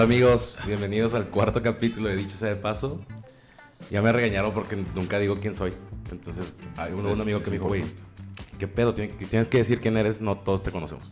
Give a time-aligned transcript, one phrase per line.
[0.00, 3.04] Hola amigos, bienvenidos al cuarto capítulo de Dicho sea de Paso.
[3.90, 5.74] Ya me regañaron porque nunca digo quién soy.
[6.10, 7.84] Entonces, hay un, un amigo que me dijo, güey,
[8.58, 8.94] ¿qué pedo?
[8.94, 11.04] Tienes que decir quién eres, no todos te conocemos.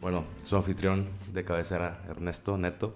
[0.00, 2.94] Bueno, su anfitrión de cabecera, Ernesto Neto.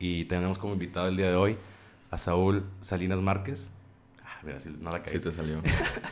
[0.00, 1.56] Y tenemos como invitado el día de hoy
[2.10, 3.70] a Saúl Salinas Márquez.
[4.24, 5.12] Ah, mira, si no la caí.
[5.12, 5.62] Sí te salió.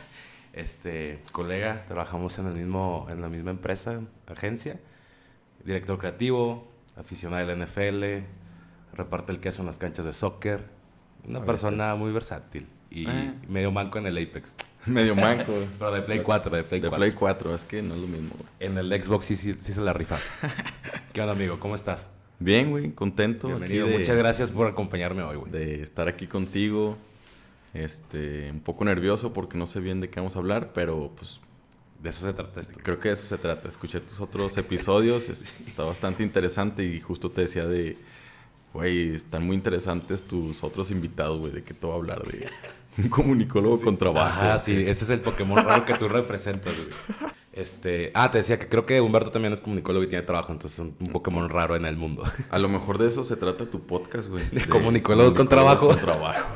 [0.53, 4.79] este, colega, trabajamos en, el mismo, en la misma empresa, agencia.
[5.65, 8.25] Director creativo, aficionado del NFL,
[8.93, 10.63] reparte el queso en las canchas de soccer.
[11.27, 13.33] Una persona muy versátil y Eh.
[13.47, 14.55] medio manco en el Apex.
[14.87, 15.53] Medio manco.
[15.79, 16.97] Pero de Play 4, de Play De 4.
[16.99, 18.49] Play 4, es que no es lo mismo, güey.
[18.59, 20.17] En el Xbox sí, sí, sí se la rifa.
[21.13, 21.59] ¿Qué onda, amigo?
[21.59, 22.09] ¿Cómo estás?
[22.39, 23.47] Bien, güey, contento.
[23.47, 23.85] Bienvenido.
[23.87, 25.51] de- Muchas gracias por acompañarme hoy, güey.
[25.51, 26.97] De estar aquí contigo.
[27.75, 31.39] Este, un poco nervioso porque no sé bien de qué vamos a hablar, pero pues
[32.01, 32.79] De eso se trata esto.
[32.81, 33.67] creo que de eso se trata.
[33.67, 37.97] Escuché tus otros episodios, es- está bastante interesante y justo te decía de,
[38.73, 42.47] güey, están muy interesantes tus otros invitados, güey, de qué te voy a hablar de
[42.97, 44.39] un comunicólogo con trabajo.
[44.41, 47.31] Ajá, sí, ese es el Pokémon raro que tú representas, güey.
[47.53, 50.79] Este, ah, te decía que creo que Humberto también es comunicólogo y tiene trabajo, entonces
[50.79, 52.23] es un Pokémon raro en el mundo.
[52.49, 54.45] A lo mejor de eso se trata tu podcast, güey.
[54.51, 55.87] De comunicólogos con trabajo.
[55.89, 56.47] Con trabajo.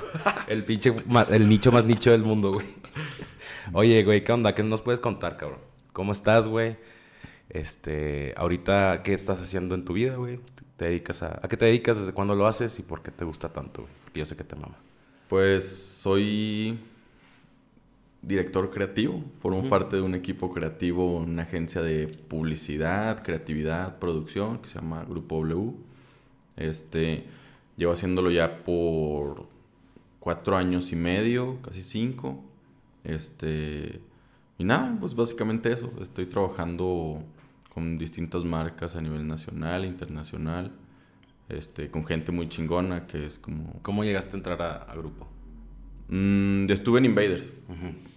[0.48, 0.94] El pinche,
[1.32, 2.66] el nicho más nicho del mundo, güey.
[3.74, 4.54] Oye, güey, ¿qué onda?
[4.54, 5.60] ¿Qué nos puedes contar, cabrón?
[5.94, 6.78] ¿Cómo estás, güey?
[7.50, 10.40] Este, ahorita, ¿qué estás haciendo en tu vida, güey?
[10.78, 11.98] ¿Te dedicas a, a qué te dedicas?
[11.98, 12.78] ¿Desde cuándo lo haces?
[12.80, 13.94] ¿Y por qué te gusta tanto, güey?
[14.04, 14.76] Porque yo sé que te mama.
[15.28, 16.80] Pues soy
[18.22, 24.70] director creativo, formo parte de un equipo creativo, una agencia de publicidad, creatividad, producción que
[24.70, 25.74] se llama Grupo W.
[26.58, 27.26] Este,
[27.78, 29.48] llevo haciéndolo ya por
[30.20, 32.44] cuatro años y medio, casi cinco.
[33.06, 34.02] Este,
[34.58, 35.92] y nada, pues básicamente eso.
[36.02, 37.24] Estoy trabajando
[37.74, 40.72] con distintas marcas a nivel nacional, internacional,
[41.50, 45.28] este, con gente muy chingona que es como ¿Cómo llegaste a entrar a, a grupo?
[46.08, 47.52] Mm, estuve en Invaders.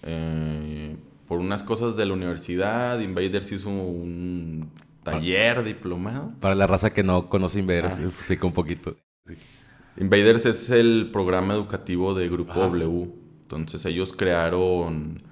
[0.02, 0.96] Eh,
[1.26, 4.70] por unas cosas de la universidad, Invaders hizo un
[5.02, 6.32] taller diplomado.
[6.40, 8.04] Para la raza que no conoce Invaders, Ah.
[8.08, 8.96] explica un poquito.
[9.98, 12.68] Invaders es el programa educativo de Grupo Ajá.
[12.68, 13.10] W.
[13.48, 15.22] Entonces ellos crearon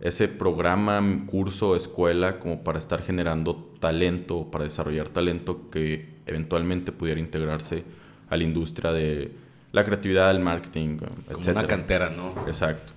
[0.00, 7.18] ese programa, curso, escuela, como para estar generando talento, para desarrollar talento que eventualmente pudiera
[7.18, 7.82] integrarse
[8.28, 9.32] a la industria de
[9.72, 11.60] la creatividad, el marketing, Como etcétera.
[11.60, 12.32] una cantera, ¿no?
[12.46, 12.92] Exacto.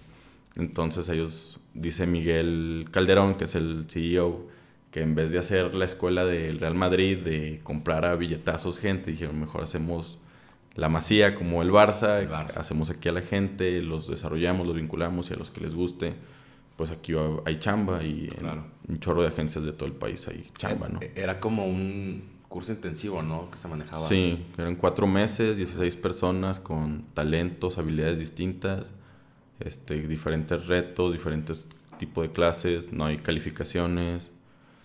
[0.56, 4.46] Entonces ellos, dice Miguel Calderón, que es el CEO,
[4.92, 9.10] que en vez de hacer la escuela del Real Madrid, de comprar a billetazos gente,
[9.10, 10.20] dijeron, mejor hacemos
[10.78, 12.58] la masía como el Barça, El Barça.
[12.58, 16.14] hacemos aquí a la gente, los desarrollamos, los vinculamos y a los que les guste,
[16.78, 17.14] pues aquí
[17.46, 18.66] hay chamba y en Claro.
[18.88, 21.02] un chorro de agencias de todo el país hay chamba, ¿no?
[21.02, 23.52] Eh, Era como un curso intensivo, ¿no?
[23.52, 24.08] Que se manejaba.
[24.08, 28.94] Sí, eran cuatro meses, 16 personas con talentos, habilidades distintas,
[29.60, 31.68] este, diferentes retos, diferentes
[31.98, 34.30] tipos de clases, no hay calificaciones.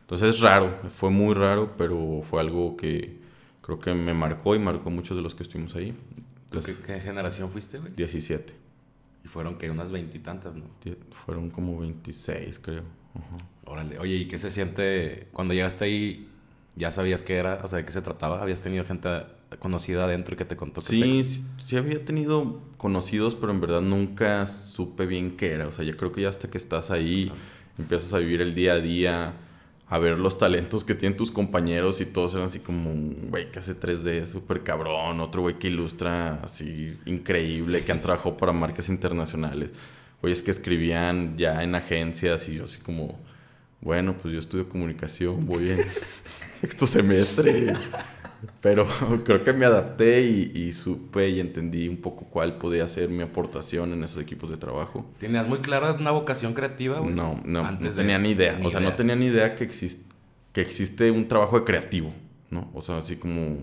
[0.00, 3.20] Entonces es raro, fue muy raro, pero fue algo que
[3.62, 5.92] creo que me marcó y marcó muchos de los que estuvimos ahí.
[5.92, 7.92] ¿Tú Entonces, ¿Qué, qué generación fuiste, güey?
[7.94, 8.54] 17.
[9.24, 10.64] Y fueron que unas veintitantas, ¿no?
[10.84, 12.82] Die- Fueron como 26, creo.
[13.14, 13.36] Ajá.
[13.64, 13.98] Órale.
[13.98, 16.28] Oye, ¿y qué se siente cuando llegaste ahí?
[16.74, 17.60] ¿Ya sabías qué era?
[17.62, 18.42] O sea, ¿de qué se trataba?
[18.42, 19.08] ¿Habías tenido gente
[19.58, 23.60] conocida adentro y que te contó qué Sí, sí, sí había tenido conocidos, pero en
[23.60, 25.68] verdad nunca supe bien qué era.
[25.68, 27.30] O sea, yo creo que ya hasta que estás ahí,
[27.78, 29.34] empiezas a vivir el día a día,
[29.92, 33.52] a ver los talentos que tienen tus compañeros y todos eran así como un güey
[33.52, 38.52] que hace 3D súper cabrón, otro güey que ilustra así increíble, que han trabajado para
[38.54, 39.68] marcas internacionales.
[40.22, 43.20] Güeyes que escribían ya en agencias y yo así como,
[43.82, 45.80] bueno, pues yo estudio comunicación, voy en
[46.52, 47.74] sexto semestre.
[48.60, 48.86] Pero
[49.24, 53.22] creo que me adapté y, y supe y entendí un poco cuál podía ser mi
[53.22, 55.06] aportación en esos equipos de trabajo.
[55.18, 57.14] ¿Tenías muy clara una vocación creativa, güey?
[57.14, 58.56] No, no, no Antes de tenía eso, ni idea.
[58.58, 58.90] ni o sea, idea.
[58.90, 59.98] no tenía ni idea que, exis-
[60.52, 62.12] que existe un trabajo de creativo,
[62.50, 62.70] ¿no?
[62.74, 63.58] O sea, así como...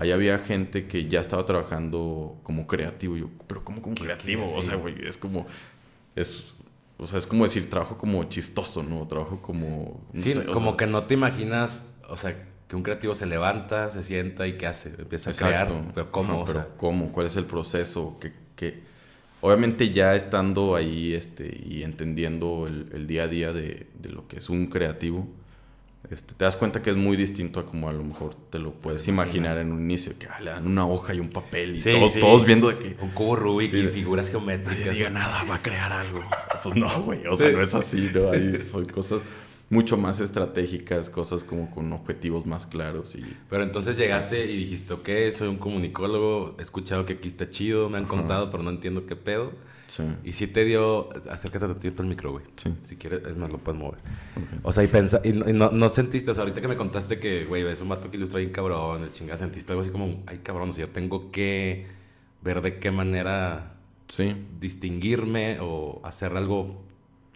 [0.00, 3.16] Ahí había gente que ya estaba trabajando como creativo.
[3.16, 4.44] Yo, pero ¿cómo como ¿Qué- creativo?
[4.44, 5.46] O sea, güey, es como...
[6.14, 6.54] Es,
[6.98, 9.06] o sea, es como decir trabajo como chistoso, ¿no?
[9.08, 10.00] Trabajo como...
[10.12, 12.36] no Sí, sé, como sea, que no te imaginas, o sea,
[12.68, 14.90] que un creativo se levanta, se sienta y ¿qué hace?
[14.98, 15.72] Empieza a crear.
[15.94, 16.34] Pero ¿cómo?
[16.34, 17.12] Ajá, o pero sea, ¿cómo?
[17.12, 18.18] ¿Cuál es el proceso?
[18.20, 18.82] ¿Qué, qué?
[19.40, 24.28] Obviamente ya estando ahí este, y entendiendo el, el día a día de, de lo
[24.28, 25.26] que es un creativo,
[26.10, 28.72] este, te das cuenta que es muy distinto a como a lo mejor te lo
[28.72, 31.80] puedes imaginar en un inicio, que ah, le dan una hoja y un papel y
[31.80, 34.94] Sí, todos, viendo de que un cubo Rubik y figuras nadie geométricas.
[34.94, 36.22] diga nada, va a crear algo.
[36.62, 38.32] Pues no, güey, o sea, no es así, ¿no?
[38.32, 39.22] Ahí son cosas
[39.70, 43.14] mucho más estratégicas, cosas como con objetivos más claros.
[43.14, 43.24] Y...
[43.50, 47.90] Pero entonces llegaste y dijiste, ok, soy un comunicólogo, he escuchado que aquí está chido,
[47.90, 49.52] me han contado, pero no entiendo qué pedo.
[49.86, 50.04] Sí.
[50.22, 52.44] Y si te dio, acércate a ti el micro, güey.
[52.56, 52.74] Sí.
[52.84, 54.00] Si quieres, es más, lo puedes mover.
[54.62, 57.46] O sea, y, pensa, y, no, no, sentiste, o sea, ahorita que me contaste que,
[57.46, 60.40] güey, es un vato que ilustra bien cabrón, de chingada, sentiste algo así como, ay,
[60.42, 61.86] cabrón, o sea, yo tengo que
[62.42, 63.76] ver de qué manera
[64.08, 64.36] sí.
[64.60, 66.82] distinguirme o hacer algo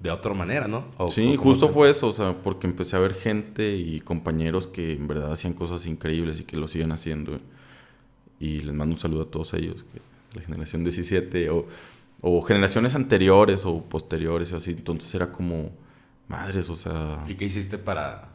[0.03, 0.85] de otra manera, ¿no?
[1.09, 5.07] sí, justo fue eso, o sea, porque empecé a ver gente y compañeros que en
[5.07, 7.39] verdad hacían cosas increíbles y que lo siguen haciendo.
[8.41, 9.85] Y les mando un saludo a todos ellos,
[10.35, 11.67] la generación 17 o,
[12.21, 14.73] o generaciones anteriores o posteriores, así.
[14.73, 15.71] Entonces era como,
[16.27, 17.25] madres, o sea...
[17.29, 18.31] ¿Y qué hiciste para,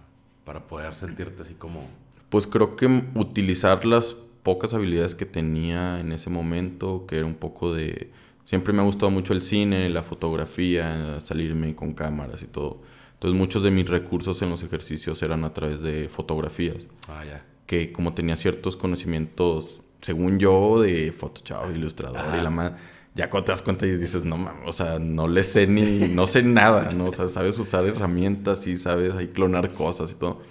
[0.46, 1.86] para poder sentirte así como...?
[2.30, 2.86] Pues creo que
[3.16, 8.10] utilizar las pocas habilidades que tenía en ese momento, que era un poco de
[8.48, 12.80] Siempre me ha gustado mucho el cine, la fotografía, salirme con cámaras y todo.
[13.16, 16.88] Entonces muchos de mis recursos en los ejercicios eran a través de fotografías.
[17.10, 17.46] Ah, ya.
[17.66, 22.72] Que como tenía ciertos conocimientos, según yo, de Photoshop, ilustrador y la más...
[23.16, 26.08] Ya cuando te das cuenta y dices, no mames, o sea, no le sé ni,
[26.08, 27.08] no sé nada, ¿no?
[27.08, 30.42] O sea, sabes usar herramientas y sabes ahí clonar cosas y todo.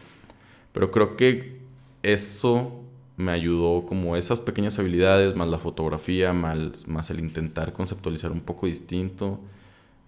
[0.75, 1.63] Pero creo que
[2.03, 2.85] eso
[3.17, 8.41] me ayudó como esas pequeñas habilidades, más la fotografía, más, más el intentar conceptualizar un
[8.41, 9.41] poco distinto,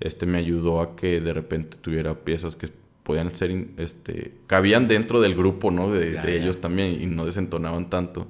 [0.01, 2.69] este me ayudó a que de repente tuviera piezas que
[3.03, 5.91] podían ser, este, cabían dentro del grupo, ¿no?
[5.91, 8.27] De, ellos también y no desentonaban tanto.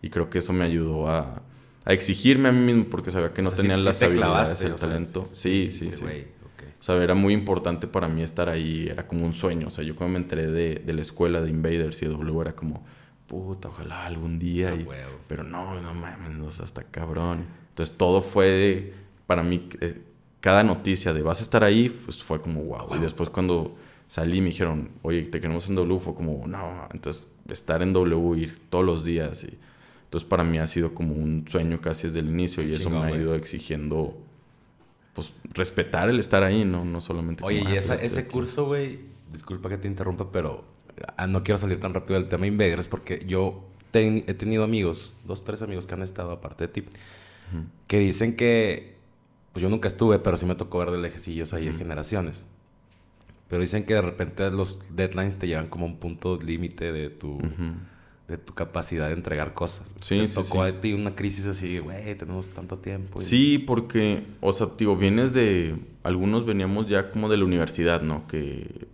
[0.00, 1.42] Y creo que eso me ayudó a,
[1.84, 5.24] a exigirme a mí mismo porque sabía que no tenía las habilidades, el talento.
[5.24, 6.04] sí, sí, sí.
[6.78, 9.68] O sea, era muy importante para mí estar ahí, era como un sueño.
[9.68, 12.54] O sea, yo cuando me enteré de, de la escuela de Invaders y W era
[12.54, 12.84] como
[13.26, 14.72] puta, ojalá algún día.
[14.72, 17.46] Ah, pero no, no mames, no, hasta cabrón.
[17.70, 18.92] Entonces todo fue,
[19.26, 20.02] para mí, eh,
[20.40, 22.96] cada noticia de vas a estar ahí, pues fue como wow.
[22.96, 23.76] Y después cuando
[24.08, 28.40] salí me dijeron, oye, te queremos en W, fue como, no, entonces estar en W,
[28.40, 29.44] ir todos los días.
[29.44, 29.58] Y,
[30.04, 32.98] entonces para mí ha sido como un sueño casi desde el inicio y eso me
[32.98, 34.16] ha ido exigiendo,
[35.14, 37.42] pues, respetar el estar ahí, no, no solamente...
[37.42, 39.00] Oye, y ah, pues, ese curso, güey,
[39.32, 40.73] disculpa que te interrumpa, pero
[41.28, 43.64] no quiero salir tan rápido del tema Invaders porque yo
[44.00, 46.84] he tenido amigos, dos, tres amigos que han estado aparte de ti,
[47.86, 48.96] que dicen que,
[49.52, 52.44] pues yo nunca estuve, pero sí me tocó ver de lejecillos ahí de generaciones.
[53.48, 57.10] Pero dicen que de repente los deadlines te llevan como a un punto límite de
[57.10, 57.38] tu,
[58.26, 59.86] de tu capacidad de entregar cosas.
[60.00, 63.20] Sí, te sí, tocó a ti una crisis así, güey, tenemos tanto tiempo.
[63.20, 68.26] Sí, porque, o sea, digo, vienes de, algunos veníamos ya como de la universidad, ¿no?
[68.26, 68.88] Que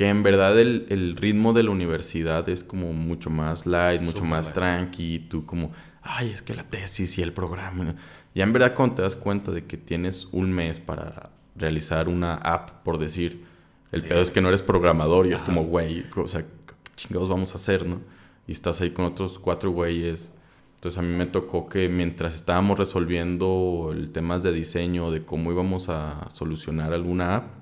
[0.00, 4.54] que en verdad el, ritmo de la universidad es como mucho más light, mucho más
[4.54, 7.96] tranqui, tú como, ay, es que la tesis y el programa.
[8.34, 12.36] Ya en verdad cuando te das cuenta de que tienes un mes para realizar una
[12.36, 13.44] app, por decir,
[13.92, 17.28] el pedo es que no eres programador y es como, güey, o sea, ¿qué chingados
[17.28, 18.00] vamos a hacer, no?
[18.46, 20.32] Y estás ahí con otros cuatro güeyes.
[20.76, 25.52] Entonces a mí me tocó que mientras estábamos resolviendo el temas de diseño, de cómo
[25.52, 27.59] íbamos a solucionar alguna app,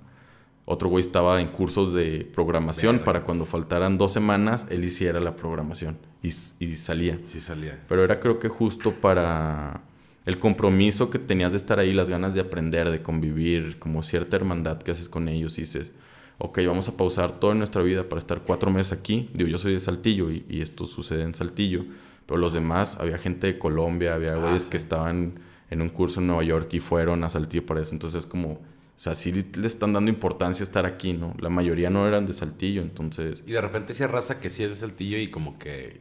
[0.70, 5.34] otro güey estaba en cursos de programación para cuando faltaran dos semanas, él hiciera la
[5.34, 7.18] programación y, salía.
[7.24, 7.82] Sí, salía.
[7.88, 9.80] Pero era creo que justo para
[10.26, 14.36] el compromiso que tenías de estar ahí, las ganas de aprender, de convivir, como cierta
[14.36, 15.92] hermandad que haces con ellos y dices,
[16.36, 19.30] ok, vamos a pausar toda nuestra vida para estar cuatro meses aquí.
[19.32, 21.86] Digo, yo soy de Saltillo y, esto sucede en Saltillo,
[22.26, 25.40] pero los demás, había gente de Colombia, había ah, güeyes que estaban
[25.70, 27.94] en un curso en Nueva York y fueron a Saltillo para eso.
[27.94, 28.60] Entonces, como
[28.98, 31.32] o sea, sí le están dando importancia estar aquí, ¿no?
[31.38, 33.44] La mayoría no eran de Saltillo, entonces...
[33.46, 36.00] Y de repente se raza que sí es de Saltillo y como que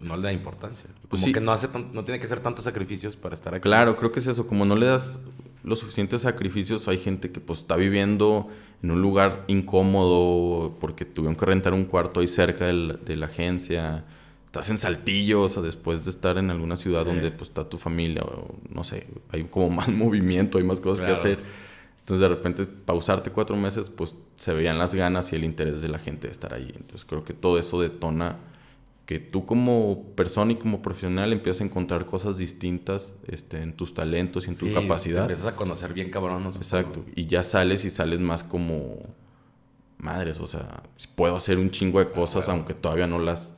[0.00, 0.88] no le da importancia.
[1.10, 3.60] Pues como que no, hace no tiene que hacer tantos sacrificios para estar aquí.
[3.60, 4.46] Claro, creo que es eso.
[4.46, 5.20] Como no le das
[5.62, 8.48] los suficientes sacrificios, hay gente que pues está viviendo
[8.82, 14.06] en un lugar incómodo porque tuvieron que rentar un cuarto ahí cerca de la agencia.
[14.46, 17.76] Estás en Saltillo, o sea, después de estar en alguna ciudad donde pues está tu
[17.76, 21.38] familia, o no sé, hay como más movimiento, hay más cosas que hacer
[22.10, 25.86] entonces, de repente, pausarte cuatro meses, pues se veían las ganas y el interés de
[25.86, 26.72] la gente de estar ahí.
[26.74, 28.38] Entonces, creo que todo eso detona
[29.06, 33.94] que tú como persona y como profesional empiezas a encontrar cosas distintas este, en tus
[33.94, 35.22] talentos y en tu capacidad.
[35.22, 36.44] empiezas a conocer bien cabrón.
[36.46, 37.04] Exacto.
[37.14, 38.98] Y ya sales y sales más como
[39.98, 40.82] madres, o sea,
[41.14, 43.54] puedo hacer un chingo de cosas aunque todavía no las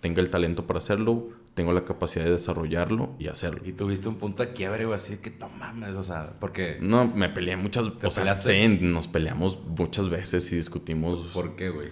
[0.00, 3.60] tenga el talento para hacerlo, tengo la capacidad de desarrollarlo y hacerlo.
[3.64, 6.78] Y tuviste un punto de quiebre, güey, así que no mames, o sea, porque...
[6.80, 7.98] No, me peleé muchas...
[7.98, 11.28] ¿Te o sea, sí, nos peleamos muchas veces y discutimos...
[11.32, 11.88] ¿Por qué, güey?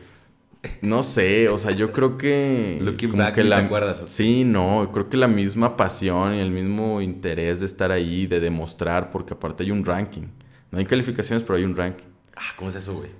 [0.81, 2.79] No sé, o sea, yo creo que...
[2.81, 4.03] Looking back, que la, ¿te acuerdas?
[4.07, 8.41] Sí, no, creo que la misma pasión y el mismo interés de estar ahí, de
[8.41, 10.27] demostrar, porque aparte hay un ranking.
[10.71, 12.07] No hay calificaciones, pero hay un ranking.
[12.37, 13.11] Ah, ¿cómo es eso, güey?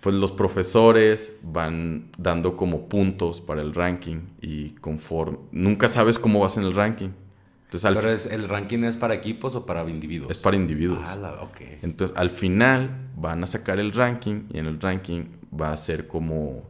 [0.00, 5.38] Pues los profesores van dando como puntos para el ranking y conforme...
[5.52, 7.10] Nunca sabes cómo vas en el ranking.
[7.66, 10.30] Entonces, al ¿Pero es, el ranking es para equipos o para individuos?
[10.30, 11.06] Es para individuos.
[11.06, 11.46] Ah,
[11.82, 15.24] Entonces, al final van a sacar el ranking y en el ranking
[15.58, 16.68] va a ser como...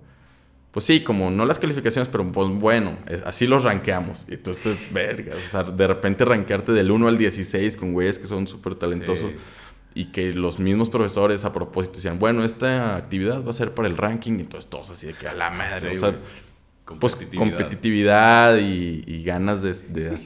[0.73, 4.25] Pues sí, como no las calificaciones, pero pues bueno, así los rankeamos.
[4.29, 8.47] Entonces, verga, o sea, de repente rankearte del 1 al 16 con güeyes que son
[8.47, 9.33] súper talentosos
[9.95, 13.89] y que los mismos profesores a propósito decían, bueno, esta actividad va a ser para
[13.89, 16.19] el ranking, y entonces todos así de que a la madre, o sea,
[16.99, 19.73] pues competitividad y, ganas de,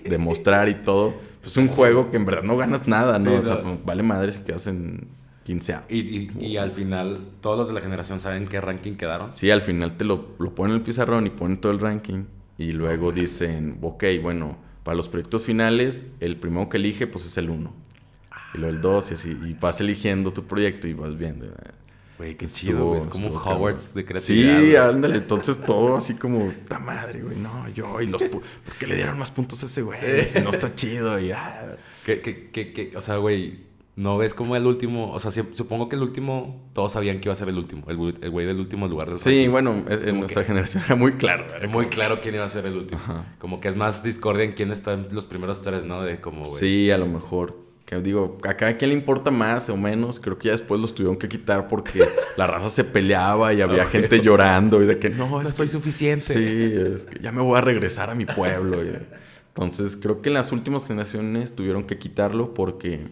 [0.09, 1.15] de, mostrar y todo.
[1.43, 3.35] Pues un juego que en verdad no ganas nada, ¿no?
[3.35, 5.09] o sea, vale madre si quedas en
[5.45, 9.35] 15 a y, y, al final, todos los de la generación saben qué ranking quedaron.
[9.35, 12.25] Sí, al final te lo, lo ponen en el pizarrón y ponen todo el ranking.
[12.57, 17.37] Y luego dicen, ok, bueno, para los proyectos finales, el primero que elige, pues es
[17.37, 17.84] el 1
[18.55, 19.39] y luego el 2 y así.
[19.47, 21.47] Y vas eligiendo tu proyecto y vas viendo.
[22.17, 22.99] Güey, qué chido, güey.
[22.99, 24.61] Es como Hogwarts de creatividad.
[24.61, 25.17] Sí, ándale.
[25.17, 27.37] Entonces todo así como, ¡ta madre, güey!
[27.37, 28.01] No, yo.
[28.01, 28.23] Y los.
[28.23, 28.43] ¿Por
[28.79, 29.99] qué le dieron más puntos a ese güey?
[30.25, 31.77] Si no está chido y ah.
[32.05, 33.75] ¿Qué, qué, qué, o sea, güey.
[33.97, 35.13] ¿No ves como el último?
[35.13, 37.97] O sea, supongo que el último, todos sabían que iba a ser el último, el,
[37.97, 41.47] güey del último lugar del Sí, bueno, en nuestra generación era muy claro.
[41.55, 43.01] Era muy claro quién iba a ser el último.
[43.39, 46.03] Como que es más discordia en quién está en los primeros tres, ¿no?
[46.03, 46.59] De como, güey.
[46.59, 47.57] Sí, a lo mejor.
[47.85, 50.19] Que digo, a cada quien le importa más o menos.
[50.19, 52.03] Creo que ya después los tuvieron que quitar porque
[52.37, 56.21] la raza se peleaba y había gente llorando y de que no, no soy suficiente.
[56.23, 58.81] Sí, es que ya me voy a regresar a mi pueblo.
[59.49, 63.09] entonces, creo que en las últimas generaciones tuvieron que quitarlo porque,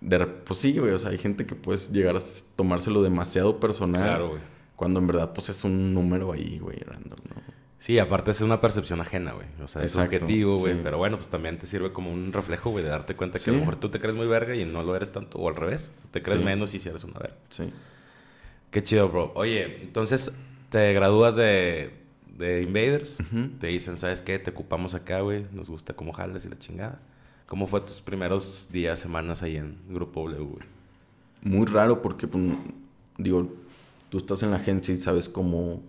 [0.00, 2.20] de, pues sí, güey, o sea, hay gente que puede llegar a
[2.56, 4.02] tomárselo demasiado personal.
[4.02, 4.40] Claro, güey.
[4.74, 7.57] Cuando en verdad, pues es un número ahí, güey, random, ¿no?
[7.78, 9.46] Sí, aparte es una percepción ajena, güey.
[9.62, 10.82] O sea, es objetivo, güey.
[10.82, 13.52] Pero bueno, pues también te sirve como un reflejo, güey, de darte cuenta que a
[13.52, 15.38] lo mejor tú te crees muy verga y no lo eres tanto.
[15.38, 17.36] O al revés, te crees menos y si eres una verga.
[17.50, 17.70] Sí.
[18.72, 19.32] Qué chido, bro.
[19.34, 20.36] Oye, entonces
[20.70, 21.94] te gradúas de,
[22.36, 23.18] de Invaders.
[23.60, 24.40] Te dicen, ¿sabes qué?
[24.40, 25.46] Te ocupamos acá, güey.
[25.52, 27.00] Nos gusta cómo jaldes y la chingada.
[27.46, 30.66] ¿Cómo fue tus primeros días, semanas ahí en Grupo W, güey?
[31.42, 32.44] Muy raro porque, pues,
[33.16, 33.54] digo,
[34.10, 35.80] tú estás en la agencia y sabes cómo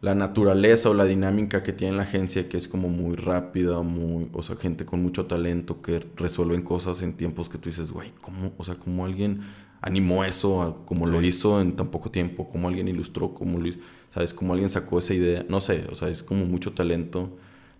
[0.00, 4.28] la naturaleza o la dinámica que tiene la agencia, que es como muy rápida, muy,
[4.32, 8.12] o sea, gente con mucho talento que resuelven cosas en tiempos que tú dices, güey,
[8.20, 9.40] ¿cómo, o sea, cómo alguien
[9.80, 13.72] animó eso, como lo hizo en tan poco tiempo, cómo alguien ilustró, cómo lo,
[14.14, 17.36] sabes, cómo alguien sacó esa idea, no sé, o sea, es como mucho talento.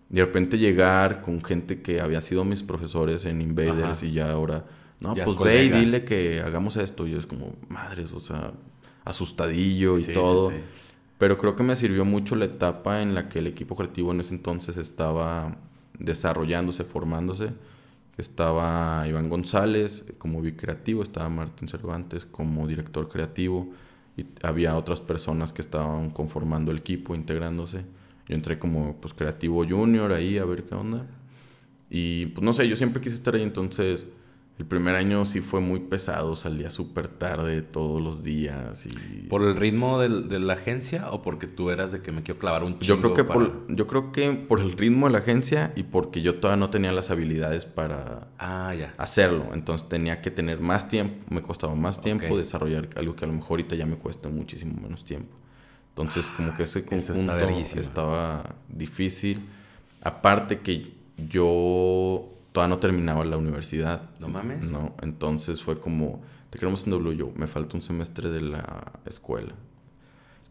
[0.09, 4.65] De repente llegar con gente que había sido mis profesores en Invaders y ya ahora,
[5.01, 7.07] no, pues ve y dile que hagamos esto.
[7.07, 8.53] Y es como, madres, o sea,
[9.05, 10.53] asustadillo y todo.
[11.19, 14.21] Pero creo que me sirvió mucho la etapa en la que el equipo creativo en
[14.21, 15.57] ese entonces estaba
[15.99, 17.51] desarrollándose, formándose.
[18.17, 23.73] Estaba Iván González como bicreativo, estaba Martín Cervantes como director creativo
[24.17, 27.85] y había otras personas que estaban conformando el equipo, integrándose.
[28.29, 31.07] Yo entré como pues creativo junior ahí a ver qué onda.
[31.91, 34.07] Y pues no sé, yo siempre quise estar ahí, entonces
[34.59, 39.29] el primer año sí fue muy pesado, salía súper tarde todos los días y...
[39.29, 42.65] ¿Por el ritmo de la agencia o porque tú eras de que me quiero clavar
[42.65, 45.73] un chingo yo creo que por, Yo creo que por el ritmo de la agencia
[45.77, 48.95] y porque yo todavía no tenía las habilidades para ah, ya.
[48.99, 49.51] hacerlo.
[49.53, 53.35] Entonces tenía que tener más tiempo, me costaba más tiempo desarrollar algo que a lo
[53.35, 55.37] mejor ahorita ya me cuesta muchísimo menos tiempo.
[55.91, 59.41] Entonces como que ese conjunto estaba difícil.
[60.03, 64.11] Aparte que yo todavía no terminaba la universidad.
[64.19, 64.73] No mames.
[64.73, 68.95] No, entonces fue como, te queremos en W, yo, me falta un semestre de la
[69.07, 69.55] escuela.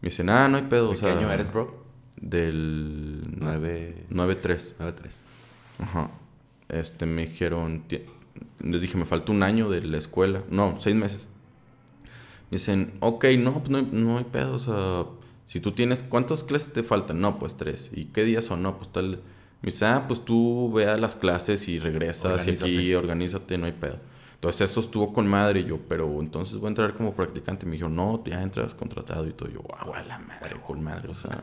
[0.00, 0.92] Me dicen, ah, no hay pedo.
[0.92, 1.84] ¿De qué año eres, bro?
[2.18, 4.06] Del 9...
[4.10, 4.74] 9-3.
[4.78, 4.94] 9-3.
[5.80, 6.10] Ajá.
[6.70, 7.84] Este, me dijeron,
[8.60, 10.44] les dije, me falta un año de la escuela.
[10.48, 11.28] No, seis meses.
[12.50, 14.54] Me dicen, ok, no, pues no hay, no hay pedo.
[14.54, 15.04] O sea,
[15.44, 17.20] si tú tienes, ¿cuántas clases te faltan?
[17.20, 17.90] No, pues tres.
[17.92, 18.62] ¿Y qué días son?
[18.62, 19.20] No, pues tal
[19.60, 23.66] me dice, ah, pues tú ve a las clases y regresas y aquí organízate, no
[23.66, 23.98] hay pedo.
[24.34, 27.66] Entonces eso estuvo con madre y yo, pero entonces voy a entrar como practicante.
[27.66, 29.48] Me dijo, no, ya entras contratado y todo.
[29.48, 31.08] yo, wow, a la madre, con madre.
[31.08, 31.42] O sea,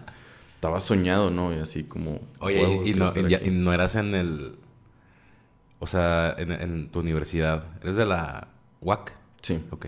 [0.54, 1.54] estaba soñado, ¿no?
[1.54, 2.22] Y así como...
[2.40, 4.56] Oye, y, no, y, no eras en el...
[5.80, 7.66] O sea, en, en tu universidad.
[7.82, 8.48] ¿Eres de la
[8.80, 9.12] UAC?
[9.42, 9.60] Sí.
[9.72, 9.88] Ok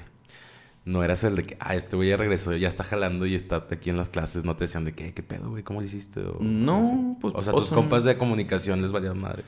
[0.87, 3.67] no eras el de que, ah, este güey ya regresó, ya está jalando y está
[3.69, 4.45] aquí en las clases.
[4.45, 5.61] No te decían de que, ¿qué pedo, güey?
[5.61, 6.21] ¿Cómo lo hiciste?
[6.21, 7.33] O, no, pues.
[7.35, 9.43] O sea, tus compas de comunicación les valían madre.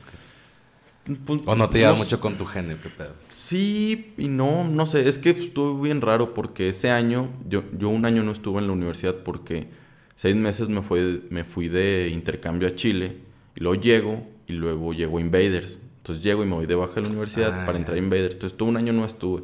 [1.26, 3.14] Pues, o no te llevaba mucho con tu género, qué pedo.
[3.30, 5.08] Sí y no, no sé.
[5.08, 8.68] Es que estuvo bien raro porque ese año, yo, yo un año no estuve en
[8.68, 9.70] la universidad porque
[10.16, 13.18] seis meses me, fue, me fui de intercambio a Chile
[13.56, 15.80] y luego llego y luego llego Invaders.
[16.00, 18.36] Entonces llego y me voy de baja de la universidad ah, para entrar a Invaders.
[18.36, 19.44] Entonces todo un año no estuve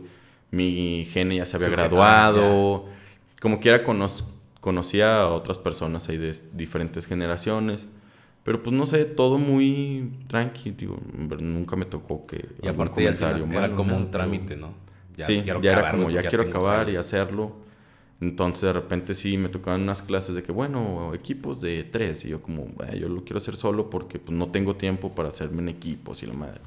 [0.52, 2.86] mi gene ya se había graduado.
[3.40, 3.84] como quiera
[4.60, 7.88] conocía a otras personas ahí de diferentes generaciones.
[8.46, 11.00] Pero pues no sé, todo muy tranquilo.
[11.40, 12.48] nunca me tocó que.
[12.62, 14.74] Y aparte era como un trámite, ¿no?
[15.18, 17.54] sí, ya era como, ya, quiero acabar y hacerlo.
[18.22, 22.24] Entonces de repente sí me tocaban unas clases de que, bueno, equipos de tres.
[22.25, 25.64] Y yo como, yo lo quiero hacer solo porque pues no tengo tiempo para hacerme
[25.64, 26.62] en equipos y la madre.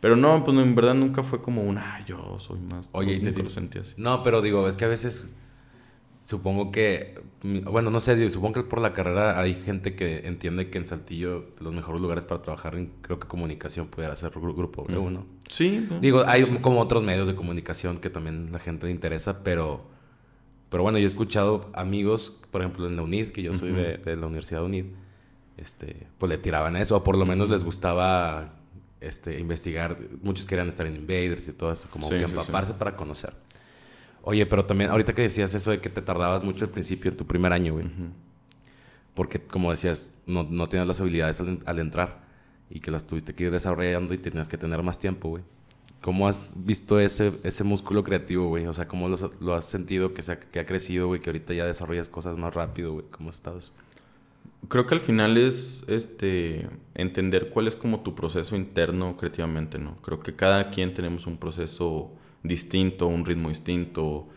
[0.00, 2.88] Pero no, pues en verdad nunca fue como un, ah, yo soy más.
[2.92, 3.94] Oye, y te, lo sentí así.
[3.96, 5.34] No, pero digo, es que a veces
[6.22, 10.78] supongo que, bueno, no sé, supongo que por la carrera hay gente que entiende que
[10.78, 15.26] en Saltillo los mejores lugares para trabajar creo que comunicación pudiera ser grupo W, ¿no?
[15.48, 15.88] Sí.
[16.00, 19.86] Digo, hay como otros medios de comunicación que también la gente le interesa, pero,
[20.68, 23.96] pero bueno, yo he escuchado amigos, por ejemplo, en la UNID, que yo soy de,
[23.96, 24.84] de, la Universidad de UNID,
[25.56, 28.57] este, pues le tiraban eso, o por lo menos les gustaba
[29.00, 29.98] este, investigar.
[30.22, 33.32] Muchos querían estar en Invaders y todo eso, como que empaparse para conocer.
[34.22, 37.16] Oye, pero también, ahorita que decías eso de que te tardabas mucho al principio, en
[37.16, 37.86] tu primer año, güey.
[39.14, 42.20] Porque, como decías, no, no tenías las habilidades al, entrar
[42.70, 45.42] y que las tuviste que ir desarrollando y tenías que tener más tiempo, güey.
[46.00, 48.66] ¿Cómo has visto ese, ese músculo creativo, güey?
[48.66, 51.20] O sea, ¿cómo lo, has sentido que, se que ha crecido, güey?
[51.20, 53.06] Que ahorita ya desarrollas cosas más rápido, güey.
[53.10, 53.72] ¿Cómo has estado eso?
[54.68, 59.96] Creo que al final es este entender cuál es como tu proceso interno creativamente, ¿no?
[59.96, 62.10] Creo que cada quien tenemos un proceso
[62.42, 64.28] distinto, un ritmo distinto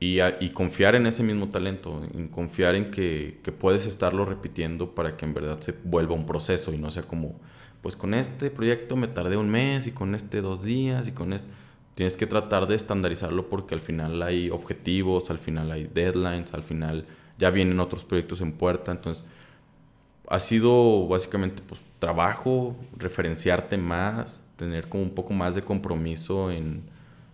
[0.00, 4.94] y, y confiar en ese mismo talento, en confiar en que, que, puedes estarlo repitiendo
[4.94, 7.40] para que en verdad se vuelva un proceso y no sea como,
[7.80, 11.32] pues con este proyecto me tardé un mes y con este dos días y con
[11.32, 11.48] este...
[11.94, 16.64] Tienes que tratar de estandarizarlo porque al final hay objetivos, al final hay deadlines, al
[16.64, 17.06] final
[17.38, 19.24] ya vienen otros proyectos en puerta, entonces
[20.28, 26.82] ha sido básicamente pues, trabajo, referenciarte más, tener como un poco más de compromiso en,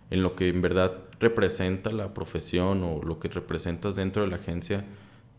[0.09, 4.37] en, lo que en verdad representa la profesión o lo que representas dentro de la
[4.37, 4.85] agencia,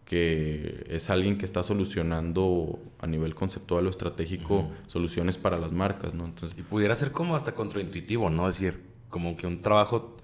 [0.05, 6.15] que es alguien que está solucionando a nivel conceptual o estratégico soluciones para las marcas,
[6.15, 6.25] ¿no?
[6.25, 8.49] Entonces, y pudiera ser como hasta contraintuitivo, ¿no?
[8.49, 10.17] Es decir, como que un trabajo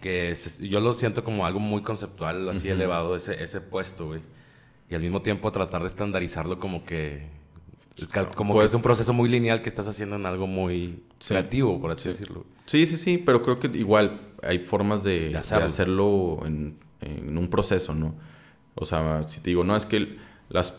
[0.00, 4.20] que yo lo siento como algo muy conceptual, así elevado, ese, ese puesto, güey.
[4.92, 7.26] Y al mismo tiempo tratar de estandarizarlo como que...
[8.34, 11.92] como que es un proceso muy lineal que estás haciendo en algo muy creativo, por
[11.92, 12.44] así decirlo.
[12.66, 18.14] Sí, sí, sí, pero creo que igual hay formas de, hacerlo, en, un proceso, ¿no?
[18.74, 20.18] O sea, si te digo, no, es que
[20.50, 20.74] las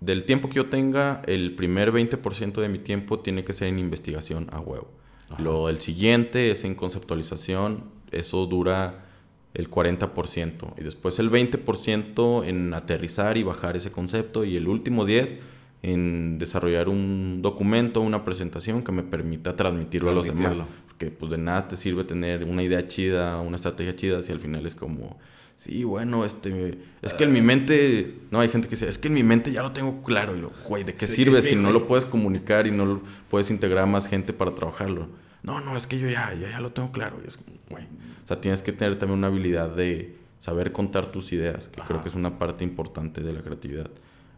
[0.00, 3.78] del tiempo que yo tenga, el primer 20% de mi tiempo tiene que ser en
[3.78, 4.90] investigación a huevo.
[5.38, 9.06] Lo del siguiente es en conceptualización eso dura
[9.54, 10.74] el 40%.
[10.76, 14.44] Y después el 20% en aterrizar y bajar ese concepto.
[14.44, 15.36] Y el último 10%
[15.84, 20.62] en desarrollar un documento, una presentación que me permita transmitirlo a los demás.
[20.86, 24.40] Porque pues de nada te sirve tener una idea chida, una estrategia chida, si al
[24.40, 25.18] final es como...
[25.56, 26.78] Sí, bueno, este...
[27.02, 28.18] Es que en mi mente...
[28.30, 30.34] No, hay gente que dice, es que en mi mente ya lo tengo claro.
[30.34, 33.84] Y lo, güey, ¿de qué sirve si no lo puedes comunicar y no puedes integrar
[33.84, 35.08] a más gente para trabajarlo?
[35.42, 37.20] no, no, es que yo ya, ya, ya lo tengo claro.
[37.22, 37.84] Y es como, güey.
[38.24, 42.02] O sea, tienes que tener también una habilidad de saber contar tus ideas, que creo
[42.02, 43.90] que es una parte importante de la creatividad.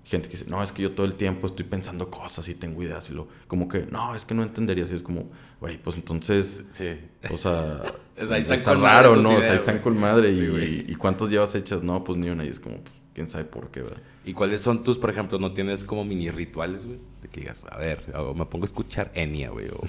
[0.04, 2.80] Gente que dice, no, es que yo todo el tiempo estoy pensando cosas y tengo
[2.80, 4.90] ideas y lo, como que, no, es que no entenderías.
[4.92, 6.96] Y es como, güey, pues entonces, sí.
[7.28, 7.82] o sea,
[8.16, 9.30] está raro, ¿no?
[9.30, 10.30] o sea, están con madre.
[10.30, 11.82] y, y, cuántas llevas hechas?
[11.82, 12.44] No, pues ni una.
[12.44, 13.98] Y es como, pues, quién sabe por qué, ¿verdad?
[14.24, 16.98] ¿Y cuáles son tus, por ejemplo, no tienes como mini rituales, güey?
[17.22, 19.80] De que digas, a ver, o me pongo a escuchar Enya, güey, o,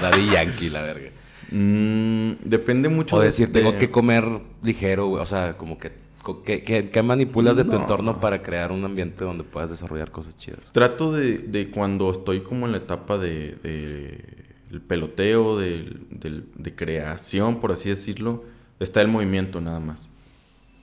[0.00, 1.10] Daddy Yankee, la verga.
[1.50, 4.24] Mm, depende mucho o decir, tengo que comer
[4.62, 5.92] ligero, güey, o sea, como que
[6.44, 10.70] ¿Qué, manipulas de tu entorno para crear un ambiente donde puedas desarrollar cosas chidas?
[10.70, 14.22] Trato de, de cuando estoy como en la etapa de, de
[14.70, 18.44] el peloteo, de, de, creación, por así decirlo,
[18.78, 20.10] está el movimiento nada más.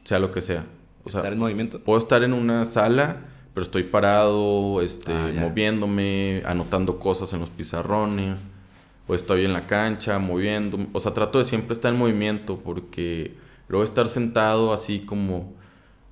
[0.05, 0.65] Sea lo que sea
[1.07, 1.79] estar en movimiento.
[1.79, 3.17] Puedo estar en una sala,
[3.53, 8.43] pero estoy parado, este, ah, moviéndome, anotando cosas en los pizarrones,
[9.07, 13.35] o estoy en la cancha moviendo, o sea, trato de siempre estar en movimiento porque
[13.69, 15.53] luego estar sentado así como,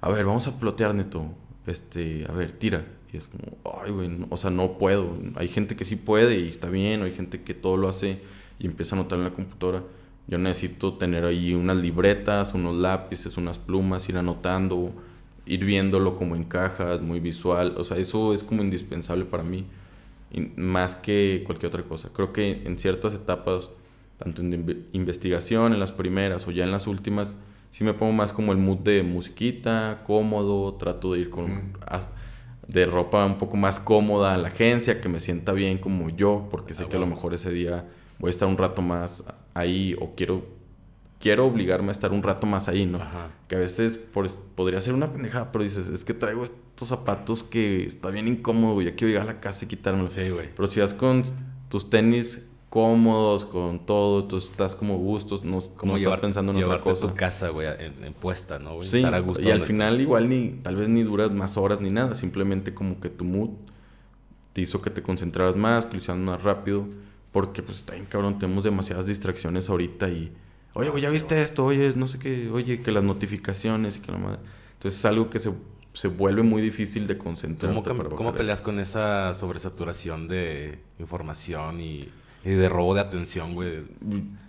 [0.01, 1.25] a ver, vamos a plotear neto,
[1.67, 2.85] este, a ver, tira.
[3.11, 5.17] Y es como, ay, güey, o sea, no puedo.
[5.35, 8.19] Hay gente que sí puede y está bien, o hay gente que todo lo hace
[8.59, 9.83] y empieza a anotar en la computadora.
[10.27, 14.91] Yo necesito tener ahí unas libretas, unos lápices, unas plumas, ir anotando,
[15.45, 17.75] ir viéndolo como en cajas, muy visual.
[17.77, 19.65] O sea, eso es como indispensable para mí,
[20.55, 22.09] más que cualquier otra cosa.
[22.13, 23.69] Creo que en ciertas etapas,
[24.17, 27.35] tanto en investigación, en las primeras o ya en las últimas,
[27.71, 31.73] sí me pongo más como el mood de musiquita, cómodo, trato de ir con...
[32.67, 36.47] de ropa un poco más cómoda a la agencia, que me sienta bien como yo,
[36.49, 37.85] porque sé ah, que a lo mejor ese día
[38.17, 40.45] voy a estar un rato más ahí o quiero,
[41.25, 42.99] quiero obligarme a estar un rato más ahí, ¿no?
[43.47, 43.99] Que a veces
[44.53, 48.75] podría ser una pendejada, pero dices, es que traigo estos zapatos que está bien incómodo,
[48.75, 50.11] güey, ya quiero llegar a la casa y quitármelos.
[50.11, 50.53] Sí, güey.
[50.55, 51.23] Pero si vas con
[51.67, 56.79] tus tenis cómodos, con todo, tú estás como gustos, no como estás pensando en otra
[56.79, 57.07] cosa.
[57.07, 58.79] tu casa, güey, en, puesta, ¿no?
[58.83, 62.75] Sí, y al final igual ni, tal vez ni duras más horas ni nada, simplemente
[62.75, 63.49] como que tu mood
[64.53, 66.85] te hizo que te concentraras más, que lo hicieras más rápido,
[67.31, 70.31] porque pues está bien cabrón, tenemos demasiadas distracciones ahorita y,
[70.75, 74.11] oye, güey, ya viste esto, oye, no sé qué, oye, que las notificaciones y que
[74.11, 74.39] la madre.
[74.73, 75.51] Entonces es algo que se,
[75.93, 77.73] se vuelve muy difícil de concentrar.
[77.73, 82.09] ¿Cómo, ¿cómo peleas con esa sobresaturación de información y
[82.45, 83.83] y de robo de atención, güey.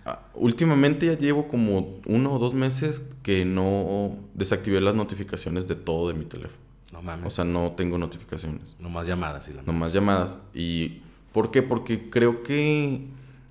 [0.05, 5.73] Ah, últimamente ya llevo como uno o dos meses que no desactivé las notificaciones de
[5.73, 6.61] todo de mi teléfono.
[6.93, 7.25] No mames.
[7.25, 8.75] O sea, no tengo notificaciones.
[8.79, 9.49] No más llamadas.
[9.49, 10.37] Y la no más llamadas.
[10.53, 11.01] ¿Y
[11.33, 11.63] por qué?
[11.63, 13.07] Porque creo que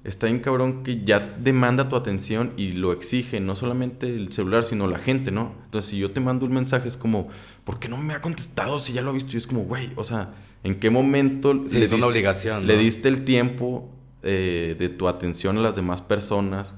[0.07, 4.65] está bien cabrón que ya demanda tu atención y lo exige, no solamente el celular,
[4.65, 5.53] sino la gente, ¿no?
[5.65, 7.29] Entonces, si yo te mando un mensaje, es como,
[7.65, 9.33] ¿por qué no me ha contestado si ya lo ha visto?
[9.35, 12.77] Y es como, güey, o sea, ¿en qué momento sí, le, es una obligación, le
[12.77, 13.91] diste el tiempo
[14.23, 16.75] eh, de tu atención a las demás personas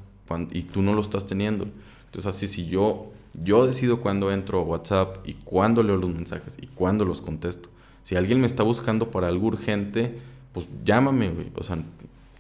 [0.51, 1.69] y tú no lo estás teniendo.
[2.07, 3.13] Entonces así si yo,
[3.43, 7.69] yo decido cuándo entro a WhatsApp y cuándo leo los mensajes y cuándo los contesto.
[8.03, 10.19] Si alguien me está buscando para algo urgente,
[10.53, 11.47] pues llámame, güey.
[11.55, 11.79] O sea,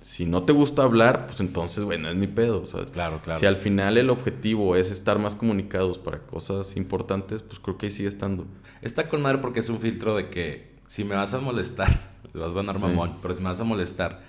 [0.08, 2.64] si no te gusta hablar, pues entonces, güey, no es mi pedo.
[2.94, 3.38] Claro, claro.
[3.38, 7.86] Si al final el objetivo es estar más comunicados para cosas importantes, pues creo que
[7.86, 8.46] ahí sigue estando.
[8.80, 12.38] Está con madre porque es un filtro de que si me vas a molestar, te
[12.38, 14.22] vas a ganar mamón, pero si me vas a molestar,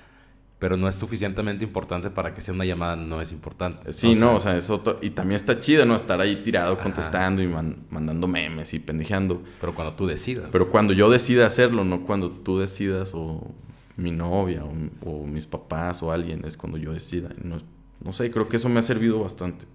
[0.59, 3.93] pero no es suficientemente importante para que sea una llamada no es importante.
[3.93, 4.97] Sí, no, o sea, es otro...
[5.01, 5.95] Y también está chido, ¿no?
[5.95, 9.41] Estar ahí tirado contestando y mandando memes y pendejeando.
[9.61, 10.49] Pero cuando tú decidas.
[10.51, 13.55] Pero cuando yo decida hacerlo, no cuando tú decidas o
[13.99, 17.29] mi novia o, mis papás o alguien, es cuando yo decida.
[17.43, 17.61] No,
[18.03, 19.65] no sé, creo que eso me ha servido bastante.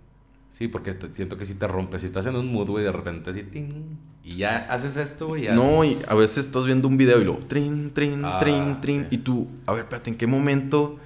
[0.50, 2.02] Sí, porque siento que si te rompes.
[2.02, 5.48] Si estás en un mood, güey, de repente así, ting, y ya haces esto, güey.
[5.48, 9.06] No, y a veces estás viendo un video y luego, trin, trin, ah, trin, trin.
[9.10, 10.98] Y tú, a ver, espérate, ¿en qué momento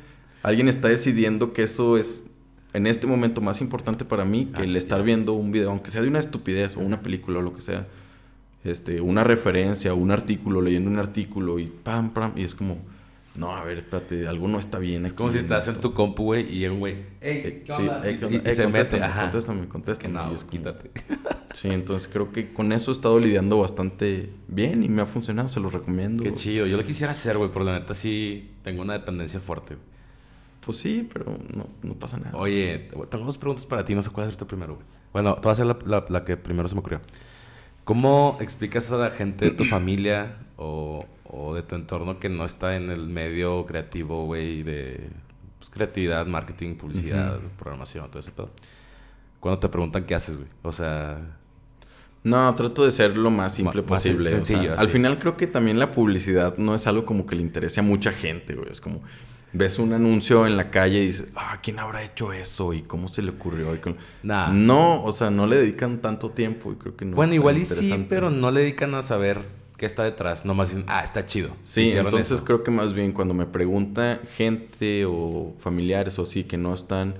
[0.43, 2.25] alguien está decidiendo que eso es
[2.75, 5.91] en este momento más importante para mí que el ah, estar viendo un video, aunque
[5.91, 7.87] sea de una estupidez o una película o lo que sea?
[8.65, 12.79] Este, una referencia, un artículo, leyendo un artículo y pam, pam, y es como
[13.39, 15.07] no, a ver, espérate, algo no está bien.
[15.07, 18.53] Es como si estás en tu compu, güey, y un güey, ¡Ey, ¿qué sí, y,
[18.53, 19.23] se mete, ajá.
[19.23, 20.15] Contéstame, contéstame.
[20.15, 20.91] no, quítate.
[21.55, 25.49] Sí, entonces creo que con eso he estado lidiando bastante bien y me ha funcionado,
[25.49, 26.23] se lo recomiendo.
[26.23, 29.77] Qué chido, yo lo quisiera hacer, güey, pero la neta sí tengo una dependencia fuerte,
[30.65, 32.37] Pues sí, pero no, no pasa nada.
[32.37, 34.87] Oye, tengo dos preguntas para ti, no sé cuál hacerte primero, güey.
[35.13, 37.01] Bueno, te voy a hacer la, la que primero se me ocurrió.
[37.85, 42.45] ¿Cómo explicas a la gente de tu familia o o de tu entorno que no
[42.45, 45.09] está en el medio creativo, güey, de
[45.59, 48.51] pues, creatividad, marketing, publicidad, programación, todo ese pedo.
[49.41, 50.49] Cuando te preguntan qué haces, güey.
[50.63, 51.21] O sea...
[52.25, 54.31] No, trato de ser lo más simple posible.
[54.31, 57.81] sencillo, al final creo que también la publicidad no es algo como que le interese
[57.81, 58.71] a mucha gente, güey.
[58.71, 59.03] Es como
[59.53, 62.73] ves un anuncio en la calle y dices, ah, ¿quién habrá hecho eso?
[62.73, 63.75] ¿Y cómo se le ocurrió?
[63.75, 63.81] Y
[64.53, 67.17] No, o sea, no le dedican tanto tiempo y creo que no.
[67.17, 70.45] Bueno, igual y sí, pero no le dedican a saber ¿Qué está detrás?
[70.45, 71.51] No más dicen, ah, está chido.
[71.61, 76.59] Sí, entonces creo que más bien cuando me pregunta gente o familiares o así que
[76.59, 77.15] no están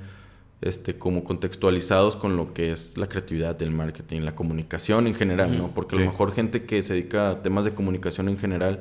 [0.61, 5.57] este, como contextualizados con lo que es la creatividad del marketing, la comunicación en general,
[5.57, 5.73] ¿no?
[5.73, 8.81] Porque a lo mejor gente que se dedica a temas de comunicación en general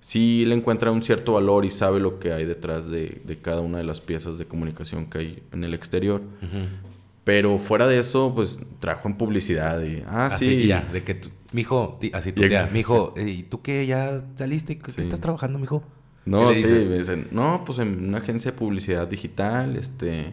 [0.00, 3.78] sí le encuentra un cierto valor y sabe lo que hay detrás de, cada una
[3.78, 6.22] de las piezas de comunicación que hay en el exterior.
[7.28, 10.02] Pero fuera de eso, pues trabajo en publicidad y...
[10.08, 10.66] Ah, así, sí.
[10.66, 14.78] ya, de que tú, mijo, así tú ya, mijo, ¿y tú qué ya saliste?
[14.78, 15.84] ¿Qué estás trabajando, mijo?
[16.24, 20.32] No, sí, me dicen, no, pues en una agencia de publicidad digital, este...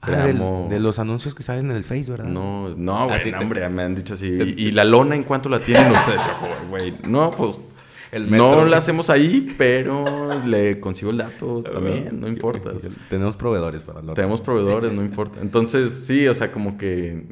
[0.00, 0.24] Ah,
[0.70, 2.24] de los anuncios que salen en el Face, ¿verdad?
[2.24, 4.28] No, no, güey, hombre, me han dicho así.
[4.56, 6.22] Y, la lona en cuánto la tienen ustedes?
[6.70, 7.58] güey, no, pues
[8.20, 12.72] no la hacemos ahí, pero le consigo el dato también, no importa.
[13.08, 15.40] Tenemos proveedores para lo Tenemos proveedores, no importa.
[15.40, 17.26] Entonces, sí, o sea, como que,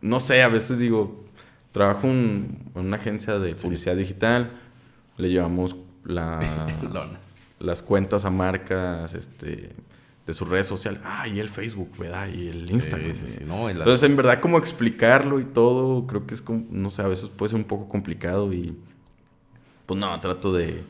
[0.00, 1.24] no sé, a veces digo,
[1.70, 4.52] trabajo en una agencia de publicidad digital,
[5.16, 6.68] le llevamos la,
[7.60, 9.70] las cuentas a marcas, este
[10.26, 11.00] de sus redes sociales.
[11.04, 12.28] Ah, y el Facebook, ¿verdad?
[12.28, 13.10] Y el Instagram.
[13.10, 17.28] Entonces, en verdad, como explicarlo y todo, creo que es como, no sé, a veces
[17.28, 18.74] puede ser un poco complicado y
[19.86, 20.82] pues no, trato de,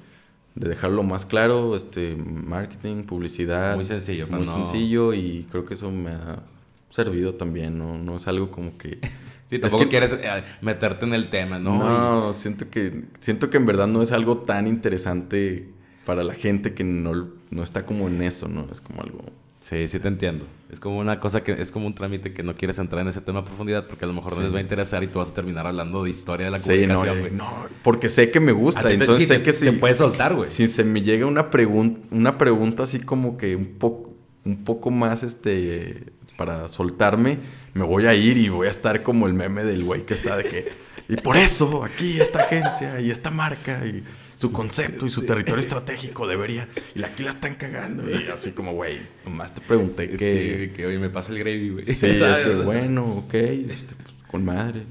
[0.55, 3.75] dejarlo más claro, este, marketing, publicidad.
[3.75, 6.43] Muy sencillo, Muy sencillo y creo que eso me ha
[6.91, 7.99] servido también, ¿no?
[7.99, 8.99] No es algo como que...
[9.47, 11.79] sí, tampoco quieres eh, meterte en el tema, ¿no?
[11.79, 15.69] No, siento que, siento que en verdad no es algo tan interesante
[16.07, 18.69] para la gente que no, no está como en eso, ¿no?
[18.71, 19.25] Es como algo
[19.65, 20.47] Sí, sí te entiendo.
[20.71, 23.23] Es como una cosa que es como un trámite que no quieres entrar en ese
[23.23, 25.31] tema a profundidad porque a lo mejor no les va a interesar y tú vas
[25.31, 27.15] a terminar hablando de historia de la comunicación.
[27.15, 30.35] Sí, no, no, porque sé que me gusta, entonces sé que si te puedes soltar,
[30.35, 30.51] güey.
[30.51, 34.13] Si se me llega una pregunta una pregunta así como que un poco
[34.45, 37.39] un poco más este para soltarme,
[37.73, 40.37] me voy a ir y voy a estar como el meme del güey que está
[40.37, 40.73] de que
[41.09, 44.05] y por eso aquí esta agencia y esta marca y
[44.45, 46.69] su concepto y su territorio estratégico debería.
[46.95, 48.05] Y aquí la están cagando.
[48.11, 50.19] Y así como, güey, nomás te pregunté que.
[50.19, 51.87] Sí, que hoy me pasa el gravy, güey.
[51.87, 52.19] Sí,
[52.65, 54.83] bueno, ok, este, pues, con madre.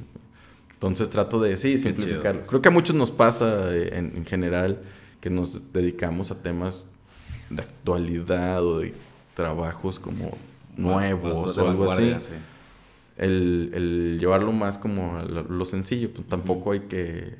[0.72, 2.48] Entonces trato de, sí, simplificarlo.
[2.48, 4.82] Creo que a muchos nos pasa eh, en, general
[5.22, 6.84] que nos dedicamos a temas
[7.52, 8.96] de actualidad o de
[9.36, 10.36] trabajos como
[10.76, 12.16] nuevos o algo así.
[13.18, 17.36] El, el, llevarlo más como lo, sencillo, pues tampoco hay que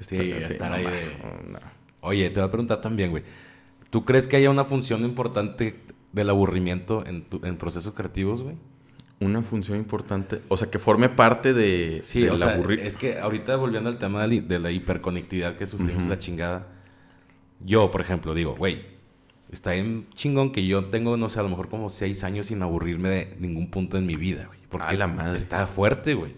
[0.00, 0.86] Sí, estar ahí
[2.00, 3.24] Oye, te voy a preguntar también, güey.
[3.90, 5.80] ¿Tú crees que haya una función importante
[6.12, 8.56] del aburrimiento en, en procesos creativos, güey?
[9.18, 13.56] Una función importante, o sea, que forme parte de, sí, o sea, Es que ahorita
[13.56, 16.66] volviendo al tema de la, hiperconectividad que sufrimos, la chingada.
[17.64, 18.84] Yo, por ejemplo, digo, güey,
[19.50, 22.62] está en chingón que yo tengo, no sé, a lo mejor como seis años sin
[22.62, 24.58] aburrirme de ningún punto en mi vida, güey.
[24.68, 25.38] Porque la madre.
[25.38, 26.34] está fuerte, güey.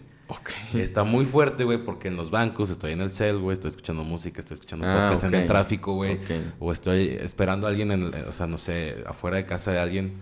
[0.73, 4.03] Está muy fuerte, güey, porque en los bancos estoy en el cel, güey, estoy escuchando
[4.03, 6.19] música, estoy escuchando ah, en el tráfico, güey.
[6.59, 10.13] O estoy esperando a alguien, en o sea, no sé, afuera de casa de alguien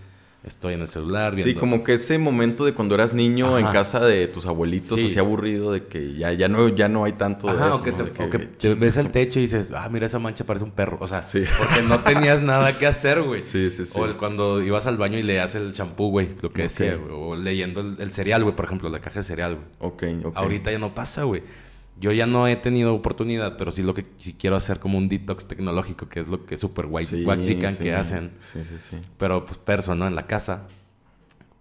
[0.48, 1.36] estoy en el celular.
[1.36, 1.52] Viendo...
[1.52, 5.20] Sí, como que ese momento de cuando eras niño en casa de tus abuelitos, así
[5.20, 7.76] aburrido, de que ya, ya, no, ya no hay tanto de eso.
[7.76, 10.98] O que, te, ves el techo y dices, ah, mira, esa mancha parece un perro.
[11.02, 11.22] O sea,
[11.58, 13.44] porque no tenías nada que hacer, güey.
[13.44, 14.00] Sí, sí, sí.
[14.00, 17.82] O cuando ibas al baño y leías el champú, güey, lo que decía, O leyendo
[17.82, 19.68] el, cereal, güey, por ejemplo, la caja de cereal, güey.
[19.80, 20.38] Ok, ok.
[20.38, 21.44] Ahorita ya no pasa, güey.
[22.00, 25.10] Yo ya no he tenido oportunidad, pero sí lo que sí quiero hacer como un
[25.10, 28.32] detox tecnológico, que es lo que super white sí, que hacen.
[28.40, 28.98] Sí, sí, sí.
[29.18, 30.08] Pero pues perso, ¿no?
[30.08, 30.68] En la casa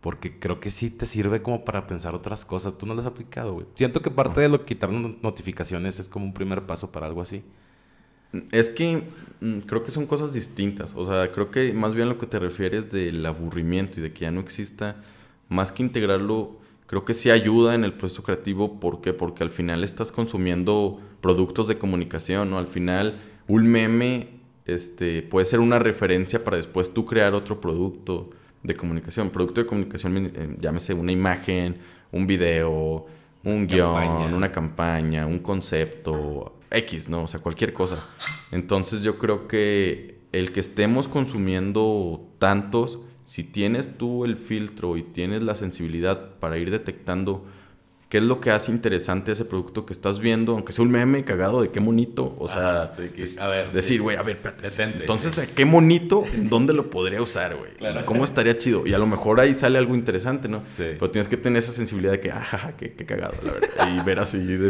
[0.07, 2.79] porque creo que sí te sirve como para pensar otras cosas.
[2.79, 3.67] Tú no lo has aplicado, güey.
[3.75, 7.23] Siento que parte de lo que quitar notificaciones es como un primer paso para algo
[7.23, 7.43] así.
[8.53, 9.03] Es que
[9.41, 10.95] mm, creo que son cosas distintas.
[10.95, 14.21] O sea, creo que más bien lo que te refieres del aburrimiento y de que
[14.21, 14.95] ya no exista,
[15.49, 18.81] más que integrarlo, creo que sí ayuda en el proceso creativo.
[18.81, 19.13] ¿Por qué?
[19.13, 22.59] Porque al final estás consumiendo productos de comunicación, ¿no?
[22.59, 24.29] Al final, un meme
[24.67, 28.31] este, puede ser una referencia para después tú crear otro producto
[28.63, 29.31] de comunicación.
[29.31, 31.79] Producto de comunicación, eh, llámese una imagen,
[32.13, 33.07] un video,
[33.45, 37.23] un guion, una campaña, un concepto, X, ¿no?
[37.23, 38.13] O sea, cualquier cosa.
[38.51, 45.03] Entonces yo creo que el que estemos consumiendo tantos, si tienes tú el filtro y
[45.03, 47.45] tienes la sensibilidad para ir detectando
[48.09, 51.25] qué es lo que hace interesante ese producto que estás viendo, aunque sea un meme
[51.25, 55.65] cagado de qué bonito, o sea, a ver, decir, güey, a ver, espérate, entonces, qué
[55.65, 57.73] bonito, ¿en dónde lo podría usar, güey?
[58.05, 58.87] ¿Cómo estaría chido?
[58.87, 60.63] Y a lo mejor ahí sale algo interesante, ¿no?
[60.69, 60.85] Sí.
[60.99, 64.05] Pero tienes que tener esa sensibilidad de que, ah, qué, qué cagado, la verdad, y
[64.05, 64.69] ver así de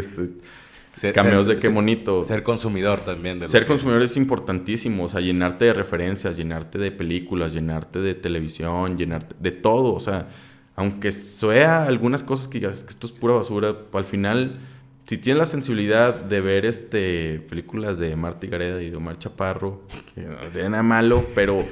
[0.97, 1.13] este...
[1.13, 2.23] cameos de qué bonito.
[2.23, 3.47] Ser consumidor también.
[3.47, 8.97] ser consumidor es importantísimo, o sea, llenarte de referencias, llenarte de películas, llenarte de televisión,
[8.97, 10.27] llenarte de todo, o sea,
[10.75, 14.59] aunque sea algunas cosas que digas que esto es pura basura, al final,
[15.05, 19.81] si tienes la sensibilidad de ver este películas de Marta Gareda y de Omar Chaparro,
[20.13, 21.63] que no tiene nada malo, pero,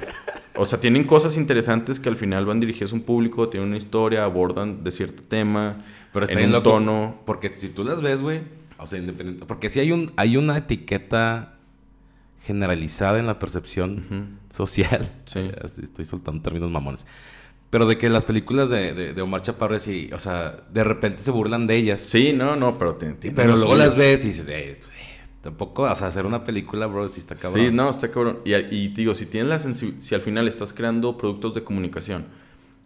[0.56, 3.78] o sea, tienen cosas interesantes que al final van dirigidas a un público, tienen una
[3.78, 7.22] historia, abordan de cierto tema, pero está en un tono.
[7.26, 8.40] Porque si tú las ves, güey,
[8.78, 11.56] o sea, independiente, porque si hay un, hay una etiqueta
[12.46, 15.10] generalizada en la percepción social.
[15.24, 15.50] Sí.
[15.82, 17.06] Estoy soltando términos mamones.
[17.70, 21.32] Pero de que las películas de, de, Omar Chaparro, sí, o sea, de repente se
[21.32, 22.00] burlan de ellas.
[22.00, 22.94] Sí, no, no, pero...
[22.94, 24.80] Te, pero luego las ves y dices, eh,
[25.42, 27.66] tampoco, o sea, hacer una película, bro, si está cabrón.
[27.66, 28.38] Sí, no, está cabrón.
[28.44, 32.26] Y, y digo, si tienes la si al final estás creando productos de comunicación,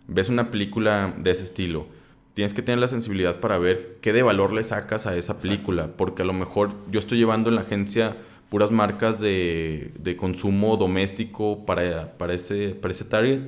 [0.08, 1.86] ves una película de ese estilo,
[2.34, 5.88] tienes que tener la sensibilidad para ver qué de valor le sacas a esa película.
[5.96, 8.16] Porque a lo mejor yo estoy llevando en la agencia
[8.48, 13.42] puras marcas de, de consumo doméstico para, para, ese, para ese target.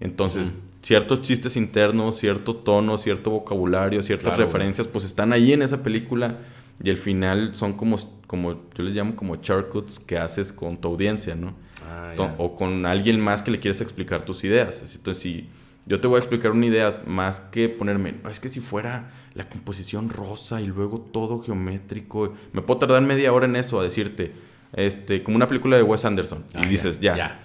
[0.00, 5.82] Entonces, ciertos chistes internos, cierto tono, cierto vocabulario, ciertas referencias, pues están ahí en esa
[5.82, 6.38] película
[6.82, 7.96] y al final son como,
[8.26, 11.54] como yo les llamo como shortcuts que haces con tu audiencia, ¿no?
[11.88, 14.82] Ah, o con alguien más que le quieres explicar tus ideas.
[14.94, 15.48] Entonces, si
[15.86, 19.10] yo te voy a explicar una idea más que ponerme, no, es que si fuera
[19.34, 23.82] la composición rosa y luego todo geométrico, me puedo tardar media hora en eso a
[23.82, 24.32] decirte,
[24.72, 26.44] este, como una película de Wes Anderson.
[26.54, 27.42] y ah, dices, ya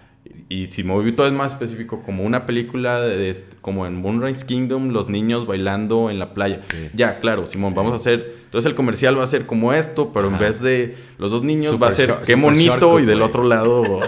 [0.50, 4.46] y si me voy todo es más específico, como una película de, como en Moonrise
[4.46, 6.62] Kingdom, los niños bailando en la playa.
[6.94, 8.36] Ya, claro, Simón, vamos a hacer.
[8.46, 11.82] Entonces el comercial va a ser como esto, pero en vez de los dos niños
[11.82, 14.02] va a ser qué bonito y del otro lado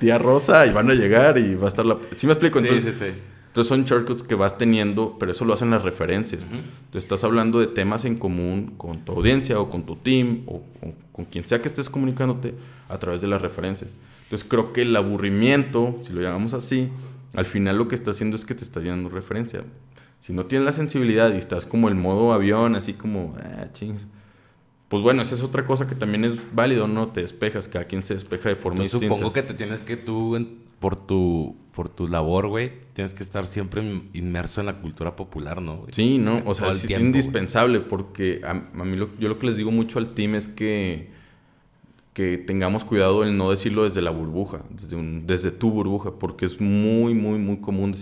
[0.00, 1.98] tía Rosa y van a llegar y va a estar la...
[2.16, 2.58] ¿Sí me explico?
[2.58, 3.20] Entonces, sí, sí, sí.
[3.54, 6.46] Entonces son shortcuts que vas teniendo, pero eso lo hacen las referencias.
[6.46, 10.64] Entonces estás hablando de temas en común con tu audiencia o con tu team o
[10.80, 12.54] con, con quien sea que estés comunicándote
[12.88, 13.92] a través de las referencias.
[14.24, 16.88] Entonces creo que el aburrimiento, si lo llamamos así,
[17.32, 19.62] al final lo que está haciendo es que te está llenando referencia.
[20.18, 24.08] Si no tienes la sensibilidad y estás como el modo avión, así como, ah, chings.
[24.88, 27.06] Pues bueno, esa es otra cosa que también es válido, ¿no?
[27.06, 29.14] Te despejas, cada quien se despeja de forma Entonces, distinta.
[29.14, 30.44] supongo que te tienes que tú,
[30.80, 35.14] por tu por tu labor, güey, tienes que estar siempre in- inmerso en la cultura
[35.16, 35.76] popular, ¿no?
[35.78, 35.88] güey?
[35.92, 36.40] Sí, ¿no?
[36.46, 39.70] O sea, es tiempo, indispensable porque a, a mí lo, yo lo que les digo
[39.70, 41.10] mucho al team es que,
[42.12, 46.44] que tengamos cuidado en no decirlo desde la burbuja, desde, un- desde tu burbuja, porque
[46.44, 47.96] es muy, muy, muy común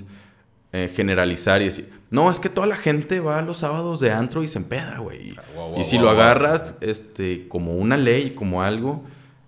[0.75, 4.43] eh, generalizar y decir, no, es que toda la gente va los sábados de antro
[4.43, 5.35] y se empeda, güey.
[5.55, 9.03] Guau, y si lo agarras este, como una ley, como algo,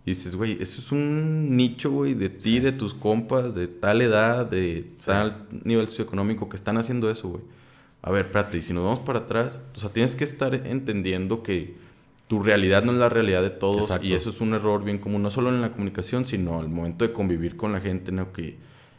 [0.06, 4.02] y dices, güey, eso es un nicho, güey, de ti, de tus compas, de tal
[4.02, 5.06] edad, de Sí.
[5.06, 7.42] tal nivel socioeconómico que están haciendo eso, güey.
[8.02, 11.42] A ver, espérate, y si nos vamos para atrás, o sea, tienes que estar entendiendo
[11.42, 11.74] que
[12.28, 14.06] tu realidad no es la realidad de todos Exacto.
[14.06, 17.06] y eso es un error bien común, no solo en la comunicación, sino al momento
[17.06, 18.32] de convivir con la gente, ¿no?
[18.32, 18.56] Que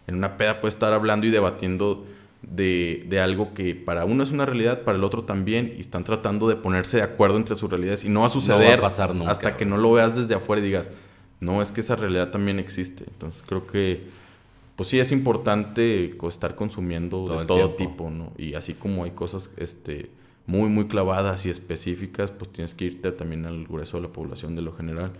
[0.07, 2.05] en una peda puede estar hablando y debatiendo
[2.49, 6.03] de, de algo que para uno es una realidad, para el otro también, y están
[6.03, 8.41] tratando de ponerse de acuerdo entre sus realidades y no va a No va a
[8.41, 10.89] suceder pasar nunca, hasta que no lo veas desde afuera y digas,
[11.39, 13.05] no, es que esa realidad también existe.
[13.07, 14.07] Entonces creo que,
[14.75, 17.93] pues sí, es importante estar consumiendo Todo de todo tiempo.
[17.93, 18.31] tipo, ¿no?
[18.37, 20.09] Y así como hay cosas este,
[20.45, 24.55] muy, muy clavadas y específicas, pues tienes que irte también al grueso de la población
[24.55, 25.11] de lo general.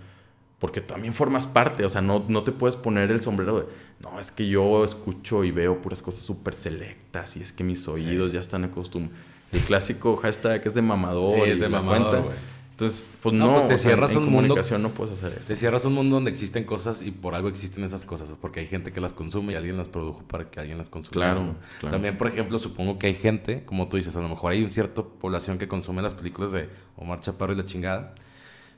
[0.60, 3.66] Porque también formas parte, o sea, no, no te puedes poner el sombrero de,
[4.02, 7.88] no, es que yo escucho y veo puras cosas súper selectas y es que mis
[7.88, 9.20] oídos ya están acostumbrados.
[9.52, 11.36] El clásico hashtag es de mamador.
[11.36, 12.32] Sí, es de mamador.
[12.72, 15.14] Entonces, pues No, no, pues te o sea, cierras en un mundo- comunicación no puedes
[15.14, 15.48] hacer eso.
[15.48, 18.66] Te cierras un mundo donde existen cosas y por algo existen esas cosas, porque hay
[18.68, 21.32] gente que las consume y alguien las produjo para que alguien las consumiera.
[21.36, 21.56] Claro, ¿no?
[21.80, 21.96] claro.
[21.96, 24.70] También, por ejemplo, supongo que hay gente, como tú dices, a lo mejor hay una
[24.72, 28.14] cierta población que consume las películas de Omar Chaparro y la chingada.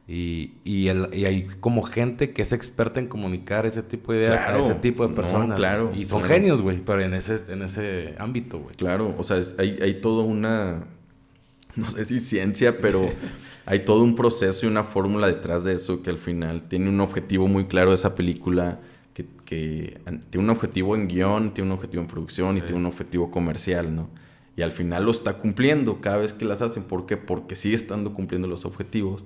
[0.10, 4.20] Y, y, el- y hay como gente que es experta en comunicar ese tipo de
[4.20, 4.60] ideas Claro.
[4.60, 5.58] a ese tipo de No, personas.
[5.58, 6.34] claro, Y son claro.
[6.34, 8.76] genios, güey, pero en ese, en ese ámbito, güey.
[8.78, 10.86] Claro, o sea, es- hay, hay toda una,
[11.76, 13.10] no sé si ciencia, pero
[13.66, 17.02] hay todo un proceso y una fórmula detrás de eso que al final tiene un
[17.02, 18.80] objetivo muy claro de esa película,
[19.14, 22.86] que, que tiene un objetivo en guion, tiene un objetivo en producción y tiene un
[22.86, 24.10] objetivo comercial, ¿no?
[24.56, 26.84] Y al final lo está cumpliendo cada vez que las hacen.
[26.84, 27.18] ¿Por qué?
[27.18, 29.24] Porque sigue estando cumpliendo los objetivos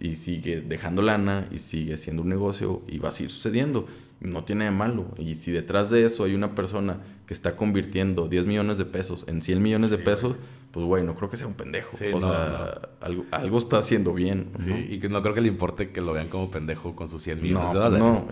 [0.00, 3.86] y sigue dejando lana y sigue siendo un negocio y va a seguir sucediendo.
[4.20, 5.14] No tiene de malo.
[5.18, 9.24] Y si detrás de eso hay una persona que está convirtiendo 10 millones de pesos
[9.28, 10.36] en 100 millones de Sí, pesos,
[10.72, 11.96] pues güey, no creo que sea un pendejo.
[11.96, 14.48] Sí, o no, sea, Algo, algo está haciendo bien.
[14.60, 14.78] Sí, ¿no?
[14.78, 17.42] y que no creo que le importe que lo vean como pendejo con sus 100
[17.42, 18.24] millones No, de pues dólares.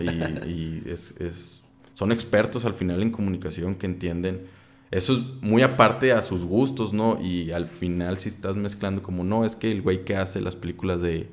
[0.45, 0.47] no.
[0.47, 1.63] Y, y es, es-
[1.95, 4.43] son expertos al final en comunicación que entienden.
[4.91, 7.19] Eso es muy aparte a sus gustos, ¿no?
[7.23, 10.57] Y al final si estás mezclando como, no, es que el güey que hace las
[10.57, 11.29] películas de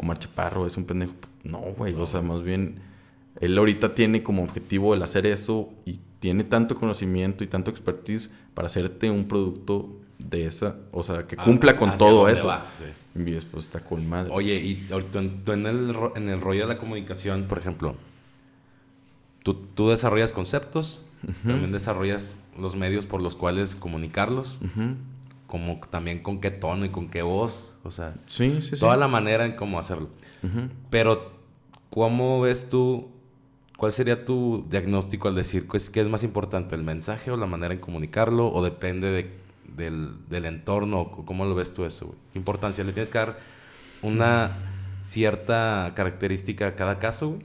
[0.00, 1.12] Omar Chaparro es un pendejo.
[1.44, 1.94] No, güey.
[1.94, 2.76] O sea, más bien,
[3.40, 8.30] él ahorita tiene como objetivo el hacer eso y tiene tanto conocimiento y tanto expertise
[8.54, 12.48] para hacerte un producto de esa, o sea, que Ah, cumpla pues, con todo eso.
[12.48, 12.84] va, sí.
[13.18, 14.30] Y después está con madre.
[14.32, 17.96] Oye, y tú en el, en el rollo de la comunicación, por ejemplo,
[19.42, 21.02] tú, tú desarrollas conceptos,
[21.46, 22.26] también desarrollas
[22.58, 24.94] los medios por los cuales comunicarlos, Ujú.
[25.50, 28.80] Como también con qué tono y con qué voz, o sea, Sí, sí, sí.
[28.80, 30.08] toda la manera en cómo hacerlo.
[30.90, 31.32] Pero,
[31.90, 33.08] ¿cómo ves tú,
[33.76, 37.36] cuál sería tu diagnóstico al decir que es, qué es más importante, el mensaje o
[37.36, 39.40] la manera en comunicarlo, o depende de-
[39.76, 42.18] del, del entorno, o cómo lo ves tú eso, güey?
[42.34, 43.38] Importancia, ¿le tienes que dar
[44.02, 44.52] una
[45.04, 47.42] cierta característica a cada caso, güey?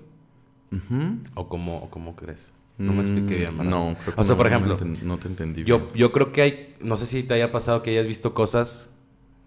[1.36, 2.52] ¿O cómo, o cómo crees?
[2.78, 3.66] No me expliqué bien, ¿verdad?
[3.66, 5.64] Mm, No, creo que O sea, no, por no ejemplo, no te entendí.
[5.64, 5.68] bien.
[5.68, 8.90] yo, yo creo que hay, no sé si te haya pasado que hayas visto cosas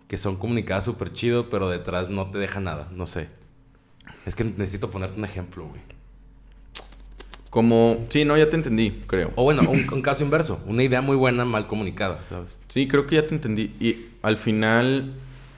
[0.08, 3.28] que son comunicadas súper chido, pero detrás no te deja nada, no sé.
[4.24, 5.80] Es que necesito ponerte un ejemplo, güey.
[7.50, 9.32] Como, sí, no, ya te entendí, creo.
[9.36, 12.56] O bueno, un, un caso inverso, una idea muy buena, mal comunicada, ¿sabes?
[12.68, 13.74] Sí, creo que ya te entendí.
[13.80, 15.14] Y al final,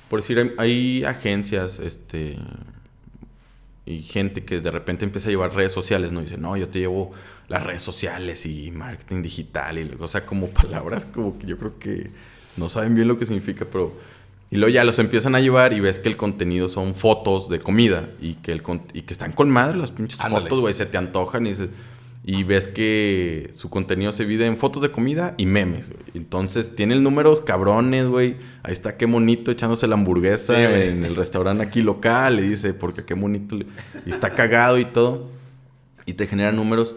[0.09, 2.37] por decir, hay, hay agencias, este,
[3.87, 6.21] y gente que de repente empieza a llevar redes sociales, ¿no?
[6.21, 7.11] Y dice, no, yo te llevo
[7.51, 11.79] las redes sociales y marketing digital, y, o sea, como palabras como que yo creo
[11.79, 12.11] que
[12.57, 13.95] no saben bien lo que significa, pero...
[14.53, 17.61] Y luego ya los empiezan a llevar y ves que el contenido son fotos de
[17.61, 18.63] comida y que, el,
[18.95, 20.47] y que están con madre las pinches Ándale.
[20.47, 21.69] fotos, güey, se te antojan y, se-
[22.25, 25.93] y ves que su contenido se divide en fotos de comida y memes.
[26.15, 28.39] Entonces tienen números cabrones, güey.
[28.65, 32.75] Ahí está qué bonito echándose la hamburguesa Sí, en el restaurante aquí local, le dice,
[32.75, 33.55] porque qué bonito.
[33.55, 33.67] le-
[34.05, 35.31] Y está cagado y todo.
[36.07, 36.97] y te genera números,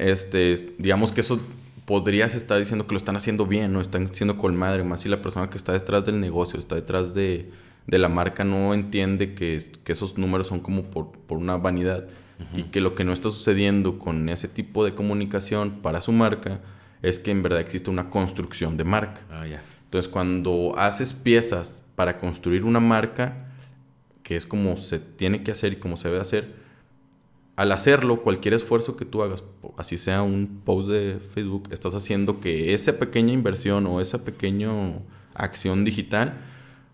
[0.00, 1.40] este, digamos que eso
[1.84, 5.08] podrías estar diciendo que lo están haciendo bien, no están haciendo con madre, más si
[5.08, 7.50] la persona que está detrás del negocio, está detrás de,
[7.86, 12.06] de la marca, no entiende que, que esos números son como por, por una vanidad
[12.54, 16.60] y que lo que no está sucediendo con ese tipo de comunicación para su marca
[17.02, 19.20] es que en verdad existe una construcción de marca.
[19.30, 19.62] Ah, ya.
[19.84, 23.48] Entonces, cuando haces piezas para construir una marca,
[24.22, 26.54] que es como se tiene que hacer y como se debe hacer,
[27.60, 29.44] al hacerlo, cualquier esfuerzo que tú hagas,
[29.76, 34.70] así sea un post de Facebook, estás haciendo que esa pequeña inversión o esa pequeña
[35.34, 36.40] acción digital,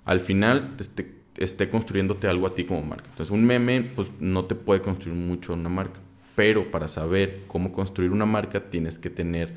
[0.05, 3.07] al final esté, esté construyéndote algo a ti como marca.
[3.11, 6.01] Entonces, un meme, pues no te puede construir mucho una marca.
[6.35, 9.55] Pero para saber cómo construir una marca, tienes que tener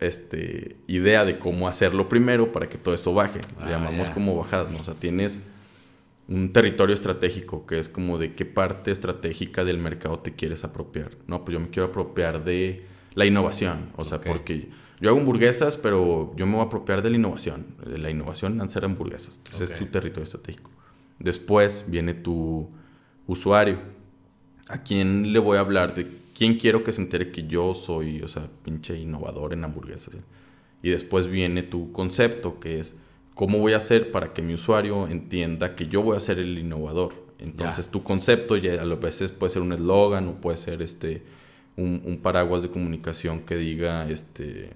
[0.00, 3.40] este, idea de cómo hacerlo primero para que todo eso baje.
[3.58, 4.80] Ah, Le llamamos como bajadas, ¿no?
[4.80, 5.38] O sea, tienes
[6.30, 11.10] un territorio estratégico, que es como de qué parte estratégica del mercado te quieres apropiar.
[11.26, 13.90] No, pues yo me quiero apropiar de la innovación.
[13.96, 14.68] O sea, porque
[15.00, 17.66] yo hago hamburguesas, pero yo me voy a apropiar de la innovación.
[17.84, 19.38] De la innovación en hacer hamburguesas.
[19.38, 20.70] Entonces es tu territorio estratégico.
[21.18, 22.70] Después viene tu
[23.26, 23.80] usuario.
[24.68, 25.94] ¿A quién le voy a hablar?
[25.96, 30.14] ¿De quién quiero que se entere que yo soy, o sea, pinche innovador en hamburguesas?
[30.80, 33.00] Y después viene tu concepto, que es
[33.40, 36.58] cómo voy a hacer para que mi usuario entienda que yo voy a ser el
[36.58, 37.14] innovador.
[37.38, 41.22] Entonces tu concepto ya a veces puede ser un eslogan o puede ser este
[41.74, 44.68] un, un paraguas de comunicación que diga este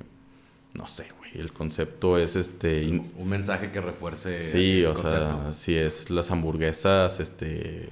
[0.73, 5.53] no sé, güey, el concepto es este Un mensaje que refuerce Sí, ese o sea,
[5.53, 7.91] si es las hamburguesas, este...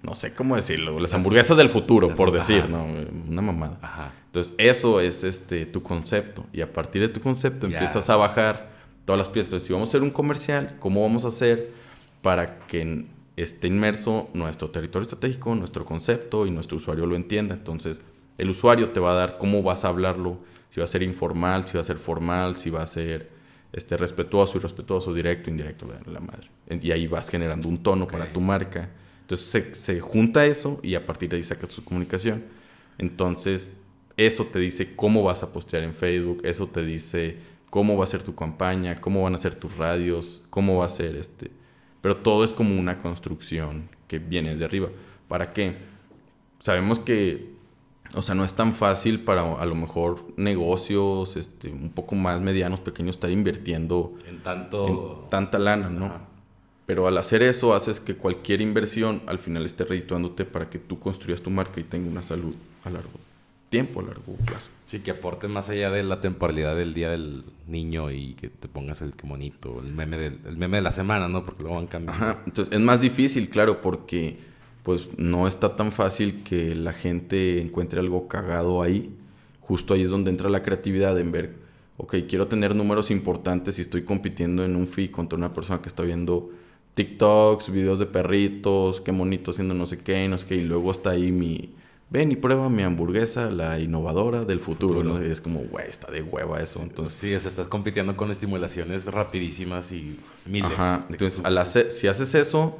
[0.00, 0.98] No sé cómo decirlo.
[0.98, 2.68] Las hamburguesas del futuro, por decir, ajá.
[2.68, 2.86] ¿no?
[3.28, 3.78] Una mamada.
[3.82, 4.12] Ajá.
[4.26, 6.46] Entonces, eso es este, tu concepto.
[6.52, 7.78] Y a partir de tu concepto Ya.
[7.78, 8.77] empiezas a bajar
[9.08, 9.46] todas las piezas.
[9.46, 11.70] Entonces, si vamos a hacer un comercial, ¿cómo vamos a hacer
[12.20, 13.06] para que
[13.36, 17.54] esté inmerso nuestro territorio estratégico, nuestro concepto y nuestro usuario lo entienda?
[17.54, 18.02] Entonces,
[18.36, 21.66] el usuario te va a dar cómo vas a hablarlo, si va a ser informal,
[21.66, 23.30] si va a ser formal, si va a ser
[23.72, 26.50] este, respetuoso, irrespetuoso, directo, indirecto, la- madre.
[26.82, 28.32] Y ahí vas generando un tono para Ok.
[28.34, 28.90] tu marca.
[29.22, 32.44] Entonces se, se junta eso y a partir de ahí sacas tu comunicación.
[32.98, 33.72] Entonces,
[34.18, 37.36] eso te dice cómo vas a postear en Facebook, eso te dice
[37.70, 40.88] cómo va a ser tu campaña, cómo van a ser tus radios, cómo va a
[40.88, 41.50] ser este.
[42.00, 44.88] Pero todo es como una construcción que viene de arriba.
[45.26, 45.76] ¿Para qué?
[46.60, 47.52] Sabemos que,
[48.14, 52.40] o sea, no es tan fácil para a lo mejor negocios este, un poco más
[52.40, 55.22] medianos, pequeños, estar invirtiendo En tanto...
[55.24, 56.06] en tanta lana, ¿no?
[56.06, 56.20] Ajá.
[56.88, 60.98] Pero al hacer eso haces que cualquier inversión al final esté redituándote para que tú
[60.98, 63.10] construyas tu marca y tenga una salud a largo
[63.68, 64.68] tiempo, a largo plazo.
[64.84, 68.68] Sí, que aporte más allá de la temporalidad del día del niño y que te
[68.68, 71.44] pongas el que bonito, el meme, del, el meme de la semana, ¿no?
[71.44, 72.24] Porque luego van cambiando.
[72.24, 74.38] Ajá, entonces es más difícil, claro, porque
[74.82, 79.14] pues no está tan fácil que la gente encuentre algo cagado ahí.
[79.60, 81.56] Justo ahí es donde entra la creatividad en ver,
[81.98, 85.88] ok, quiero tener números importantes y estoy compitiendo en un feed contra una persona que
[85.88, 86.50] está viendo
[86.94, 90.90] TikToks, videos de perritos, qué bonito haciendo no sé qué, no sé qué, y luego
[90.90, 91.70] está ahí mi,
[92.10, 95.18] ven y prueba mi hamburguesa, la innovadora del futuro, Futuro.
[95.18, 95.26] ¿no?
[95.26, 97.18] Y es como, güey, está de hueva eso, entonces...
[97.18, 100.72] Sí, o sea, estás compitiendo con estimulaciones rapidísimas y miles.
[100.72, 101.04] Ajá.
[101.10, 102.78] Entonces, si haces eso,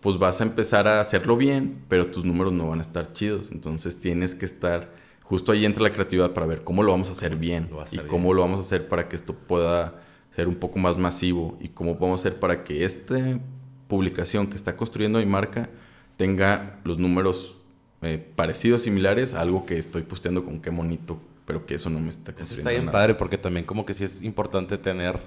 [0.00, 3.50] pues vas a empezar a hacerlo bien, pero tus números no van a estar chidos.
[3.50, 4.92] Entonces tienes que estar,
[5.22, 8.24] justo ahí entra la creatividad para ver cómo lo vamos a hacer bien y cómo
[8.24, 8.36] bien.
[8.36, 10.02] lo vamos a hacer para que esto pueda
[10.34, 13.40] ser un poco más masivo y cómo podemos hacer para que esta
[13.88, 15.68] publicación que está construyendo mi marca
[16.16, 17.57] tenga los números
[18.02, 21.98] eh, parecidos, similares a algo que estoy posteando con qué bonito, pero que eso no
[22.00, 22.92] me está Eso está bien nada.
[22.92, 25.18] padre porque también como que sí es importante tener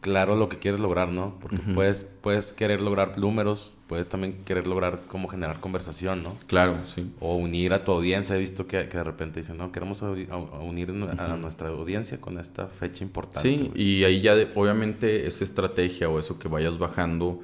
[0.00, 1.36] claro lo que quieres lograr, ¿no?
[1.40, 6.34] Porque puedes, puedes querer lograr números, puedes también querer lograr cómo generar conversación, ¿no?
[6.48, 7.08] Claro, sí.
[7.20, 8.34] O unir a tu audiencia.
[8.34, 11.68] He visto que, que de repente dicen, no, queremos audi- a, a unir a nuestra
[11.68, 13.48] audiencia con esta fecha importante.
[13.48, 13.80] Sí, güey".
[13.80, 17.40] y ahí ya de- obviamente esa estrategia o eso que vayas bajando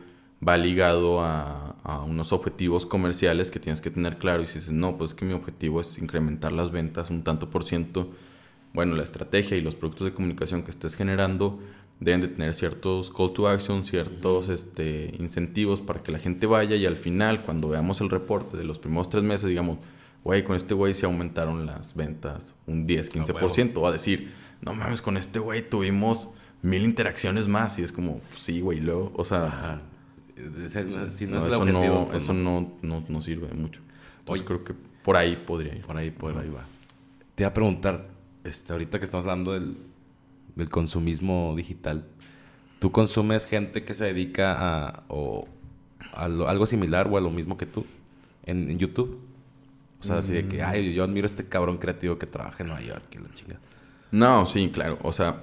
[0.46, 4.42] va ligado a, a unos objetivos comerciales que tienes que tener claro.
[4.42, 7.50] Y si dices, no, pues es que mi objetivo es incrementar las ventas un tanto
[7.50, 8.10] por ciento,
[8.72, 11.58] bueno, la estrategia y los productos de comunicación que estés generando
[12.00, 16.76] deben de tener ciertos call to action, ciertos este, incentivos para que la gente vaya
[16.76, 19.78] y al final, cuando veamos el reporte de los primeros tres meses, digamos,
[20.22, 23.72] güey, con este güey se aumentaron las ventas un 10, 15%.
[23.78, 26.28] O a decir, no mames, con este güey tuvimos
[26.62, 27.78] mil interacciones más.
[27.78, 29.80] Y es como, sí, güey, luego, o sea, Ajá.
[30.64, 32.60] Ese si no, no, es el eso, objetivo, no, pues eso no.
[32.60, 33.80] no, no, no sirve mucho.
[34.20, 34.44] Entonces Oye.
[34.44, 35.82] creo que por ahí podría ir.
[35.82, 36.64] Por ahí, por ahí va.
[37.34, 38.08] Te iba a preguntar,
[38.44, 39.76] este, ahorita que estamos hablando del,
[40.56, 42.04] del consumismo digital,
[42.78, 45.46] ¿tú consumes gente que se dedica a, o
[46.12, 47.84] a lo- algo similar o a lo mismo que tú
[48.44, 49.20] en, en YouTube?
[50.00, 52.68] O sea, así de que, ay, yo admiro a este cabrón creativo que trabaja en
[52.68, 53.56] Nueva York, que la chinga.
[54.12, 54.96] No, sí, claro.
[55.02, 55.42] O sea,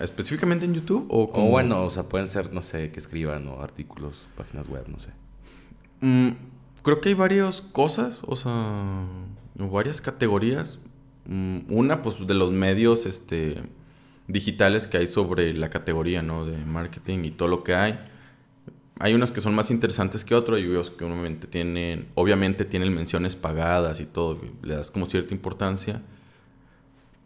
[0.00, 1.50] específicamente en YouTube o como...
[1.50, 5.10] bueno, o sea, pueden ser, no sé, que escriban o artículos, páginas web, no sé.
[6.00, 6.30] Mm,
[6.82, 9.06] creo que hay varias cosas, o sea,
[9.54, 10.78] varias categorías.
[11.26, 13.62] Mm, una, pues, de los medios este,
[14.26, 16.44] digitales que hay sobre la categoría, ¿no?
[16.44, 17.98] De marketing y todo lo que hay.
[18.98, 22.92] Hay unas que son más interesantes que otras y otros que obviamente tienen, obviamente tienen
[22.94, 26.02] menciones pagadas y todo, le das como cierta importancia.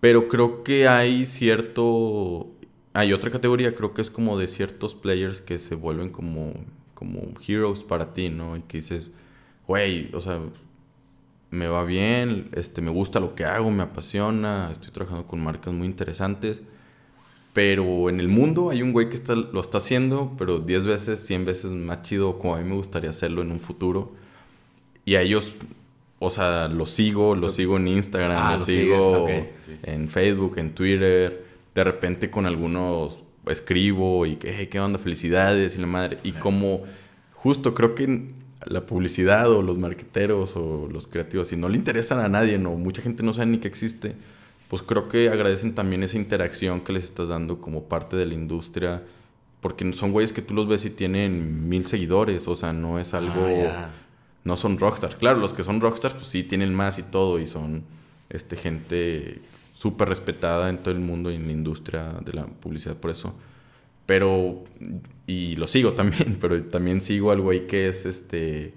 [0.00, 2.48] Pero creo que hay cierto...
[2.92, 6.54] Hay otra categoría, creo que es como de ciertos players que se vuelven como,
[6.94, 8.56] como heroes para ti, ¿no?
[8.56, 9.10] Y que dices,
[9.66, 10.40] güey, o sea,
[11.50, 15.74] me va bien, este, me gusta lo que hago, me apasiona, estoy trabajando con marcas
[15.74, 16.62] muy interesantes.
[17.52, 21.20] Pero en el mundo hay un güey que está, lo está haciendo, pero 10 veces,
[21.20, 24.12] 100 veces más chido como a mí me gustaría hacerlo en un futuro.
[25.06, 25.54] Y a ellos,
[26.26, 29.26] o sea, los sigo, los sigo en Instagram, ah, los sigo
[29.82, 31.44] en Facebook, en Twitter.
[31.74, 34.98] De repente con algunos escribo y que, ¿qué onda?
[34.98, 36.18] Felicidades y la madre.
[36.22, 36.82] Y como
[37.32, 42.18] justo creo que la publicidad o los marqueteros o los creativos, si no le interesan
[42.20, 44.16] a nadie, no, mucha gente no sabe ni que existe,
[44.68, 48.34] pues creo que agradecen también esa interacción que les estás dando como parte de la
[48.34, 49.02] industria,
[49.60, 53.14] porque son güeyes que tú los ves y tienen mil seguidores, o sea, no es
[53.14, 53.90] algo, ah,
[54.46, 55.16] no son rockstars.
[55.16, 57.82] Claro, los que son rockstars, pues sí, tienen más y todo, y son
[58.30, 59.40] este, gente
[59.74, 63.34] súper respetada en todo el mundo y en la industria de la publicidad por eso.
[64.06, 64.64] Pero,
[65.26, 68.74] y lo sigo también, pero también sigo al güey que es este...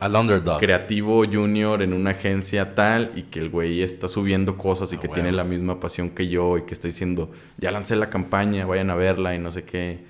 [0.00, 0.60] al underdog.
[0.60, 5.00] Creativo junior en una agencia tal y que el güey está subiendo cosas y ah,
[5.00, 8.64] que tiene la misma pasión que yo y que está diciendo, ya lancé la campaña,
[8.64, 10.08] vayan a verla y no sé qué.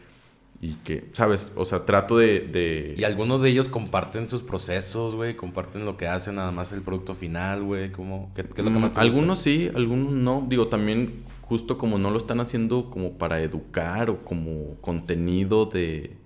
[0.63, 1.53] Y que, ¿sabes?
[1.57, 2.95] O sea, trato de...
[2.97, 6.83] Y algunos de ellos comparten sus procesos, güey, comparten lo que hacen, nada más el
[6.83, 8.31] producto final, güey, ¿cómo?
[8.35, 10.47] ¿Qué, es lo que más te Algunos sí, algunos no.
[10.49, 16.17] Digo, también justo como no lo están haciendo como para educar o como contenido de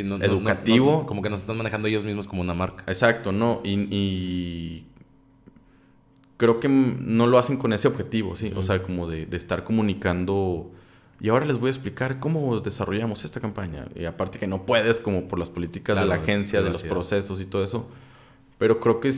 [0.00, 1.06] educativo.
[1.06, 2.84] como que nos están manejando ellos mismos como una marca.
[2.86, 3.60] Exacto, no.
[3.64, 4.84] Y,
[6.36, 8.52] creo que no lo hacen con ese objetivo, sí.
[8.54, 10.70] O sea, como de, estar comunicando.
[11.24, 13.86] Y ahora les voy a explicar cómo desarrollamos esta campaña.
[13.96, 17.40] Y aparte que no puedes, como por las políticas de la agencia, de los procesos
[17.40, 17.88] y todo eso.
[18.58, 19.10] Pero creo que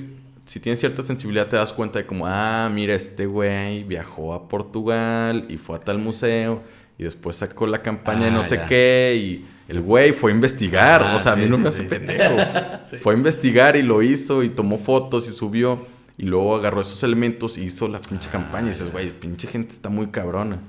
[0.44, 4.46] si tienes cierta sensibilidad te das cuenta de como, ah, mira, este güey viajó a
[4.46, 6.62] Portugal y fue a tal museo
[6.96, 10.34] y después sacó la campaña de no ah, sé qué y el güey fue a
[10.36, 12.36] investigar, ah, o sea, a mí no me hace pendejo.
[13.02, 15.84] Fue a investigar y lo hizo y tomó fotos y subió
[16.16, 19.72] y luego agarró esos elementos y hizo la pinche campaña y dices, güey, pinche gente
[19.72, 20.60] está muy cabrona.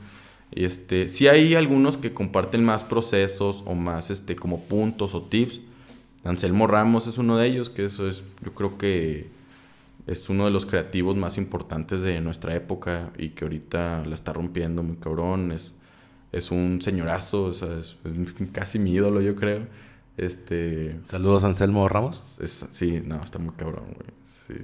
[0.66, 5.62] Este, sí hay algunos que comparten más procesos o más este como puntos o tips.
[6.24, 9.28] Anselmo Ramos es uno de ellos, que eso es yo creo que
[10.08, 14.34] es uno de los creativos más importantes de nuestra época y que ahorita la está
[14.34, 15.52] rompiendo muy cabrón.
[15.52, 15.74] Es,
[16.32, 17.96] es un señorazo, o sea, es,
[18.52, 19.68] casi mi ídolo, yo creo.
[20.18, 21.00] Este...
[21.04, 22.40] Saludos, Anselmo Ramos.
[22.72, 24.10] sí, no, está muy cabrón, güey.
[24.26, 24.56] Sí.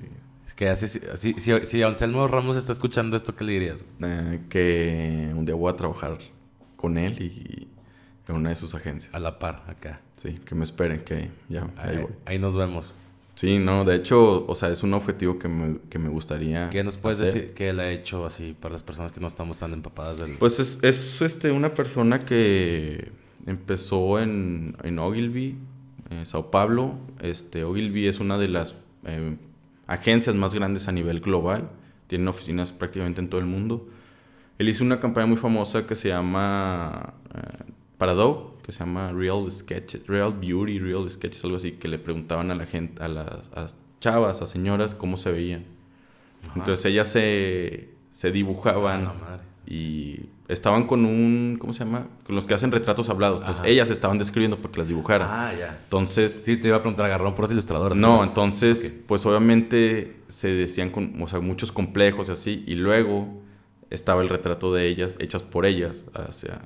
[0.55, 1.33] Que así, si,
[1.65, 3.83] si, Anselmo Ramos está escuchando esto, ¿qué le dirías?
[4.05, 6.17] Eh, que un día voy a trabajar
[6.75, 7.67] con él y
[8.27, 9.13] en una de sus agencias.
[9.13, 10.01] A la par, acá.
[10.17, 12.11] Sí, que me esperen, que ya, ahí voy.
[12.25, 12.95] Ahí nos vemos.
[13.35, 16.69] Sí, no, de hecho, o sea, es un objetivo que me, que me gustaría.
[16.69, 19.57] ¿Qué nos puedes decir que él ha hecho así para las personas que no estamos
[19.57, 20.33] tan empapadas del.
[20.37, 23.11] Pues es, es este, una persona que
[23.47, 25.57] empezó en, en Ogilvy,
[26.11, 26.95] en Sao Paulo.
[27.21, 28.75] Este, Ogilvy es una de las
[29.05, 29.35] eh,
[29.87, 31.69] agencias más grandes a nivel global.
[32.07, 33.87] Tienen oficinas prácticamente en todo el mundo.
[34.57, 38.15] Él hizo una campaña muy famosa que se llama eh, para
[38.63, 42.55] que se llama Real Sketches, Real Beauty, Real Sketches, algo así, que le preguntaban a
[42.55, 45.65] la gente, a las chavas, a señoras, cómo se veían.
[46.55, 52.07] Entonces ellas se, se dibujaban ah, y estaban con un, ¿cómo se llama?
[52.25, 53.39] Con los que hacen retratos hablados.
[53.41, 55.47] Entonces ellas estaban describiendo para que las dibujara.
[55.47, 55.79] Ah, ya.
[55.83, 56.41] Entonces...
[56.43, 57.97] Sí, te iba a preguntar, agarraron por los ilustradores.
[57.97, 62.63] No, entonces, pues obviamente se decían con, o sea, muchos complejos y así.
[62.67, 63.41] Y luego
[63.89, 66.61] estaba el retrato de ellas, hechas por ellas, hacia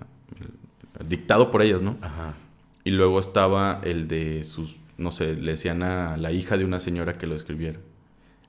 [1.08, 1.98] dictado por ellas, ¿no?
[2.02, 2.34] Ajá.
[2.84, 6.80] Y luego estaba el de sus, no sé, le decían a la hija de una
[6.80, 7.80] señora que lo escribiera.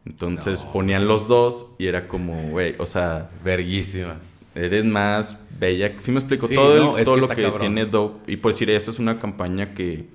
[0.07, 3.29] Entonces ponían los dos y era como, güey, o sea...
[3.45, 4.17] Verguísima.
[4.55, 5.93] Eres más bella.
[5.99, 8.33] Sí me explico todo, todo lo que tiene Dope.
[8.33, 10.07] Y por decir, eso es una campaña que...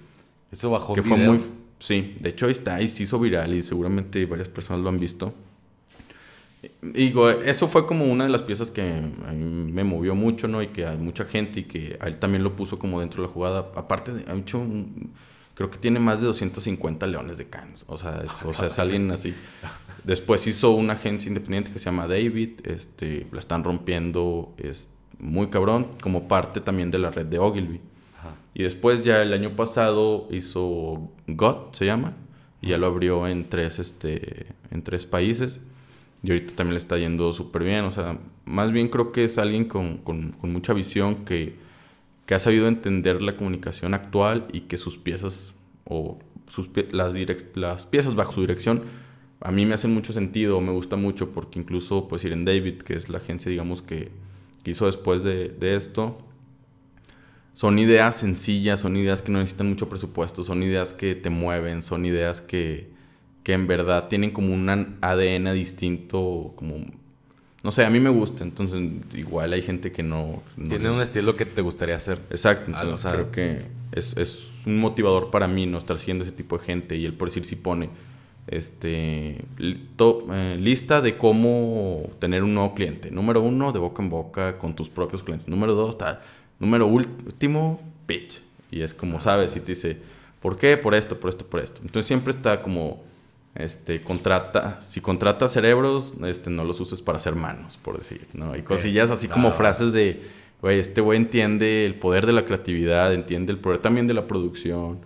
[0.51, 1.39] Eso bajó Que fue muy...
[1.79, 4.99] Sí, de hecho ahí está y se hizo viral y seguramente varias personas lo han
[4.99, 5.33] visto.
[6.81, 10.61] Digo, eso fue como una de las piezas que a mí me movió mucho, ¿no?
[10.61, 13.27] Y que hay mucha gente y que a él también lo puso como dentro de
[13.27, 13.71] la jugada.
[13.75, 14.65] Aparte, de, ha hecho
[15.55, 17.83] creo que tiene más de 250 leones de Cannes.
[17.87, 19.33] O sea, es, o sea, es alguien así.
[20.03, 22.61] Después hizo una agencia independiente que se llama David.
[22.65, 24.89] Este, la están rompiendo es
[25.19, 27.79] muy cabrón, como parte también de la red de Ogilvy.
[28.53, 32.13] Y después ya el año pasado hizo GOT, se llama,
[32.61, 35.59] y ya lo abrió en tres, este, en tres países.
[36.21, 37.85] Y ahorita también le está yendo súper bien.
[37.85, 41.55] O sea, más bien creo que es alguien con, con, con mucha visión que,
[42.25, 47.13] que, ha sabido entender la comunicación actual y que sus piezas o sus, las,
[47.55, 48.83] las piezas bajo su dirección
[49.43, 52.95] a mí me hacen mucho sentido, me gusta mucho porque incluso pues en David, que
[52.95, 54.09] es la agencia digamos que,
[54.63, 56.17] que hizo después de, de esto,
[57.51, 61.83] son ideas sencillas, son ideas que no necesitan mucho presupuesto, son ideas que te mueven,
[61.83, 62.89] son ideas que,
[63.43, 64.69] que en verdad tienen como un
[65.01, 66.77] ADN distinto, como...
[67.63, 68.81] No sé, a mí me gusta, entonces
[69.13, 70.41] igual hay gente que no...
[70.67, 72.19] Tiene un estilo que te gustaría hacer.
[72.29, 76.57] Exacto, entonces creo que es, es, un motivador para mí no estar siguiendo ese tipo
[76.57, 77.89] de gente y él por decir si pone
[78.47, 83.11] este eh, lista de cómo tener un nuevo cliente.
[83.11, 85.47] Número uno, de boca en boca con tus propios clientes.
[85.47, 86.21] Número dos, está
[86.63, 88.41] Número último, pitch.
[88.71, 89.97] Y es como, sabes, y te dice,
[90.41, 90.77] ¿por qué?
[90.77, 91.81] Por esto, por esto, por esto.
[91.83, 93.03] Entonces siempre está como,
[93.55, 98.53] este, contrata, si contratas cerebros, este, no los uses para hacer manos, por decir, ¿no?
[98.53, 100.21] Hay cosillas así como frases de,
[100.61, 104.25] güey, este güey entiende el poder de la creatividad, entiende el poder también de la
[104.25, 104.99] producción,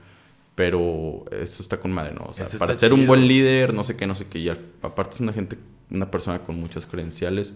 [0.57, 2.25] pero eso está con madre, ¿no?
[2.29, 5.13] O sea, para ser un buen líder, no sé qué, no sé qué, y aparte
[5.13, 5.55] es una gente,
[5.91, 7.53] una persona con muchas credenciales,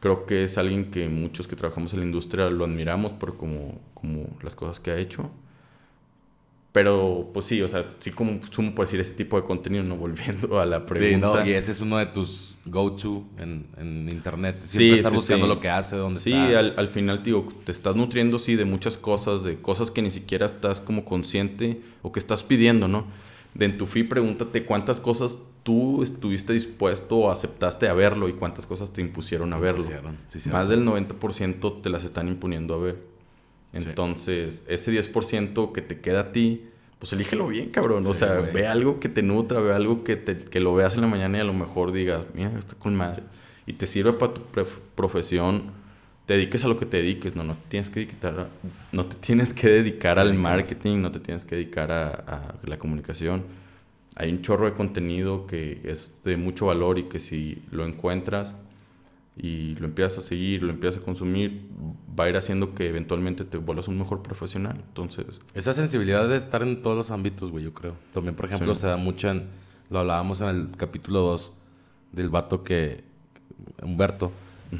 [0.00, 3.80] creo que es alguien que muchos que trabajamos en la industria lo admiramos por como,
[3.94, 5.30] como las cosas que ha hecho.
[6.76, 9.96] Pero, pues sí, o sea, sí como sumo por decir ese tipo de contenido, no
[9.96, 11.32] volviendo a la pregunta.
[11.32, 14.58] Sí, no, y ese es uno de tus go-to en, en, internet.
[14.58, 16.48] Siempre sí, estar buscando lo que hace, dónde sí, está.
[16.48, 20.02] Sí, al, al, final, digo, te estás nutriendo, sí, de muchas cosas, de cosas que
[20.02, 23.06] ni siquiera estás como consciente o que estás pidiendo, ¿no?
[23.54, 28.34] De en tu feed, pregúntate cuántas cosas tú estuviste dispuesto o aceptaste a verlo y
[28.34, 29.82] cuántas cosas te impusieron a verlo.
[30.52, 33.15] Más del 90% te las están imponiendo a ver.
[33.76, 36.64] Entonces, ese 10% que te queda a ti,
[36.98, 38.04] pues elígelo bien, cabrón.
[38.06, 41.02] o sea, ve algo que te nutra, ve algo que, te, que lo veas en
[41.02, 43.22] la mañana y a lo mejor digas, mira, está con madre.
[43.66, 44.42] Y te sirve para tu
[44.94, 45.64] profesión,
[46.24, 48.48] te dediques a lo que te dediques, no, no te tienes que dedicar,
[48.92, 52.78] no te tienes que dedicar al marketing, no te tienes que dedicar a, a la
[52.78, 53.44] comunicación.
[54.16, 58.54] Hay un chorro de contenido que es de mucho valor y que si lo encuentras
[59.36, 61.68] y lo empiezas a seguir, lo empiezas a consumir,
[62.18, 64.82] va a ir haciendo que eventualmente te vuelvas un mejor profesional.
[64.88, 65.26] Entonces...
[65.54, 67.94] Esa sensibilidad de estar en todos los ámbitos, güey, yo creo.
[68.14, 69.44] También, por ejemplo, se da mucho en...
[69.90, 71.52] Lo hablábamos en el capítulo 2
[72.12, 73.04] del vato que...
[73.82, 74.32] Humberto,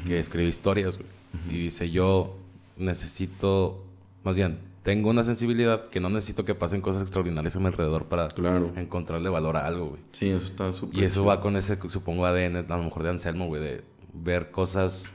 [0.07, 1.09] que escribe historias, güey.
[1.51, 2.35] Y dice, yo
[2.77, 3.83] necesito...
[4.23, 8.05] Más bien, tengo una sensibilidad que no necesito que pasen cosas extraordinarias a mi alrededor
[8.05, 8.29] para
[8.75, 10.01] encontrarle valor a algo, güey.
[10.13, 10.99] Sí, eso está súper.
[10.99, 13.83] Y eso va con ese, supongo, ADN, a lo mejor de Anselmo, güey, de
[14.23, 15.13] ver cosas,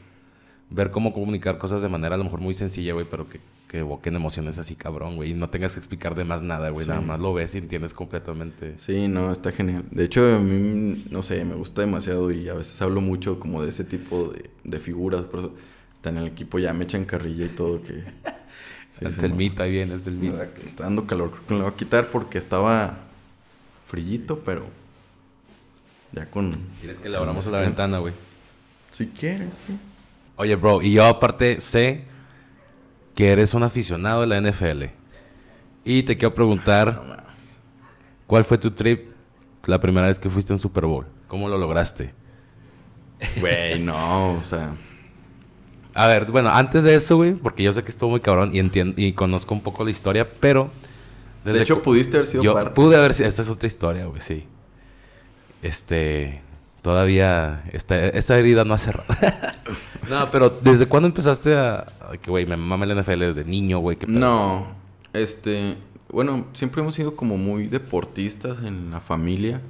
[0.71, 3.81] ver cómo comunicar cosas de manera a lo mejor muy sencilla, güey, pero que, que
[3.81, 5.31] evoquen emociones así cabrón, güey.
[5.31, 6.87] Y no tengas que explicar de más nada, güey.
[6.87, 8.79] Nada más lo ves y entiendes completamente.
[8.79, 9.85] Sí, no, está genial.
[9.91, 13.63] De hecho, a mí, no sé, me gusta demasiado y a veces hablo mucho como
[13.63, 15.23] de ese tipo de, de figuras.
[15.23, 15.55] Por eso,
[16.09, 18.05] en el equipo ya me echan carrilla y todo que...
[19.01, 20.45] el selmita, ahí viene el selmita.
[20.45, 22.99] Está dando calor, creo que me lo voy a quitar porque estaba
[23.87, 24.65] frillito, pero
[26.13, 26.53] ya con...
[26.81, 28.15] ¿Quieres que le abramos la ventana, güey?
[28.93, 29.77] Si quieres, sí.
[30.37, 32.05] Oye, bro, y yo aparte sé
[33.15, 34.85] que eres un aficionado de la NFL.
[35.85, 37.25] Y te quiero preguntar,
[38.27, 39.11] ¿cuál fue tu trip
[39.67, 41.07] la primera vez que fuiste en Super Bowl?
[41.29, 42.15] ¿Cómo lo lograste?
[43.41, 44.75] Güey, no, o sea...
[45.95, 48.59] A ver, bueno, antes de eso, güey, porque yo sé que estuvo muy cabrón y
[48.59, 50.71] entiendo y conozco un poco la historia, pero.
[51.45, 52.71] de hecho, pudiste haber sido yo parte.
[52.71, 53.29] Pude haber sido.
[53.29, 54.45] Esta es otra historia, güey, sí.
[55.61, 56.41] Este.
[56.83, 57.65] Todavía.
[57.73, 59.07] Esta, esa herida no ha cerrado.
[60.11, 61.87] no, pero ¿desde cuándo empezaste a.
[62.21, 63.97] que, güey, me mama el NFL desde niño, güey?
[64.07, 64.67] No.
[65.13, 65.77] Este.
[66.11, 69.63] Bueno, siempre hemos sido como muy deportistas en la familia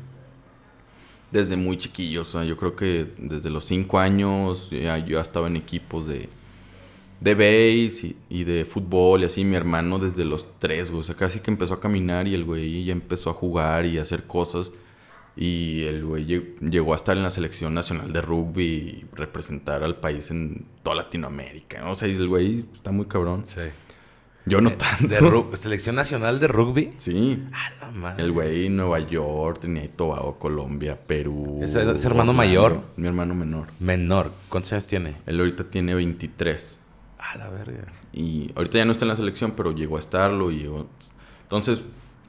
[1.32, 2.28] desde muy chiquillos.
[2.28, 6.28] O sea, yo creo que desde los cinco años ya, yo estaba en equipos de,
[7.20, 9.42] de base y, de fútbol y así.
[9.44, 11.00] Mi hermano desde los tres, güey.
[11.00, 13.98] O sea, casi que empezó a caminar y el güey ya empezó a jugar y
[13.98, 14.70] a hacer cosas.
[15.36, 16.26] Y el güey
[16.60, 20.96] llegó a estar en la selección nacional de rugby y representar al país en toda
[20.96, 21.88] Latinoamérica.
[21.90, 23.42] O sea, el güey está muy cabrón.
[23.46, 23.62] Sí.
[24.44, 25.48] Yo no Eh, tanto.
[25.50, 26.92] De ¿Selección nacional de rugby?
[26.96, 27.42] Sí.
[27.52, 28.24] A la madre.
[28.24, 31.60] El güey Nueva York, tenía Tobago, Colombia, Perú.
[31.62, 32.32] ¿Es, es hermano Orlando.
[32.32, 32.80] mayor?
[32.96, 33.68] Mi hermano menor.
[33.78, 34.32] Menor.
[34.48, 35.16] ¿Cuántos años tiene?
[35.26, 36.78] Él ahorita tiene 23.
[37.18, 37.86] A la verga.
[38.12, 40.50] Y ahorita ya no está en la selección, pero llegó a estarlo.
[40.50, 40.88] Y llegó...
[41.44, 41.82] Entonces,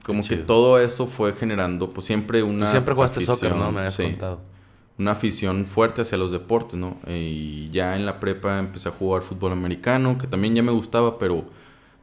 [0.04, 2.66] como que todo eso fue generando, pues siempre una.
[2.66, 3.72] Tú siempre jugaste soccer, ¿no?
[3.72, 4.42] Me habías contado.
[4.98, 6.98] Una afición fuerte hacia los deportes, ¿no?
[7.08, 11.18] Y ya en la prepa empecé a jugar fútbol americano, que también ya me gustaba,
[11.18, 11.46] pero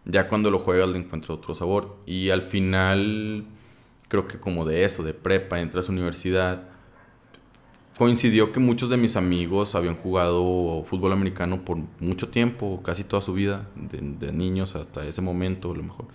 [0.06, 1.96] ya cuando lo juegas le encuentro otro sabor.
[2.06, 3.44] Y al final,
[4.08, 6.64] creo que como de eso, de prepa, entras a universidad,
[7.96, 13.22] coincidió que muchos de mis amigos habían jugado fútbol americano por mucho tiempo, casi toda
[13.22, 16.06] su vida, de, de niños hasta ese momento, a lo mejor.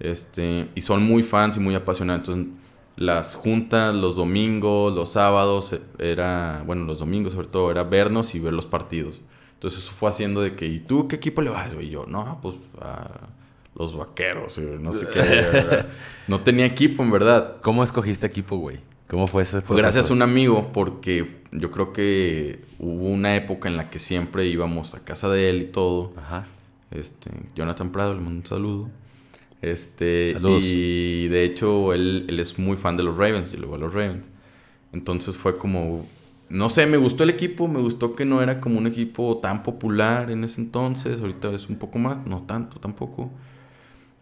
[0.00, 2.28] Este, y son muy fans y muy apasionados.
[2.28, 2.52] Entonces,
[2.96, 8.34] las juntas, los domingos, los sábados, eh, era, bueno, los domingos sobre todo, era vernos
[8.34, 9.20] y ver los partidos.
[9.54, 12.38] Entonces eso fue haciendo de que, ¿y tú qué equipo le vas, Y yo, no,
[12.42, 13.08] pues a
[13.74, 15.84] los vaqueros, no sé qué.
[16.28, 17.56] no tenía equipo, en verdad.
[17.62, 18.78] ¿Cómo escogiste equipo, güey?
[19.08, 23.68] ¿Cómo fue ese Fue gracias a un amigo, porque yo creo que hubo una época
[23.68, 26.12] en la que siempre íbamos a casa de él y todo.
[26.16, 26.46] Ajá.
[26.90, 28.90] Este, Jonathan Prado, le mando un saludo.
[29.64, 33.78] Este, y de hecho él, él, es muy fan de los Ravens y luego a
[33.78, 34.28] los Ravens.
[34.92, 36.04] Entonces fue como,
[36.50, 39.62] no sé, me gustó el equipo, me gustó que no era como un equipo tan
[39.62, 43.30] popular en ese entonces, ahorita es un poco más, no tanto tampoco.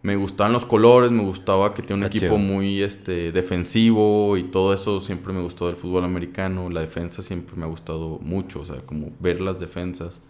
[0.01, 4.73] Me gustaban los colores, me gustaba que tiene un equipo muy este, defensivo y todo
[4.73, 6.69] eso siempre me gustó del fútbol americano.
[6.69, 10.21] La defensa siempre me ha gustado mucho, o sea, como ver las defensas.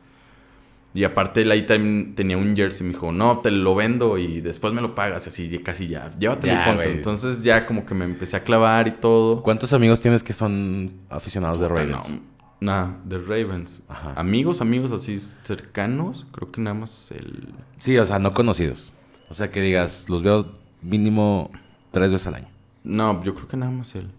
[0.95, 2.85] Y aparte él ahí también tenía un jersey.
[2.85, 5.25] Me dijo, no, te lo vendo y después me lo pagas.
[5.27, 6.11] Así, casi ya.
[6.17, 9.41] Llévatelo ya, Entonces ya como que me empecé a clavar y todo.
[9.41, 12.09] ¿Cuántos amigos tienes que son aficionados de Ravens?
[12.09, 12.19] No,
[12.59, 13.81] nada, de Ravens.
[14.15, 16.27] Amigos, amigos así cercanos.
[16.31, 17.49] Creo que nada más el...
[17.77, 18.93] Sí, o sea, no conocidos.
[19.29, 20.45] O sea, que digas, los veo
[20.83, 21.49] mínimo
[21.89, 22.47] tres veces al año.
[22.83, 24.11] No, yo creo que nada más él.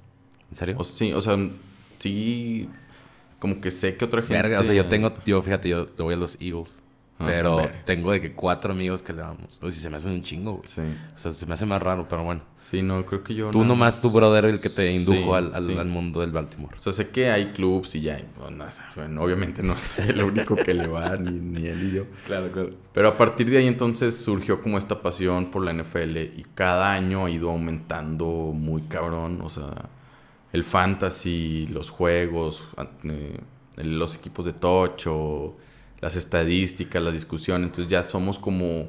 [0.50, 0.82] ¿En serio?
[0.82, 1.36] sí, o sea,
[1.98, 2.68] sí
[3.38, 4.56] como que sé que otra gente...
[4.56, 6.76] o sea, yo tengo, yo fíjate, yo le voy a los Eagles.
[7.18, 9.60] Ah, pero tengo de que cuatro amigos que le damos.
[9.62, 10.66] O si se me hacen un chingo, güey.
[10.66, 10.80] Sí.
[11.14, 12.42] O sea, se me hace más raro, pero bueno.
[12.60, 13.50] Sí, no, creo que yo.
[13.50, 16.76] Tú nomás, tu brother, el que te indujo al, al, mundo del Baltimore.
[16.76, 18.20] O sea, sé que hay clubs y ya.
[18.96, 22.04] bueno, obviamente no es el único que le va, ni, ni él y yo.
[22.26, 22.70] Claro, claro.
[22.92, 26.92] Pero a partir de ahí entonces surgió como esta pasión por la NFL y cada
[26.92, 29.40] año ha ido aumentando muy cabrón.
[29.42, 29.88] O sea
[30.54, 32.62] el fantasy, los juegos,
[33.02, 33.40] eh,
[33.74, 35.56] los equipos de tocho,
[36.00, 37.66] las estadísticas, las discusiones.
[37.66, 38.88] Entonces ya somos como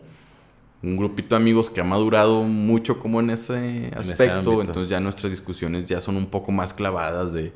[0.83, 4.61] un grupito de amigos que ha madurado mucho como en ese aspecto.
[4.61, 7.51] entonces ya nuestras discusiones ya son un poco más clavadas de,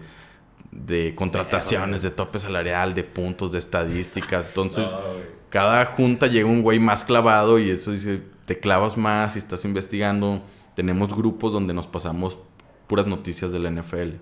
[0.71, 4.47] de contrataciones, de tope salarial, de puntos, de estadísticas.
[4.47, 4.95] Entonces,
[5.49, 9.65] cada junta llega un güey más clavado y eso dice, te clavas más y estás
[9.65, 10.41] investigando.
[10.73, 12.39] Tenemos grupos donde nos pasamos
[12.89, 14.15] puras noticias de la NFL.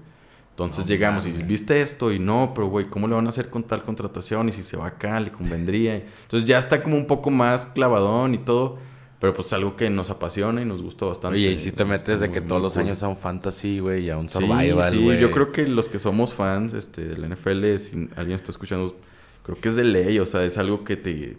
[0.52, 3.64] Entonces llegamos y viste esto y no, pero güey, ¿cómo le van a hacer con
[3.64, 4.50] tal contratación?
[4.50, 5.96] Y si se va acá, le convendría.
[5.96, 8.78] Entonces ya está como un poco más clavadón y todo.
[9.20, 11.38] Pero pues algo que nos apasiona y nos gusta bastante.
[11.38, 14.10] Oye, y si te metes de que todos los años a un fantasy, güey, y
[14.12, 15.20] a un survival, sí, sí.
[15.20, 18.96] yo creo que los que somos fans este, de la NFL, si alguien está escuchando,
[19.42, 21.36] creo que es de ley, o sea, es algo que te,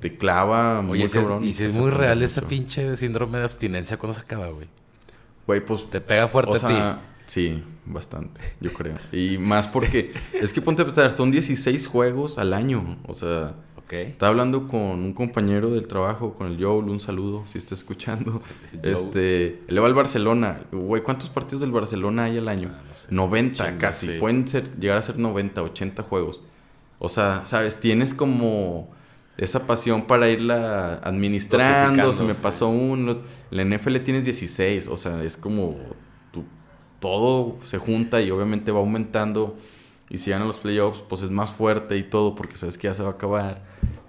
[0.00, 1.44] te clava muy Oye, cabrón.
[1.44, 4.66] Y si es muy real esa pinche síndrome de abstinencia cuando se acaba, güey.
[5.46, 5.88] Güey, pues.
[5.90, 7.02] Te pega fuerte a ti.
[7.26, 8.96] Sí, bastante, yo creo.
[9.12, 10.12] Y más porque.
[10.32, 12.98] es que ponte a pensar, son 16 juegos al año.
[13.06, 13.54] O sea.
[13.76, 13.92] Ok.
[13.94, 18.42] Estaba hablando con un compañero del trabajo, con el Joel, un saludo, si está escuchando.
[18.82, 19.62] este.
[19.66, 20.62] Él va al Barcelona.
[20.72, 22.74] Güey, ¿cuántos partidos del Barcelona hay al año?
[23.10, 24.18] 90 ah, casi.
[24.18, 26.40] Pueden ser, llegar a ser 90, 80 juegos.
[26.98, 27.80] O sea, ¿sabes?
[27.80, 28.90] Tienes como
[29.38, 32.12] esa pasión para irla administrando.
[32.12, 33.18] Se me pasó uno.
[33.50, 35.76] La NFL tienes 16, o sea, es como
[37.00, 39.56] todo se junta y obviamente va aumentando.
[40.08, 42.94] Y si ganan los playoffs, pues es más fuerte y todo porque sabes que ya
[42.94, 43.62] se va a acabar.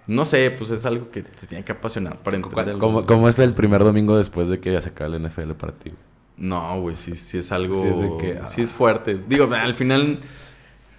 [0.05, 2.77] No sé, pues es algo que te tiene que apasionar para entender.
[2.77, 5.73] ¿Cómo, ¿Cómo, es el primer domingo después de que ya se acabe el NFL para
[5.73, 5.91] ti?
[6.35, 7.81] No, güey, sí, sí es algo.
[7.81, 9.19] Sí es, que, sí es fuerte.
[9.27, 10.19] Digo, al final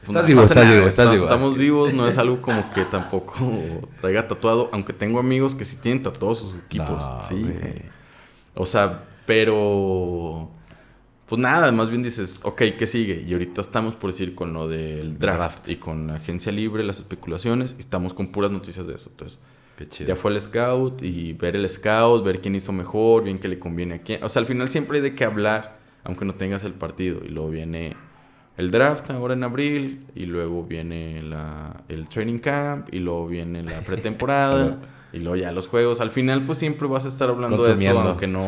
[0.09, 1.24] Estás vivo, estás vivo, estás vivo.
[1.24, 3.34] Estamos vivos, no es algo como que tampoco
[4.00, 7.05] traiga tatuado, aunque tengo amigos que sí tienen tatuados sus equipos.
[7.28, 7.44] sí.
[8.55, 10.50] O sea, pero.
[11.26, 13.24] Pues nada, más bien dices, ok, ¿qué sigue?
[13.26, 16.98] Y ahorita estamos por decir con lo del draft, y con la agencia libre, las
[16.98, 19.09] especulaciones, y estamos con puras noticias de eso.
[19.11, 19.38] Entonces,
[20.07, 23.59] ya fue el scout y ver el scout, ver quién hizo mejor, bien que le
[23.59, 24.22] conviene a quién.
[24.22, 27.22] O sea, al final siempre hay de qué hablar, aunque no tengas el partido.
[27.24, 27.96] Y luego viene
[28.57, 33.62] el draft ahora en abril y luego viene la, el training camp y luego viene
[33.62, 34.78] la pretemporada
[35.12, 36.00] y luego ya los juegos.
[36.00, 38.40] Al final pues siempre vas a estar hablando de eso, aunque no...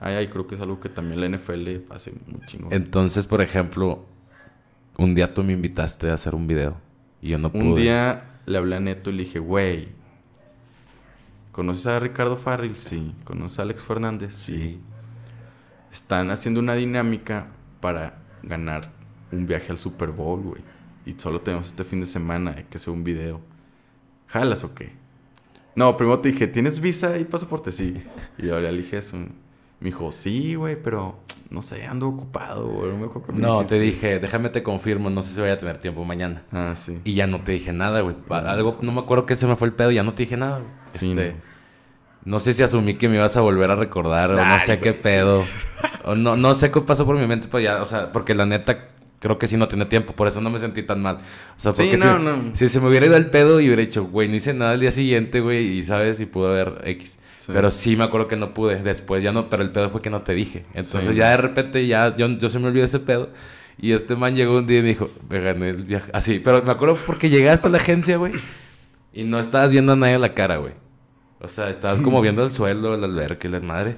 [0.00, 2.72] Ay, creo que es algo que también la NFL hace muy chingón.
[2.72, 4.06] Entonces, por ejemplo,
[4.96, 6.76] un día tú me invitaste a hacer un video
[7.20, 7.64] y yo no pude.
[7.64, 9.88] Un día le hablé a Neto y le dije, güey,
[11.50, 12.76] ¿conoces a Ricardo Farrell?
[12.76, 13.12] Sí.
[13.24, 14.36] ¿Conoces a Alex Fernández?
[14.36, 14.78] Sí.
[15.90, 17.48] están haciendo una dinámica
[17.80, 18.97] para ganar
[19.32, 20.62] un viaje al Super Bowl, güey.
[21.06, 23.40] Y solo tenemos este fin de semana, hay que hacer un video.
[24.26, 24.92] ¿Jalas o qué?
[25.74, 27.72] No, primero te dije, ¿tienes visa y pasaporte?
[27.72, 28.02] Sí.
[28.36, 29.16] Y yo le dije eso.
[29.16, 31.20] Me dijo, sí, güey, pero
[31.50, 32.90] no sé, ando ocupado, güey.
[32.90, 35.50] No, me acuerdo qué me No, te dije, déjame te confirmo, no sé si voy
[35.50, 36.42] a tener tiempo mañana.
[36.50, 37.00] Ah, sí.
[37.04, 38.16] Y ya no te dije nada, güey.
[38.28, 40.58] Algo, no me acuerdo qué se me fue el pedo, ya no te dije nada,
[40.58, 40.70] güey.
[40.94, 41.36] Sí, Este, no.
[42.32, 44.92] no sé si asumí que me ibas a volver a recordar, o no sé qué
[44.92, 45.42] pedo.
[46.04, 48.46] O no, no sé qué pasó por mi mente, pero ya, o sea, porque la
[48.46, 48.88] neta
[49.20, 51.16] creo que sí no tiene tiempo, por eso no me sentí tan mal.
[51.16, 52.56] O sea, Sí, porque no, si, no.
[52.56, 54.80] si se me hubiera ido el pedo y hubiera dicho, güey, no hice nada el
[54.80, 57.18] día siguiente, güey, y sabes, y pudo haber X.
[57.38, 57.52] Sí.
[57.54, 58.82] Pero sí me acuerdo que no pude.
[58.82, 60.64] Después ya no, pero el pedo fue que no te dije.
[60.74, 61.16] Entonces Sí.
[61.16, 63.30] ya de repente ya yo, yo se me olvidó ese pedo.
[63.80, 66.10] Y este man llegó un día y me dijo, me gané el viaje.
[66.12, 68.32] Así, pero me acuerdo porque llegaste a la agencia, güey.
[69.14, 70.74] Y no estabas viendo a nadie a la cara, güey.
[71.40, 73.96] O sea, estabas como viendo el suelo, el albergue, la madre.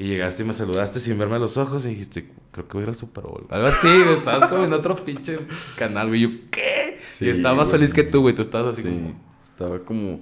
[0.00, 2.82] Y llegaste y me saludaste sin verme a los ojos y dijiste, creo que voy
[2.82, 3.46] a ir al Super Bowl.
[3.50, 3.88] Algo así.
[4.16, 5.40] Estabas como en otro pinche
[5.76, 6.20] canal, güey.
[6.22, 7.00] Yo, ¿qué?
[7.02, 7.80] Sí, y estaba más güey.
[7.80, 8.32] feliz que tú, güey.
[8.32, 9.20] Tú estabas así Sí, como...
[9.42, 10.20] estaba como...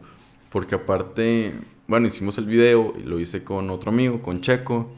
[0.48, 4.90] Porque aparte, bueno, hicimos el video y lo hice con otro amigo, con Checo.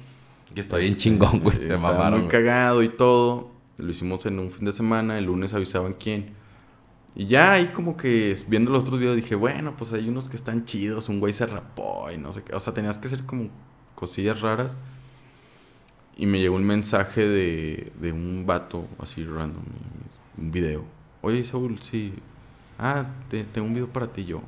[0.54, 1.56] Que está bien chingón, güey.
[1.56, 3.50] Se mamaron, muy cagado y todo.
[3.78, 6.34] Lo hicimos en un fin de semana, el lunes avisaban quién.
[7.16, 10.36] Y ya ahí como que viendo los otros videos dije, bueno, pues hay unos que
[10.36, 12.54] están chidos, un güey se rapó y no sé qué.
[12.54, 13.48] O sea, tenías que hacer como
[13.98, 14.76] cosillas raras.
[16.16, 19.62] Y me llegó un mensaje de, de un vato así random,
[20.36, 20.84] un video.
[21.22, 22.12] Oye, Saúl, sí.
[22.78, 24.42] Ah, te- tengo un video para ti yo.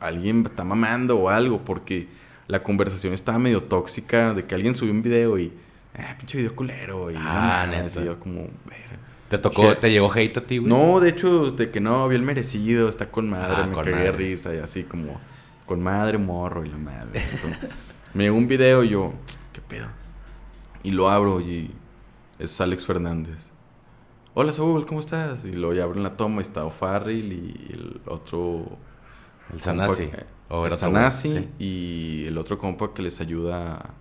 [0.00, 2.08] Alguien está mamando o algo, porque
[2.48, 5.52] la conversación estaba medio tóxica de que alguien subió un video y.
[5.96, 7.10] Ah, pinche video culero.
[7.10, 8.02] Y Ah, no mames", neta.
[8.02, 8.40] y yo como.
[8.66, 8.98] "Verga".
[9.28, 10.68] ¿Te tocó, te llegó hate a ti, güey?
[10.72, 13.96] No, de hecho, de que no, bien merecido, está con madre, Ah, me con cagué
[13.96, 14.12] madre.
[14.12, 15.20] risa y así como.
[15.66, 17.22] Con madre, morro y la madre.
[17.32, 17.70] Entonces,
[18.16, 19.12] me llegó un video y yo,
[19.52, 19.88] ¿qué pedo?
[20.82, 21.70] Y lo abro y
[22.38, 23.50] es Alex Fernández.
[24.32, 25.44] Hola Saúl, ¿cómo estás?
[25.44, 28.64] Y lo ya abro en la toma y está O'Farrill y el otro...
[29.52, 30.10] El Sanasi.
[30.50, 31.48] el Sanasi sí.
[31.58, 33.94] y el otro compa que les ayuda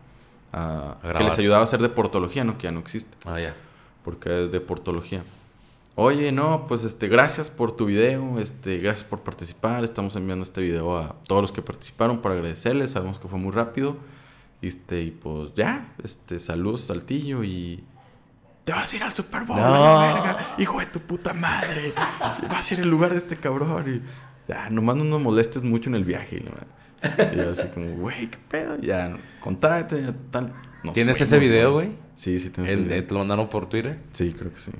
[0.53, 0.97] a...
[1.03, 2.57] A que les ayudaba a hacer deportología, ¿no?
[2.57, 3.53] Que ya no existe Ah, ya.
[4.05, 5.23] porque es de portología.
[5.97, 9.85] Oye, no, pues este, gracias por tu video, este, gracias por participar.
[9.85, 12.91] Estamos enviando este video a todos los que participaron para agradecerles.
[12.91, 13.95] Sabemos que fue muy rápido.
[14.61, 17.81] Este, y pues ya, este, saludos, Saltillo, y
[18.65, 19.99] te vas a ir al Super Bowl, No.
[20.01, 21.93] verga, hijo de tu puta madre.
[22.49, 24.03] Vas a ir al lugar de este cabrón.
[24.47, 26.43] Y ya, nomás no nos molestes mucho en el viaje.
[26.43, 26.51] ¿no?
[27.31, 28.77] Y yo así como, güey, qué pedo.
[28.81, 30.51] Ya, contáctate, ya, tal.
[30.93, 31.91] ¿Tienes fuimos, ese video, güey?
[32.15, 33.05] Sí, sí, tengo ese video.
[33.05, 33.99] ¿Te lo mandaron por Twitter?
[34.11, 34.71] Sí, creo que sí.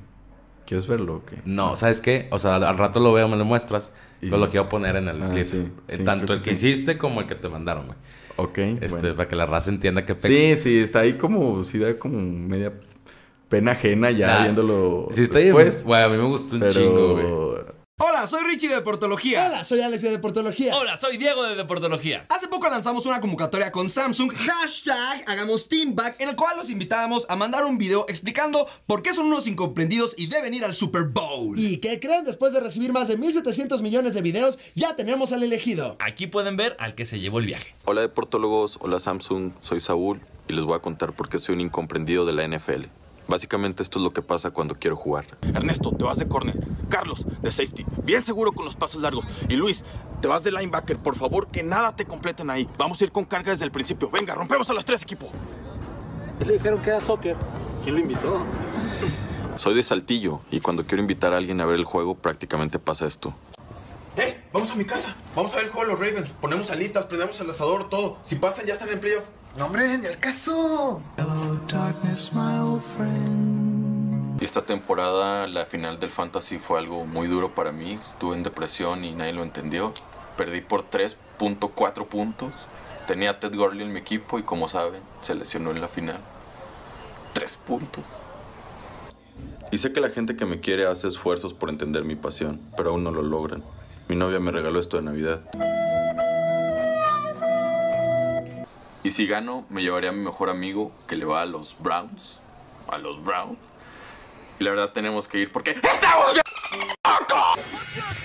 [0.65, 1.37] ¿Quieres verlo o qué?
[1.45, 2.27] No, ¿sabes qué?
[2.31, 3.91] O sea, al, rato lo veo, me lo muestras.
[4.21, 5.43] Y- Pero lo quiero poner en el Ah, clip.
[5.43, 6.67] sí, Eh, sí, Tanto el que que sí.
[6.69, 7.97] hiciste como el que te mandaron, güey.
[8.37, 9.15] Ok, Este, bueno.
[9.15, 10.25] para que la raza entienda que pex.
[10.25, 12.73] Sí, sí, está ahí como, sí da como media
[13.47, 15.83] pena ajena ya Ah, viéndolo Sí, está después.
[15.83, 16.73] Güey, a mí me gustó un pero...
[16.73, 17.64] chingo, güey.
[17.97, 19.47] Hola, soy Richie de Deportología.
[19.47, 20.75] Hola, soy Alexia de Portología.
[20.75, 22.25] Hola, soy Diego de Deportología.
[22.27, 26.19] Hace poco lanzamos una convocatoria con Samsung Hashtag hagamos team back.
[26.19, 30.13] en el cual los invitábamos a mandar un video explicando por qué son unos incomprendidos
[30.17, 31.57] y deben ir al Super Bowl.
[31.57, 32.25] ¿Y qué creen?
[32.25, 35.95] Después de recibir más de 1700 millones de videos, ya tenemos al elegido.
[35.99, 37.75] Aquí pueden ver al que se llevó el viaje.
[37.85, 40.19] Hola deportólogos, hola Samsung, soy Saúl
[40.49, 42.87] y les voy a contar por qué soy un incomprendido de la NFL.
[43.27, 45.25] Básicamente esto es lo que pasa cuando quiero jugar.
[45.41, 46.55] Ernesto, te vas de corner.
[46.89, 47.85] Carlos, de safety.
[48.03, 49.25] Bien seguro con los pasos largos.
[49.49, 49.83] Y Luis,
[50.21, 50.97] te vas de linebacker.
[50.99, 52.69] Por favor, que nada te completen ahí.
[52.77, 54.09] Vamos a ir con carga desde el principio.
[54.09, 55.29] Venga, rompemos a las tres, equipo.
[56.45, 57.35] Le dijeron que era soccer.
[57.83, 58.45] ¿Quién lo invitó?
[59.55, 63.07] Soy de Saltillo y cuando quiero invitar a alguien a ver el juego prácticamente pasa
[63.07, 63.33] esto.
[64.17, 64.43] ¡Hey!
[64.51, 65.15] Vamos a mi casa.
[65.35, 66.31] Vamos a ver el juego de los Ravens.
[66.41, 68.17] Ponemos alitas, prendemos el asador, todo.
[68.25, 69.23] Si pasan, ya están en playoff.
[69.57, 71.01] No, hombre, ni el caso.
[74.39, 77.93] Y esta temporada, la final del Fantasy fue algo muy duro para mí.
[77.93, 79.93] Estuve en depresión y nadie lo entendió.
[80.35, 82.53] Perdí por 3.4 puntos.
[83.07, 86.19] Tenía a Ted Gurley en mi equipo y como saben, se lesionó en la final.
[87.31, 88.03] 3 puntos.
[89.71, 92.89] Y sé que la gente que me quiere hace esfuerzos por entender mi pasión, pero
[92.89, 93.63] aún no lo logran.
[94.09, 95.41] Mi novia me regaló esto de Navidad.
[99.15, 102.41] Si gano, me llevaré a mi mejor amigo que le va a los Browns.
[102.89, 103.59] A los Browns.
[104.59, 108.24] Y la verdad tenemos que ir porque estamos bien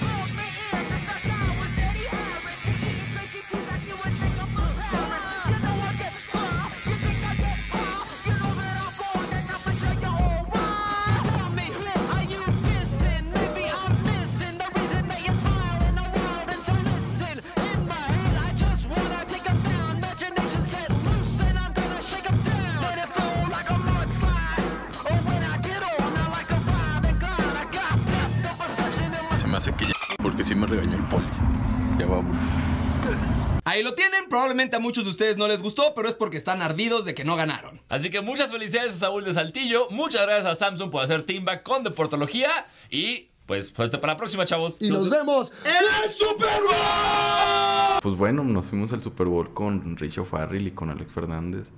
[33.81, 36.61] Ahí lo tienen, probablemente a muchos de ustedes no les gustó, pero es porque están
[36.61, 37.81] ardidos de que no ganaron.
[37.89, 39.89] Así que muchas felicidades a Saúl de Saltillo.
[39.89, 42.67] Muchas gracias a Samsung por hacer teamback con Deportología.
[42.91, 44.83] Y pues, pues para la próxima, chavos.
[44.83, 48.01] Y nos vemos ¡En el Super Bowl!
[48.03, 51.71] Pues bueno, nos fuimos al Super Bowl con Richo Farrell y con Alex Fernández.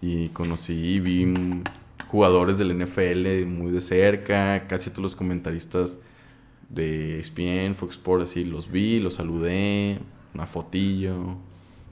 [0.00, 1.34] Y conocí y vi
[2.06, 4.66] jugadores del NFL muy de cerca.
[4.66, 5.98] Casi todos los comentaristas
[6.70, 9.98] de ESPN, Fox Sports, así los vi, los saludé.
[10.34, 11.36] Una fotillo.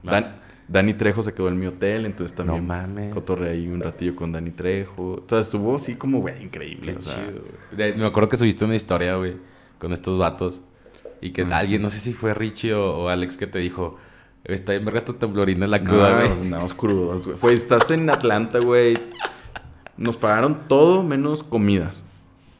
[0.03, 0.35] Dan-
[0.67, 3.13] Dani Trejo se quedó en mi hotel, entonces también No mames.
[3.13, 5.13] cotorreé ahí un ratillo con Dani Trejo.
[5.13, 6.91] O sea, estuvo así como, güey, increíble.
[6.91, 7.91] Qué o sea, chido, güey.
[7.91, 9.37] De- Me acuerdo que subiste una historia, güey,
[9.79, 10.61] con estos vatos.
[11.21, 13.95] Y que alguien, no sé si fue Richie o, o Alex, que te dijo:
[14.43, 16.41] Está en verga tu temblorina en la cruda, No, güey.
[16.41, 17.37] andamos crudos, güey.
[17.39, 18.97] Pues estás en Atlanta, güey.
[19.95, 22.03] Nos pagaron todo menos comidas.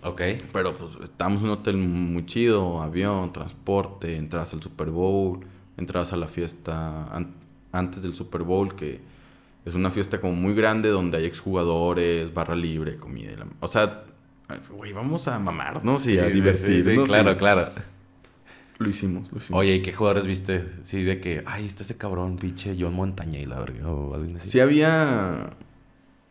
[0.01, 0.21] Ok.
[0.53, 5.41] Pero pues estábamos en un hotel muy chido, avión, transporte, entradas al Super Bowl,
[5.77, 7.33] entradas a la fiesta an-
[7.71, 8.99] antes del Super Bowl, que
[9.65, 13.31] es una fiesta como muy grande donde hay exjugadores, barra libre, comida.
[13.31, 14.03] y la- O sea,
[14.71, 16.85] güey, vamos a mamarnos y a sí, divertirnos.
[16.85, 17.69] sí, sí, claro, y claro.
[18.79, 19.59] Lo hicimos, lo hicimos.
[19.59, 20.63] Oye, ¿y qué jugadores viste?
[20.83, 24.35] Sí, de que, ay, está ese cabrón, pinche John Montaña y la verga, o algo
[24.37, 24.49] así.
[24.49, 25.49] Sí había...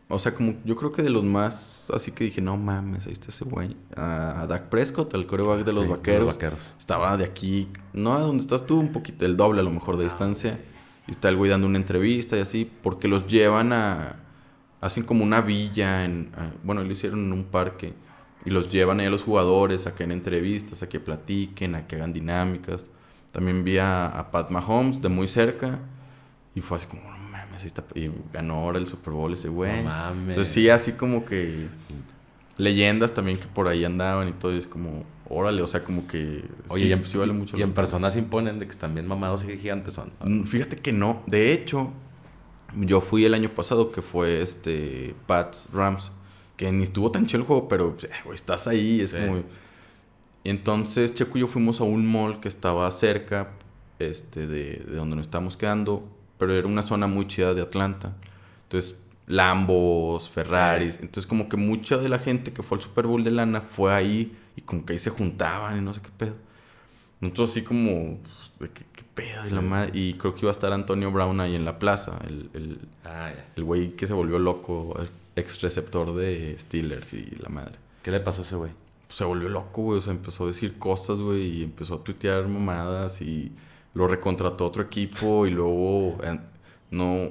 [0.09, 1.91] O sea, como yo creo que de los más...
[1.93, 3.75] Así que dije, no mames, ahí está ese güey.
[3.95, 6.27] A, a Dak Prescott, el coreback de los Sí, vaqueros.
[6.27, 6.73] vaqueros.
[6.79, 9.97] Estaba de aquí, no a donde estás tú, un poquito, el doble a lo mejor
[9.97, 10.59] de distancia.
[11.07, 14.15] Y está el güey dando una entrevista y así, porque los llevan a...
[14.79, 17.93] Hacen como una villa, en, a- bueno, lo hicieron en un parque.
[18.45, 21.85] Y los llevan ahí a los jugadores a que den entrevistas, a que platiquen, a
[21.85, 22.87] que hagan dinámicas.
[23.33, 25.79] También vi a, a Pat Mahomes de muy cerca.
[26.55, 27.01] Y fue así como,
[27.61, 27.83] ahí está.
[27.95, 29.77] Y ganó ahora el Super Bowl ese güey.
[29.83, 30.29] No mames.
[30.29, 31.67] Entonces sí, así como que
[32.57, 34.53] leyendas también que por ahí andaban y todo.
[34.53, 36.43] Y es como, órale, o sea, como que...
[36.69, 37.75] Oye, sí, y en, sí vale mucho y en pena.
[37.75, 40.11] persona se imponen de que están bien mamados y gigantes son.
[40.23, 41.23] Mm, Fíjate que no.
[41.27, 41.91] De hecho,
[42.75, 46.11] yo fui el año pasado que fue este Pats Rams.
[46.55, 49.01] Que ni estuvo tan chido el juego, pero pues, eh, güey, estás ahí.
[49.01, 49.17] Es Sí.
[49.17, 49.43] como.
[50.43, 53.49] Y entonces Checo y yo fuimos a un mall que estaba cerca
[53.99, 56.07] este, de, de donde nos estábamos quedando.
[56.37, 58.13] Pero era una zona muy chida de Atlanta.
[58.63, 60.99] Entonces, Lambos, Ferraris.
[61.01, 63.93] Entonces, como que mucha de la gente que fue al Super Bowl de lana fue
[63.93, 64.35] ahí.
[64.55, 66.33] Y como que ahí se juntaban y no sé qué pedo.
[67.19, 68.19] Nosotros así como,
[68.57, 69.47] pues, ¿qué, qué pedo?
[69.47, 72.19] Y, la madre- y creo que iba a estar Antonio Brown ahí en la plaza,
[72.27, 74.95] el, el, Ah, el güey que se volvió loco,
[75.35, 77.73] ex receptor de Steelers y la madre.
[78.03, 78.71] ¿Qué le pasó a ese güey?
[79.07, 82.03] Pues se volvió loco, güey, o sea, empezó a decir cosas, güey, y empezó a
[82.03, 83.51] tuitear mamadas y
[83.97, 86.39] lo recontrató otro equipo y luego eh,
[86.91, 87.29] no,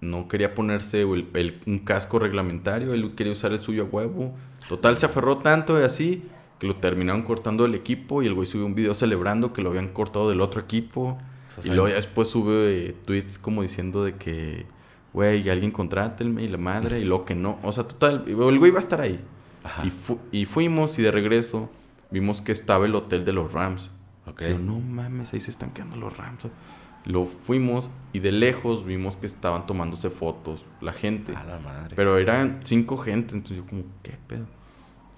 [0.00, 4.34] no quería ponerse el- el- un casco reglamentario, él quería usar el suyo a huevo.
[4.68, 6.22] Total, se aferró tanto y así
[6.58, 9.70] que lo terminaron cortando del equipo y el güey subió un video celebrando que lo
[9.70, 11.18] habían cortado del otro equipo.
[11.58, 14.66] O sea, y luego ya después sube eh, tweets como diciendo de que,
[15.14, 17.58] güey, alguien contrátenme y la madre, y luego que no.
[17.62, 19.18] O sea, total, el güey iba a estar ahí.
[19.62, 19.86] Ajá.
[19.86, 21.70] Y, fu- y fuimos y de regreso
[22.10, 23.90] vimos que estaba el hotel de los Rams.
[24.26, 24.42] Ok.
[24.42, 26.46] Yo, no mames, ahí se están quedando los Rams.
[27.04, 31.36] Lo fuimos y de lejos vimos que estaban tomándose fotos la gente.
[31.36, 31.94] A la madre.
[31.96, 34.46] Pero eran cinco gente, entonces yo como, ¿qué pedo?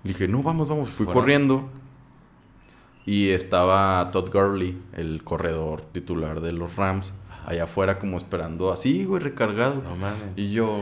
[0.03, 0.91] Le dije, no, vamos, vamos.
[0.91, 1.69] Fui corriendo
[3.07, 7.13] y estaba Todd Gurley, el corredor titular de los Rams,
[7.47, 9.81] allá afuera como esperando así, güey, recargado.
[9.83, 10.31] No mames.
[10.35, 10.81] Y yo,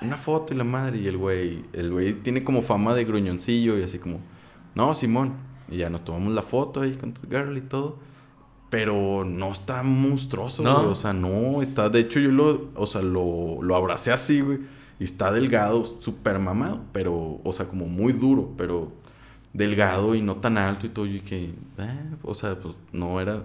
[0.00, 0.98] una foto y la madre.
[0.98, 4.20] Y el güey, el güey tiene como fama de gruñoncillo y así como,
[4.76, 5.47] no, Simón.
[5.70, 7.96] Y ya nos tomamos la foto ahí con Todd Gurley y todo.
[8.70, 10.76] Pero no está monstruoso, ¿No?
[10.78, 10.86] güey.
[10.88, 11.88] O sea, no, está.
[11.88, 14.58] De hecho, yo lo, o sea, lo, lo abracé así, güey.
[15.00, 16.80] Y está delgado, súper mamado.
[16.92, 18.92] Pero, o sea, como muy duro, pero
[19.54, 21.06] delgado y no tan alto y todo.
[21.06, 23.44] Y dije, eh, o sea, pues no era.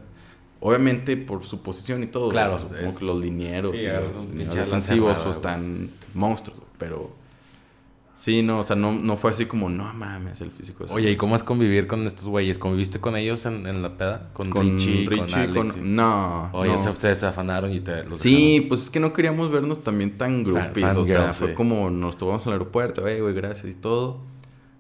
[0.60, 2.30] Obviamente por su posición y todo.
[2.30, 7.12] Claro, es- que los linieros sí, y los un linieros defensivos pues están monstruos, pero
[8.16, 10.80] sí, no, o sea, no, no fue así como, no mames, el físico.
[10.80, 11.18] de ese Oye, ¿y güey".
[11.18, 12.58] cómo es convivir con estos güeyes?
[12.60, 14.30] ¿Conviviste con ellos en, en la peda?
[14.34, 15.34] ¿Con, con Richie, Richie, con
[15.68, 15.76] Alex?
[15.76, 16.90] con- No, Oye, no.
[16.92, 20.44] ustedes se afanaron y te los Sí, pues es que no queríamos vernos también tan
[20.44, 20.86] groupies.
[20.86, 21.54] fan o sea, fue sí.
[21.54, 24.22] como nos tomamos al aeropuerto, eh, güey, gracias y todo.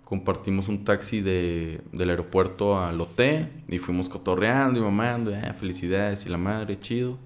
[0.05, 6.25] Compartimos un taxi de, del aeropuerto al hotel y fuimos cotorreando y mamando, eh, felicidades
[6.27, 7.17] y la madre, chido.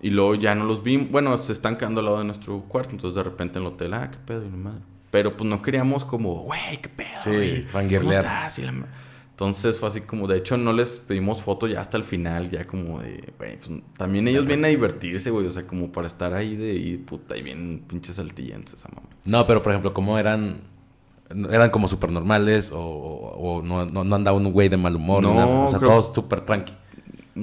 [0.00, 2.90] Y luego ya no los vimos, bueno, se están quedando al lado de nuestro cuarto,
[2.92, 4.80] entonces de repente en el hotel, ah, qué pedo y la madre.
[5.14, 8.24] Pero pues no queríamos como, güey, qué pedo, Sí, ¿Cómo fangirlear.
[8.24, 8.58] estás?
[8.58, 8.88] Y la ma-
[9.30, 12.64] Entonces fue así como, de hecho no les pedimos foto ya hasta el final, ya
[12.66, 16.32] como de, güey, pues también ellos vienen a divertirse, güey, o sea, como para estar
[16.34, 19.06] ahí de, y puta, y bien pinches saltillenses esa mamá.
[19.24, 20.62] No, pero por ejemplo, ¿cómo eran
[21.48, 24.96] eran como súper normales o, o- o no, no, no andaba un güey de mal
[24.96, 25.22] humor.
[25.22, 26.72] No, nada, o sea, creo- todos súper tranqui.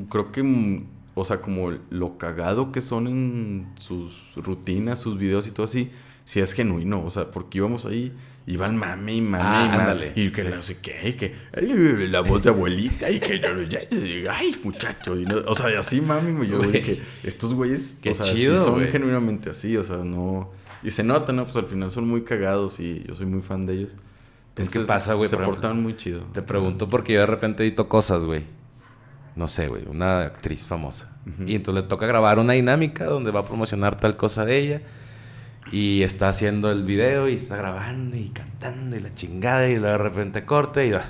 [0.09, 5.47] Creo que, mm, o sea, como lo cagado que son en sus rutinas, sus videos
[5.47, 5.89] y todo así,
[6.26, 8.13] sí es genuino, o sea, porque íbamos ahí,
[8.47, 10.13] iban mame y mame Ah, y mame, ándale.
[10.15, 11.36] y que no sé qué, y que
[12.09, 13.82] la voz de abuelita, y que yo, ya,
[14.32, 16.72] ay, muchacho, y no- o sea, y así mami, yo Güey.
[16.72, 18.88] dije, estos güeyes, Qué o sea, chido, sí son güey.
[18.89, 20.51] genuinamente así, o sea, no,
[20.84, 21.43] y se nota, ¿no?
[21.45, 23.95] Pues al final son muy cagados y yo soy muy fan de ellos.
[24.57, 26.24] Es que pasa, güey, Se por ejemplo, portaban muy chido.
[26.34, 28.43] Te pregunto porque yo de repente edito cosas, güey.
[29.36, 31.15] No sé, güey, una actriz famosa.
[31.45, 34.82] Y entonces le toca grabar una dinámica donde va a promocionar tal cosa de ella.
[35.72, 39.70] Y está haciendo el video y está grabando y cantando y la chingada.
[39.70, 41.05] Y de repente corte y ah,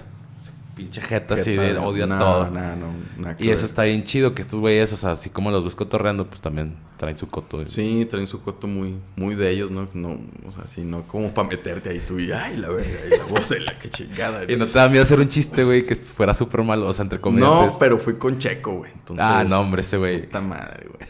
[0.76, 2.50] pinche jeta así de Jeta, odia no, todo.
[2.50, 2.92] no, no,
[3.38, 3.66] y eso ver.
[3.70, 6.76] está bien chido que estos güeyes, o sea, así como los ves cotorreando, pues también
[6.98, 7.60] traen su coto.
[7.60, 9.88] de- Sí, traen su coto muy, muy de ellos, ¿no?
[9.94, 13.18] no o sea, sí, no como para meterte ahí tú y, ay, la verga, y
[13.18, 14.44] la voz de la que chingada.
[14.52, 17.04] Y no te da miedo hacer un chiste, güey, que fuera súper malo, o sea,
[17.04, 17.50] entre comillas.
[17.50, 18.92] No, pero fui con Checo, güey.
[18.92, 20.22] Entonces, Ah, no, hombre, ese güey.
[20.24, 21.10] Puta madre, güey.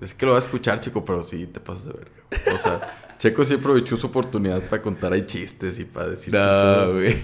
[0.00, 2.54] Es que lo vas a escuchar, Checo, pero sí te pasas de verga.
[2.54, 6.92] O sea, Checo sí aprovechó su oportunidad para contar ahí chistes y para decir No,
[6.92, 7.16] güey.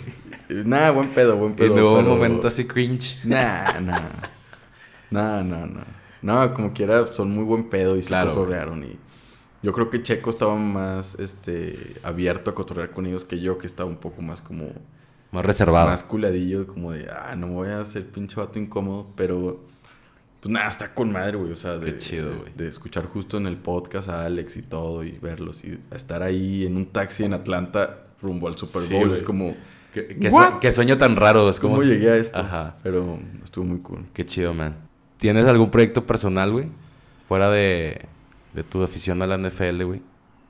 [0.49, 1.77] Nah, buen pedo, buen Y pedo.
[1.77, 3.19] no hubo un pero- momento así cringe.
[3.25, 4.01] Nah, nah.
[5.11, 5.85] Nah, nah, nah.
[6.23, 8.83] No, como quiera, son muy buen pedo y se cotorrearon.
[8.85, 8.99] Y
[9.63, 13.67] yo creo que Checo estaba más este, abierto a cotorrear con ellos que yo, que
[13.67, 14.69] estaba un poco más como...
[15.31, 15.87] Más reservado.
[15.89, 19.65] Más culadillo, como de, ah, no me voy a hacer pinche vato incómodo, pero...
[20.45, 21.53] Pues nada, está con madre, güey.
[21.53, 24.63] O sea, de, Qué chido, de- de escuchar justo en el podcast a Alex y
[24.63, 29.13] todo y verlos y estar ahí en un taxi en Atlanta rumbo al Super Bowl.
[29.15, 29.57] es como,
[29.95, 30.51] Qué, qué What?
[30.51, 31.49] sue- qué sueño tan raro.
[31.49, 31.77] Es como...
[31.77, 32.39] ¿cómo llegué a esto?
[32.39, 32.77] Ajá.
[32.83, 34.05] Pero estuvo muy cool.
[34.13, 34.77] Qué chido, man.
[35.17, 36.67] ¿Tienes algún proyecto personal, güey?
[37.27, 38.03] Fuera de,
[38.53, 40.03] de tu afición a la NFL, güey.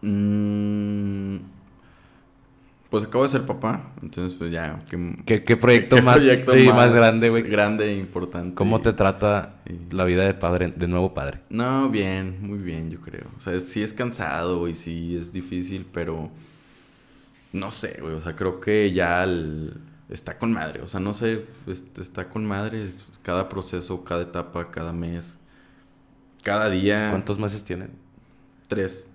[0.02, 1.36] Mm,
[2.94, 4.84] pues acabo de ser papá, entonces pues ya.
[4.88, 7.42] ¿Qué, ¿Qué, qué proyecto qué más, proyecto sí, más, grande, güey?
[7.42, 8.54] Grande e importante.
[8.54, 11.40] ¿Cómo te trata y- la vida de padre, de nuevo padre?
[11.50, 13.24] No, bien, muy bien, yo creo.
[13.36, 16.30] O sea, sí es cansado y sí es difícil, pero
[17.52, 18.14] no sé, güey.
[18.14, 19.76] O sea, creo que ya el-
[20.08, 20.80] está con madre.
[20.80, 22.90] O sea, no sé, está con madre.
[23.22, 25.36] Cada proceso, cada etapa, cada mes,
[26.44, 27.08] cada día.
[27.10, 27.90] ¿Cuántos meses tienen?
[28.68, 29.10] Tres.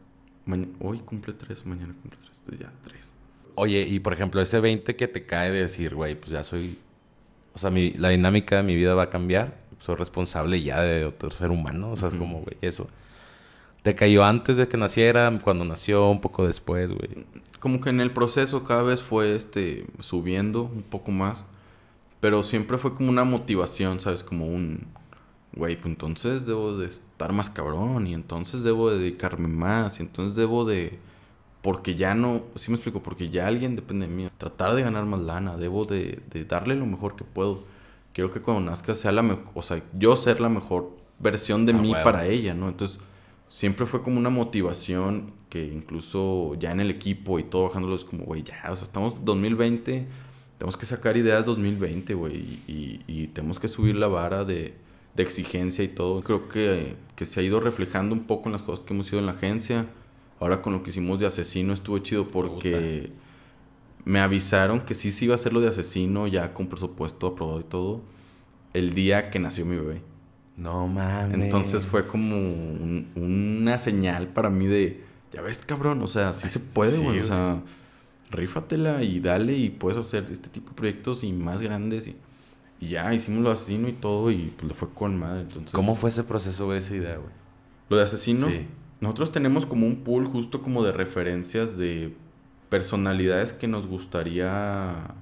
[0.82, 2.60] Hoy cumple tres, mañana cumple tres.
[2.60, 3.14] Ya, tres.
[3.60, 6.78] Oye, y por ejemplo, ese 20 que te cae de decir, güey, pues ya soy...
[7.54, 9.58] O sea, mi- la dinámica de mi vida va a cambiar.
[9.80, 11.92] Soy responsable ya de otro ser humano.
[11.92, 12.24] O sea, es Ujú.
[12.24, 12.90] como, güey, eso.
[13.82, 15.32] ¿Te cayó antes de que naciera?
[15.44, 16.10] ¿Cuando nació?
[16.10, 17.26] ¿Un poco después, güey?
[17.60, 21.44] como que en el proceso cada vez fue este subiendo un poco más,
[22.22, 24.24] pero siempre fue como una motivación, ¿sabes?
[24.24, 24.88] Como un
[25.54, 30.04] güey, pues entonces debo de estar más cabrón y entonces debo de dedicarme más y
[30.04, 31.00] entonces debo de
[31.62, 35.06] porque ya no, sí me explico, porque ya alguien depende de mí, tratar de ganar
[35.06, 37.64] más lana, debo de, de darle lo mejor que puedo.
[38.14, 41.74] Quiero que cuando nazca sea la mejor, o sea, yo ser la mejor versión de
[41.74, 42.04] Ah, mí huevo.
[42.04, 42.70] para ella, ¿no?
[42.70, 43.00] Entonces,
[43.50, 48.24] siempre fue como una motivación que incluso ya en el equipo y todo bajándolos como,
[48.24, 50.08] güey, ya, o sea, estamos 2020,
[50.58, 54.74] tenemos que sacar ideas 2020, güey, y, y- y tenemos que subir la vara de,
[55.16, 56.22] de exigencia y todo.
[56.22, 59.20] Creo que, que se ha ido reflejando un poco en las cosas que hemos ido
[59.20, 59.88] en la agencia.
[60.40, 63.12] Ahora con lo que hicimos de asesino estuvo chido porque
[64.06, 67.60] me avisaron que sí se iba a hacer lo de asesino ya con presupuesto aprobado
[67.60, 68.02] y todo
[68.74, 70.02] el día que nació mi bebé.
[70.56, 71.40] No mames.
[71.40, 75.04] Entonces fue como un- una señal para mí de,
[75.34, 77.62] ya ves, cabrón, o sea, sí se puede, Sí, o sea,
[78.32, 82.16] rífatela y dale y puedes hacer este tipo de proyectos y más grandes y,
[82.80, 85.72] y ya hicimos lo de asesino y todo y pues le fue con madre, entonces.
[85.74, 87.32] ¿Cómo fue ese proceso, güey, esa idea, güey?
[87.90, 88.68] Lo de asesino, Sí.
[89.02, 92.14] Nosotros tenemos como un pool justo como de referencias de
[92.70, 95.16] personalidades que nos gustaría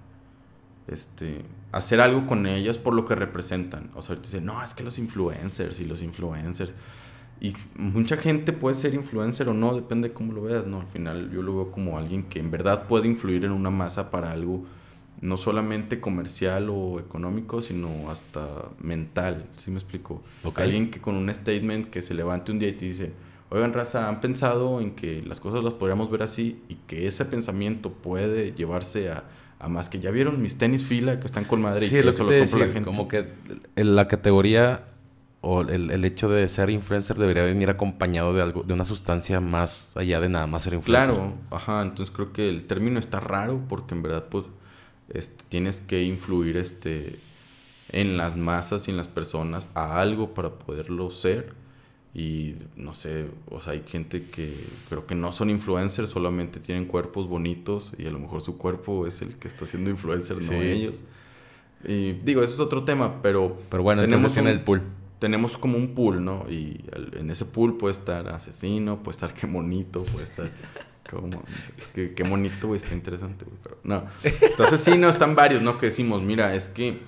[0.88, 3.90] este hacer algo con ellas por lo que representan.
[3.94, 6.74] O sea, ahorita dicen, no, es que los influencers y los influencers.
[7.40, 10.80] Y mucha gente puede ser influencer o no, depende de cómo lo veas, ¿no?
[10.80, 14.10] Al final yo lo veo como alguien que en verdad puede influir en una masa
[14.10, 14.66] para algo
[15.22, 20.24] no solamente comercial o económico, sino hasta mental, ¿sí me explico?
[20.56, 23.14] Alguien que con un statement que se levante un día y te dice,
[23.50, 27.26] oigan, raza, ¿han pensado en que las cosas las podríamos ver así y que ese
[27.26, 29.24] pensamiento puede llevarse a,
[29.60, 32.00] a más que ya vieron mis tenis fila que están con madre y Sí, que
[32.00, 32.86] es lo eso que te lo compra la gente?
[32.86, 33.28] como que
[33.76, 34.86] en la categoría
[35.42, 39.40] o el, el hecho de ser influencer debería venir acompañado de algo, de una sustancia
[39.40, 41.14] más allá de nada más ser influencer.
[41.14, 44.46] Claro, ajá, entonces creo que el término está raro porque en verdad pues
[45.10, 47.20] este, tienes que influir este
[47.90, 51.54] en las masas y en las personas a algo para poderlo ser
[52.18, 54.52] Y no sé, o sea, hay gente que
[54.90, 59.06] creo que no son influencers, solamente tienen cuerpos bonitos y a lo mejor su cuerpo
[59.06, 60.50] es el que está siendo influencer, Sí.
[60.50, 61.04] no ellos.
[61.88, 63.60] Y digo, eso es otro tema, pero...
[63.70, 64.82] Pero bueno, entonces tiene el pool.
[65.20, 66.50] Tenemos como un pool, ¿no?
[66.50, 66.84] Y
[67.14, 70.50] en ese pool puede estar asesino, puede estar qué bonito, puede estar...
[71.08, 71.44] Como,
[71.78, 73.58] es que qué bonito, güey, está interesante, güey.
[73.62, 74.06] Pero no.
[74.24, 75.78] Está asesino, están varios, ¿no?
[75.78, 77.00] Que decimos, mira, es que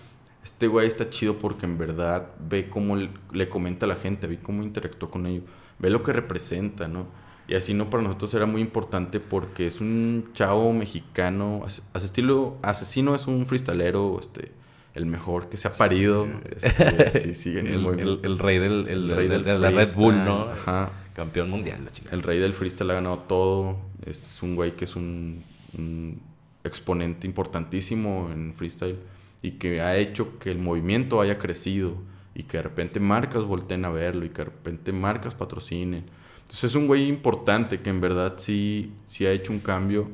[0.49, 2.95] este güey está chido porque en verdad ve cómo
[3.31, 5.43] le, comenta a la gente, ve cómo interactuó con ellos,
[5.79, 7.07] ve lo que representa, ¿no?
[7.47, 12.03] Y así no para nosotros era muy importante porque es un chavo mexicano, as- as-
[12.03, 14.51] estilo asesino es un freestalero, este,
[14.93, 16.27] el mejor que se ha parido.
[16.55, 18.19] Este, sí, en el, El, movimiento.
[18.27, 20.43] el- rey del, el- rey del- de la Red Bull, ¿no?
[20.43, 20.91] ajá.
[21.13, 22.15] Campeón mundial, la chingada.
[22.15, 23.77] El rey del freestyle ha ganado todo.
[24.05, 25.43] Este es un güey que es un,
[25.77, 26.21] un
[26.63, 28.97] exponente importantísimo en freestyle
[29.41, 31.95] y que ha hecho que el movimiento haya crecido
[32.35, 36.05] y que de repente marcas volteen a verlo y que de repente marcas patrocinen.
[36.41, 40.09] Entonces es un güey importante que en verdad sí, sí ha hecho un cambio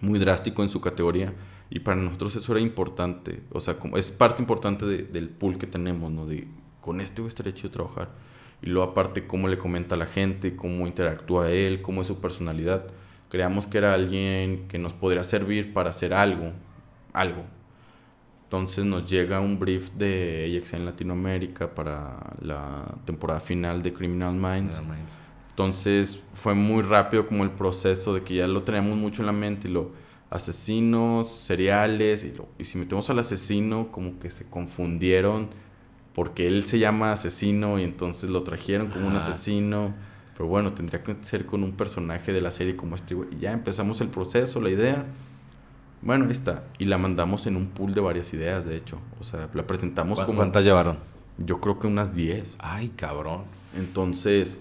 [0.00, 1.32] muy drástico en su categoría
[1.70, 3.40] y para nosotros eso era importante.
[3.52, 6.26] O sea, como es parte importante de- del pool que tenemos, ¿no?
[6.26, 6.46] De
[6.80, 8.10] con este güey estaría chido trabajar.
[8.62, 12.20] Y luego aparte cómo le comenta a la gente, cómo interactúa él, cómo es su
[12.20, 12.86] personalidad.
[13.28, 16.52] Creamos que era alguien que nos podría servir para hacer algo,
[17.12, 17.44] algo.
[18.48, 24.32] Entonces nos llega un brief de AXA en Latinoamérica para la temporada final de Criminal
[24.32, 24.80] Minds.
[25.50, 29.32] Entonces fue muy rápido como el proceso de que ya lo teníamos mucho en la
[29.32, 29.92] mente y lo
[30.30, 35.50] asesinos, seriales y, lo, y si metemos al asesino como que se confundieron
[36.14, 39.94] porque él se llama asesino y entonces lo trajeron como un asesino.
[40.34, 43.28] Pero bueno, tendría que ser con un personaje de la serie como este güey.
[43.32, 45.04] Y ya empezamos el proceso, la idea.
[46.02, 46.64] Bueno, ahí está.
[46.78, 48.98] Y la mandamos en un pool de varias ideas, de hecho.
[49.20, 50.38] O sea, la presentamos ¿Cu- como...
[50.38, 50.98] ¿Cuántas llevaron?
[51.38, 52.56] Yo creo que unas 10.
[52.58, 53.42] Ay, cabrón.
[53.76, 54.58] Entonces,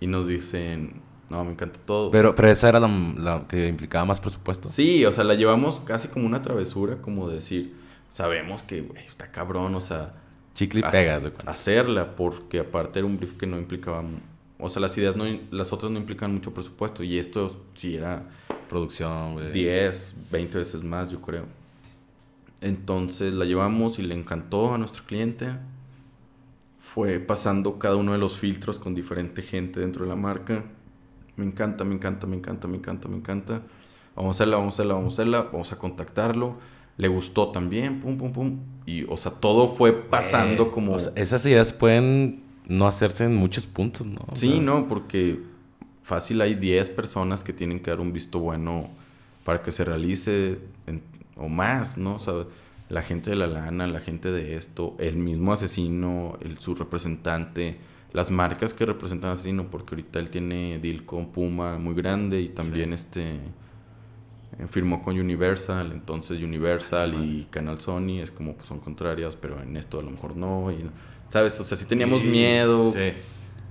[0.00, 1.00] y nos dicen,
[1.30, 2.10] no, me encanta todo.
[2.10, 4.68] Pero, pero esa era la, la que implicaba más presupuesto.
[4.68, 7.74] Sí, o sea, la llevamos casi como una travesura, como decir,
[8.08, 10.14] sabemos que, está cabrón, o sea...
[10.54, 11.24] Chicle y pegas.
[11.46, 14.02] Hacerla, porque aparte era un brief que no implicaba...
[14.58, 15.24] O sea, las ideas no...
[15.50, 18.24] Las otras no implican mucho presupuesto, y esto sí era
[18.72, 19.52] Producción, güey.
[19.52, 21.44] 10, 20 veces más, yo creo.
[22.60, 25.48] Entonces la llevamos y le encantó a nuestro cliente.
[26.78, 30.64] Fue pasando cada uno de los filtros con diferente gente dentro de la marca.
[31.36, 33.62] Me encanta, me encanta, me encanta, me encanta, me encanta.
[34.14, 35.42] Vamos a hacerla, vamos a hacerla, vamos a hacerla.
[35.52, 36.56] Vamos a contactarlo.
[36.98, 38.58] Le gustó también, pum, pum, pum.
[38.86, 40.92] Y, o sea, todo fue pasando Eh, como...
[40.92, 44.20] o sea, esas ideas pueden no hacerse en muchos puntos, ¿no?
[44.30, 45.40] O Sí, sea, no, porque
[46.02, 48.88] fácil hay 10 personas que tienen que dar un visto bueno
[49.44, 51.02] para que se realice en-
[51.36, 52.16] o más, ¿no?
[52.16, 52.34] O sea,
[52.88, 57.78] la gente de la lana, la gente de esto, el mismo asesino, el, su representante,
[58.12, 62.40] las marcas que representan al asesino, porque ahorita él tiene deal con Puma muy grande
[62.42, 63.36] y también este
[64.58, 69.60] eh, firmó con Universal, entonces Universal y Canal Sony es como pues son contrarias, pero
[69.62, 70.84] en esto a lo mejor no, y,
[71.28, 71.58] ¿sabes?
[71.60, 73.12] O sea, si teníamos sí, miedo, Sí.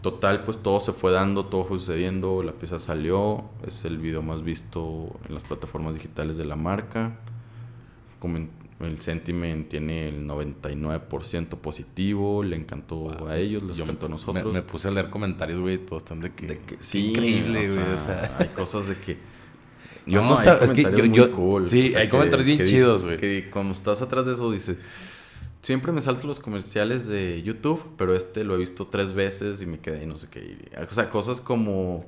[0.01, 4.21] Total, pues todo se fue dando, todo fue sucediendo, la pieza salió, es el video
[4.23, 7.19] más visto en las plataformas digitales de la marca.
[8.79, 14.51] El sentiment tiene el 99% positivo, le encantó a ellos, les Yo encantó a nosotros.
[14.51, 16.47] Me, puse a leer comentarios, güey, todos están de que...
[16.47, 18.35] De que- sí, increíble, o güey, sea, o sea...
[18.39, 19.17] hay cosas de que...
[20.07, 23.17] Yo no sab- es que yo- yo- cool, sí, hay comentarios bien chidos, güey.
[23.17, 24.77] Que cuando estás atrás de eso dices...
[25.61, 29.65] Siempre me salto los comerciales de YouTube, pero este lo he visto tres veces y
[29.67, 30.57] me quedé y no sé qué.
[30.89, 32.05] O sea, cosas como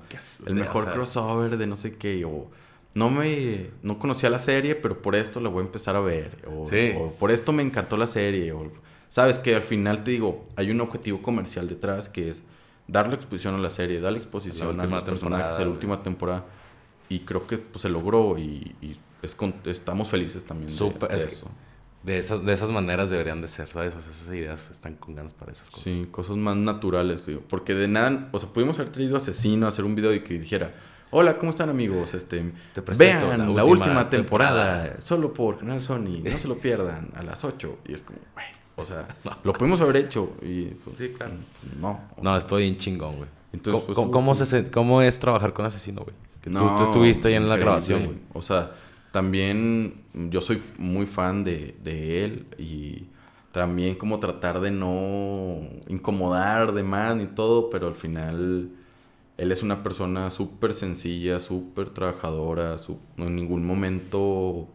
[0.47, 2.25] el mejor crossover de no sé qué.
[2.25, 2.49] O
[2.95, 3.69] no me...
[3.84, 6.47] No conocía la serie, pero por esto la voy a empezar a ver.
[6.47, 6.93] O, Sí.
[6.97, 8.51] o por esto me encantó la serie.
[8.53, 8.71] O,
[9.09, 12.41] Sabes que al final te digo, hay un objetivo comercial detrás que es
[12.88, 16.45] darle exposición a la serie, darle exposición a los personajes, a la última temporada.
[17.09, 21.09] Y creo que pues, se logró y, y es con- estamos felices también de- Súper,
[21.09, 21.47] de, es que- eso.
[22.03, 23.95] De esas, de esas maneras deberían de ser, ¿sabes?
[23.95, 25.84] O sea, esas ideas están con ganas para esas cosas.
[25.85, 27.41] Sí, cosas más naturales, digo.
[27.47, 30.38] Porque de nada, o sea, pudimos haber traído asesino a hacer un video y que
[30.38, 30.73] dijera,
[31.11, 32.13] hola, ¿cómo están amigos?
[32.13, 35.01] Este, Te vean la la, última última, temporada, temporada.
[35.01, 37.77] solo por Canal Sony, no se lo pierdan, a las 8.
[37.88, 39.07] Y es como, güey, o sea,
[39.45, 41.34] lo pudimos haber hecho y pues, Sí, claro.
[41.80, 42.01] no.
[42.21, 43.30] No, estoy bien chingón, güey.
[43.53, 46.15] Entonces, ¿Cómo, pues, cómo- tú- cómo se sen- ¿Cómo es trabajar con Asesino, güey?
[46.41, 48.17] Que tú- No, tú, estuviste ahí en la grabación, güey.
[48.34, 48.71] O sea,
[49.14, 53.10] también yo soy muy fan de, de él y
[53.52, 58.72] también como tratar de no incomodar de más ni todo, pero al final
[59.38, 62.77] él es una persona súper sencilla, súper trabajadora,
[63.18, 64.68] en ningún momento,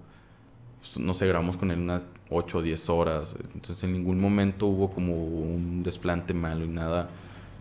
[0.81, 4.67] pues, no sé, grabamos con él unas 8 o 10 horas, entonces en ningún momento
[4.67, 7.11] hubo como un desplante malo y nada.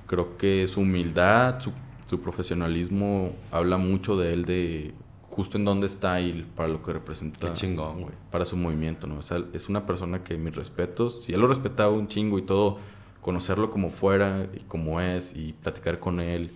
[0.08, 1.72] creo que su humildad, su,
[2.08, 4.94] su profesionalismo habla mucho de él, de
[5.38, 7.40] justo en dónde está y para lo que representa.
[7.48, 8.14] Qué chingón, güey.
[8.32, 9.20] Para su movimiento, ¿no?
[9.20, 12.42] O sea, es una persona que mis respetos, si él lo respetaba un chingo y
[12.42, 12.80] todo,
[13.22, 16.52] conocerlo como fuera y como es y platicar con él.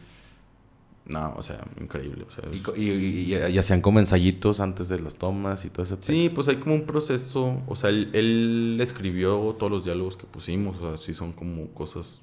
[1.05, 2.25] No, o sea, increíble.
[2.29, 5.69] o sea, Y, y- y- y- y hacían como ensayitos antes de las tomas y
[5.69, 9.83] todo ese Sí, pues hay como un proceso, o sea, él, él escribió todos los
[9.83, 12.21] diálogos que pusimos, o sea, sí son como cosas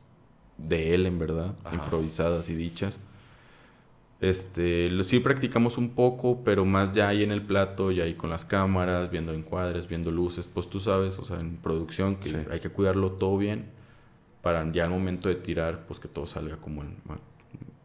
[0.58, 1.74] de él en verdad, Ajá.
[1.76, 2.98] improvisadas y dichas.
[4.20, 8.14] Este, lo- sí practicamos un poco, pero más ya ahí en el plato, ya ahí
[8.14, 12.30] con las cámaras, viendo encuadres, viendo luces, pues tú sabes, o sea, en producción que
[12.30, 12.36] Sí.
[12.50, 13.66] hay que cuidarlo todo bien
[14.42, 16.96] para ya al momento de tirar, pues que todo salga como en-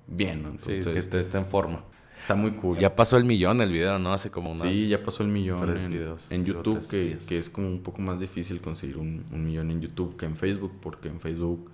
[0.07, 0.49] bien, ¿no?
[0.59, 1.83] Sí, Entonces, que esté, esté en forma.
[2.19, 2.77] está muy cool.
[2.79, 4.13] Ya pasó el millón el video, ¿no?
[4.13, 4.73] Hace como unas...
[4.73, 7.49] Sí, ya pasó el millón tres en, videos, en creo, YouTube, tres que, que es
[7.49, 11.09] como un poco más difícil conseguir un, un millón en YouTube que en Facebook, porque
[11.09, 11.69] en Facebook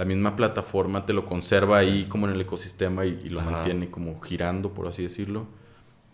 [0.00, 3.50] la misma plataforma te lo conserva ahí como en el ecosistema y, y lo Ajá.
[3.50, 5.46] mantiene como girando, por así decirlo.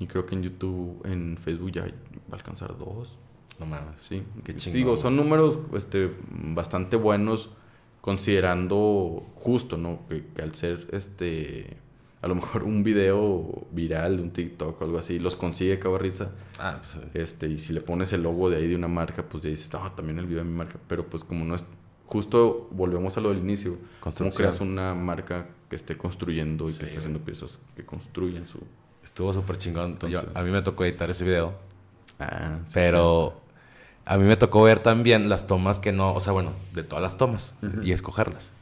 [0.00, 1.88] Y creo que en YouTube, en Facebook ya va
[2.32, 3.16] a alcanzar dos.
[3.60, 4.00] No mames.
[4.08, 4.60] Sí, Qué Digo,
[4.96, 4.98] chingón.
[4.98, 7.50] son números este, bastante buenos
[8.00, 10.00] considerando justo, ¿no?
[10.08, 11.76] Que, que al ser este
[12.22, 16.32] a lo mejor un video viral de un TikTok o algo así, los consigue Cabarriza.
[16.58, 19.44] Ah, pues, Este, y si le pones el logo de ahí de una marca, pues
[19.44, 20.78] ya dices, no, también el video de mi marca.
[20.88, 21.64] Pero pues como no es,
[22.07, 23.77] justo volvemos a lo del inicio.
[24.01, 28.47] ¿Cómo creas una marca que esté construyendo y Sí, que esté haciendo piezas que construyen
[28.47, 28.61] su...
[29.05, 29.99] estuvo súper chingón.
[30.09, 31.55] Yo- a mí me tocó editar ese video.
[32.20, 33.41] Ah, sí, Pero
[34.05, 37.03] a mí me tocó ver también las tomas que no, o sea, bueno, de todas
[37.03, 38.53] las tomas y escogerlas.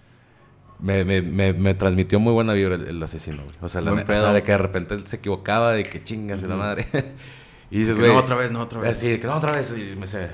[0.80, 3.54] Me, me, me, me transmitió muy buena vibra el, el asesino, güey.
[3.62, 6.42] O sea, la o sea, de que de repente él se equivocaba, de que chingas
[6.42, 6.86] la madre.
[7.70, 8.10] y dices, güey.
[8.12, 8.98] no, otra vez, no, otra vez.
[8.98, 9.72] Sí, que no, otra vez.
[9.76, 10.30] Y me sé.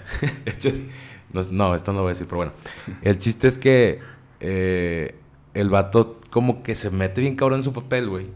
[1.32, 2.52] no, no, esto no lo voy a decir, pero bueno.
[3.02, 4.01] El chiste es que
[4.40, 5.15] eh,
[5.55, 8.27] el vato como que se mete bien cabrón en su papel, güey.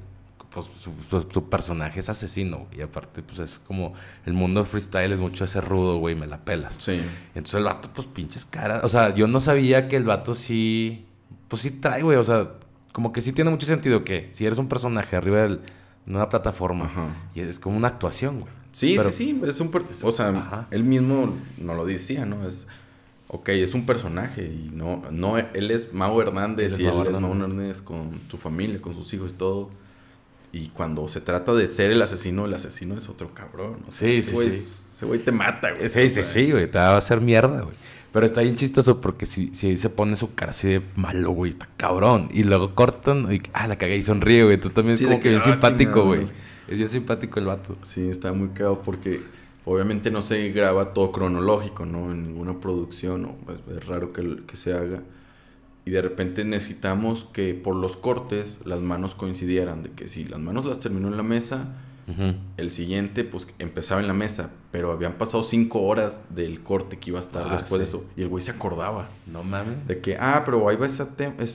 [0.50, 2.78] Pues su, su- su personaje es asesino, güey.
[2.78, 3.94] Y aparte, pues es como
[4.24, 6.76] el mundo de freestyle es mucho ese rudo, güey, me la pelas.
[6.80, 7.00] Sí.
[7.34, 8.84] Entonces el vato, pues pinches caras.
[8.84, 11.06] O sea, yo no sabía que el vato sí.
[11.48, 12.18] Pues sí trae, güey.
[12.18, 12.50] O sea,
[12.92, 15.58] como que sí tiene mucho sentido que si eres un personaje arriba de
[16.06, 17.16] una plataforma Ajá.
[17.34, 18.52] y es como una actuación, güey.
[18.70, 19.70] Sí, Pero- sí, sí, es un...
[20.02, 20.66] o sea, Ajá.
[20.70, 22.46] él mismo no lo decía, ¿no?
[22.46, 22.68] Es...
[23.36, 25.02] Ok, es un personaje y no...
[25.10, 27.82] no él es Mau Hernández Él es y Mau él es Mau Hernández.
[27.82, 29.70] Con su familia, con sus hijos y todo.
[30.52, 33.78] Y cuando se trata de ser el asesino, el asesino es otro cabrón.
[33.88, 34.56] o sea, Sí, ese sí, güey sí.
[34.58, 35.88] es- Ese güey te mata, güey.
[35.88, 36.70] Sí, sí, sí, güey.
[36.70, 37.74] Te va a hacer mierda, güey.
[38.12, 41.50] Pero está bien chistoso porque si, si se pone su cara así de malo, güey,
[41.50, 42.28] está cabrón.
[42.32, 44.54] Y luego cortan y, ah, la cagué y sonríe, güey.
[44.54, 46.20] Entonces también es Sí, como que que, bien ah, simpático, güey.
[46.68, 47.76] Es bien simpático el vato.
[47.82, 49.20] Sí, está muy cagado porque
[49.64, 52.12] obviamente no se graba todo cronológico, ¿no?
[52.12, 55.02] En ninguna producción, o es, es raro que, que se haga.
[55.84, 60.40] Y de repente necesitamos que por los cortes las manos coincidieran, de que si las
[60.40, 61.74] manos las terminó en la mesa,
[62.56, 67.10] El siguiente pues empezaba en la mesa, pero habían pasado cinco horas del corte que
[67.10, 67.96] iba a estar Ah, después de sí.
[67.96, 68.04] eso.
[68.16, 69.08] Y el güey se acordaba.
[69.26, 69.86] No mames.
[69.88, 71.08] De que, ah, pero ahí va esa,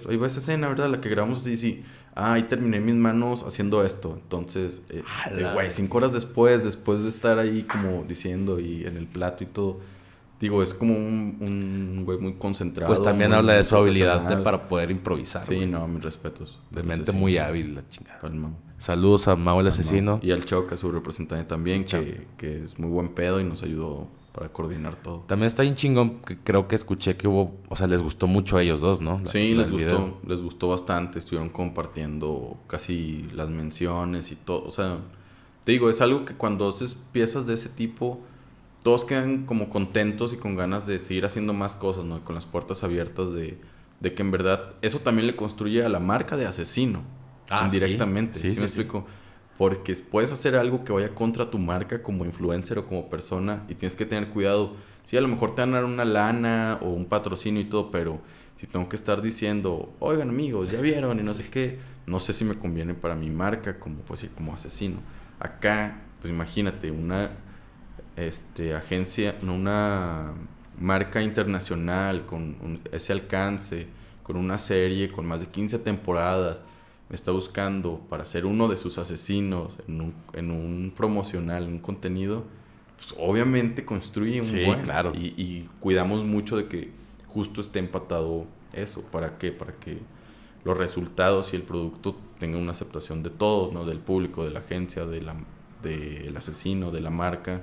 [0.10, 0.90] ahí va esa escena, ¿verdad?
[0.90, 1.84] La que grabamos así, sí.
[2.16, 4.18] Ah, ahí terminé mis manos haciendo esto.
[4.22, 8.98] Entonces, eh, eh, güey, cinco horas después, después de estar ahí como diciendo y en
[8.98, 9.80] el plato y todo.
[10.42, 12.88] Digo, es como un, un güey muy concentrado.
[12.94, 15.46] Pues también habla de su habilidad de- para poder improvisar.
[15.46, 15.68] Sí, güey.
[15.68, 16.60] no, mis respetos.
[16.72, 18.20] De mente sí, muy hábil, la chingada.
[18.30, 18.52] Mau.
[18.80, 20.20] Saludos a Mau el asesino.
[20.24, 24.08] Y al Choca, su representante también, que, que es muy buen pedo y nos ayudó
[24.34, 25.24] para coordinar todo.
[25.28, 28.58] También está bien chingón, que creo que escuché que hubo, o sea, les gustó mucho
[28.58, 29.20] a ellos dos, ¿no?
[29.20, 30.18] La- Sí, la- les gustó, video.
[30.26, 35.00] les gustó bastante, estuvieron compartiendo casi las menciones y todo, o sea,
[35.66, 38.20] te digo, es algo que cuando haces piezas de ese tipo,
[38.84, 42.24] todos quedan como contentos y con ganas de seguir haciendo más cosas, ¿no?
[42.24, 43.58] Con las puertas abiertas de,
[44.00, 47.02] de que en verdad eso también le construye a la marca de asesino,
[47.50, 49.06] Ah, indirectamente, Sí, ¿sí, sí, me explico?
[49.58, 53.76] Porque puedes hacer algo que vaya contra tu marca como influencer o como persona y
[53.76, 54.76] tienes que tener cuidado.
[55.04, 57.92] Sí, a lo mejor te van a dar una lana o un patrocinio y todo,
[57.92, 58.22] pero
[58.58, 62.32] si tengo que estar diciendo, oigan amigos, ya vieron y no sé qué, no sé
[62.34, 64.98] si me conviene para mi marca como, pues, como asesino.
[65.40, 67.32] Acá, pues imagínate, una
[68.16, 70.34] este, agencia, no, una
[70.80, 73.88] marca internacional con un- ese alcance,
[74.24, 76.62] con una serie con más de 15 temporadas,
[77.10, 82.44] está buscando para ser uno de sus asesinos en un, en un promocional, un contenido,
[82.98, 84.82] pues obviamente construye un Sí, buen.
[84.82, 85.14] claro.
[85.16, 86.92] Y, y cuidamos mucho de que
[87.28, 89.02] justo esté empatado eso.
[89.04, 89.52] ¿Para qué?
[89.52, 89.98] Para que
[90.64, 93.86] los resultados y el producto tengan una aceptación de todos, ¿no?
[93.86, 95.36] Del público, de la agencia, de la,
[95.82, 97.62] del asesino, de la marca.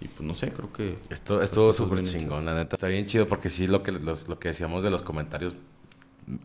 [0.00, 0.98] Y pues no sé, creo que...
[1.08, 2.76] Esto estuvo súper chingón, la neta.
[2.76, 5.54] Está bien chido porque sí, lo que, los- lo que decíamos de los comentarios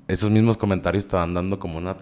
[0.07, 1.97] esos mismos comentarios te van dando como una,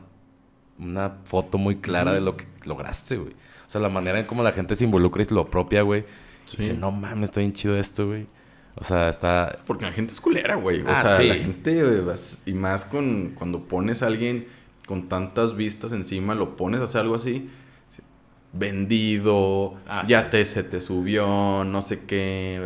[0.79, 3.33] una foto muy clara de lo que lograste, güey.
[3.33, 6.05] O sea, la manera en cómo la gente se involucra y lo propia, güey.
[6.57, 8.25] Dice, no mames, está bien chido esto, güey.
[8.75, 9.59] O sea, está...
[9.67, 10.81] Porque la gente es culera, güey.
[10.81, 11.27] O Ah, sea, sí.
[11.27, 14.47] la gente, vas- y más con cuando pones a alguien
[14.87, 17.49] con tantas vistas encima, lo pones a hacer algo así,
[18.53, 20.27] vendido, Ah, ya sí.
[20.31, 22.59] te, se te subió, no sé qué.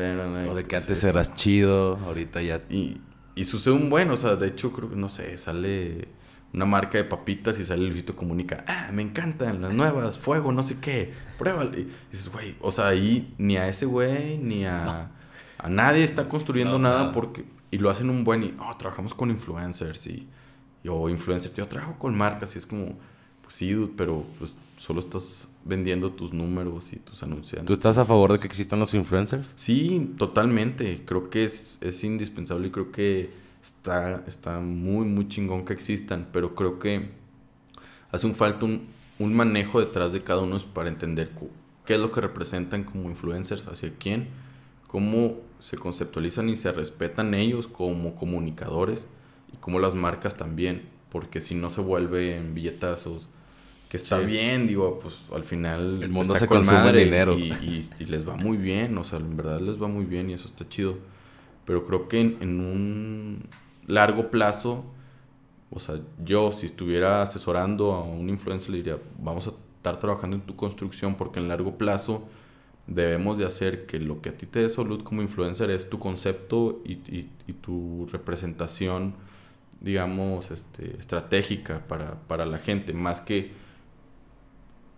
[0.50, 2.62] O de que antes es- eras chido, ahorita ya...
[2.70, 3.02] Y,
[3.36, 6.08] y sucede un buen, o sea, de hecho, creo que, no sé, sale
[6.54, 10.62] una marca de papitas y sale Luisito Comunica, ah, me encantan las nuevas, fuego, no
[10.64, 11.78] sé qué, pruébalo.
[11.78, 15.12] Y dices, güey, o sea, ahí ni a ese güey, ni a,
[15.58, 17.12] a nadie está construyendo No, nada nada.
[17.12, 20.28] porque, y lo hacen un buen, y, oh, trabajamos con influencers y,
[20.84, 22.98] yo, influencers, yo trabajo con marcas y es como,
[23.42, 27.66] pues sí, dude, pero pues solo estás vendiendo tus números y tus anunciantes.
[27.68, 29.50] ¿Tú estás a favor de que existan los influencers?
[29.56, 31.04] Sí, totalmente.
[31.06, 33.32] Creo que es, es indispensable y creo que
[33.64, 37.10] está, está muy, muy chingón que existan, pero creo que
[38.12, 38.88] hace un falta un,
[39.20, 41.32] un manejo detrás de cada uno para entender
[41.86, 44.28] qué es lo que representan como influencers, hacia quién,
[44.88, 49.08] cómo se conceptualizan y se respetan ellos como comunicadores
[49.54, 53.28] y cómo las marcas también, porque si no se vuelven billetazos.
[53.90, 54.26] Que está Sí.
[54.26, 57.38] bien, digo, pues al final El mundo se con consume madre dinero.
[57.38, 60.32] Y, y- y les va muy bien, o sea, en verdad les va muy bien
[60.32, 60.98] y eso está chido.
[61.66, 63.44] Pero creo que en, en un
[63.88, 64.84] largo plazo,
[65.72, 70.36] o sea, yo si estuviera asesorando a un influencer le diría, vamos a estar trabajando
[70.36, 72.24] en tu construcción porque en largo plazo
[72.88, 76.00] debemos de hacer que lo que a ti te dé salud como influencer es tu
[76.00, 79.16] concepto y, y- y tu representación,
[79.82, 83.52] digamos, este, estratégica para, para la gente, más que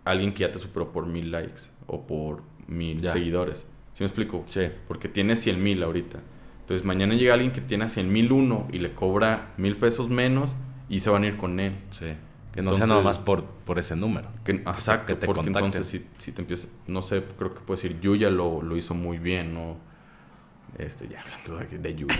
[0.03, 3.11] alguien que ya te superó por mil likes o por mil Ya.
[3.11, 3.65] seguidores.
[3.93, 4.43] ¿Sí me explico?
[4.49, 4.67] Sí.
[4.87, 6.19] Porque tiene 100 mil ahorita.
[6.65, 10.49] Entonces mañana llega alguien que tiene 100 mil uno y le cobra mil pesos menos
[10.89, 11.75] y se van a ir con él.
[11.91, 12.07] Sí.
[12.51, 14.29] Que no sea nada más por, por ese número.
[14.43, 15.65] Que, exacto, que te porque contacten.
[15.65, 18.95] entonces si, si te empiezas, no sé, creo que puedo decir, Yuya lo, lo hizo
[18.95, 19.77] muy bien, ¿no?
[20.79, 22.15] Este, ya hablando de, de Yuya.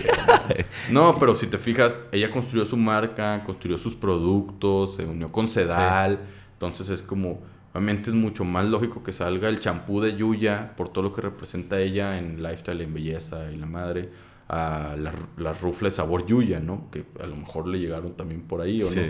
[0.90, 1.12] ¿no?
[1.12, 5.48] no, pero si te fijas, ella construyó su marca, construyó sus productos, se unió con
[5.48, 6.20] Sedal,
[6.52, 7.40] entonces es como,
[7.72, 11.22] obviamente es mucho más lógico que salga el champú de Yuya por todo lo que
[11.22, 14.10] representa ella en lifestyle, en belleza y la madre,
[14.48, 16.88] a las las rufles sabor Yuya, ¿no?
[16.90, 19.00] Que a lo mejor le llegaron también por ahí, ¿o Sí.
[19.00, 19.06] no?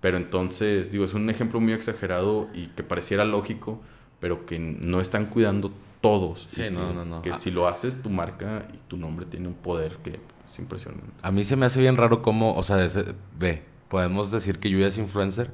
[0.00, 3.80] Pero entonces, digo, es un ejemplo muy exagerado y que pareciera lógico,
[4.20, 6.44] pero que no están cuidando todos.
[6.46, 7.22] Sí, Y no, que- no, no.
[7.22, 7.40] Que Ah.
[7.40, 11.06] si lo haces, tu marca y tu nombre tiene un poder que es impresionante.
[11.22, 14.68] A mí se me hace bien raro cómo, o sea, ese- ve, podemos decir que
[14.70, 15.52] Yuya es influencer,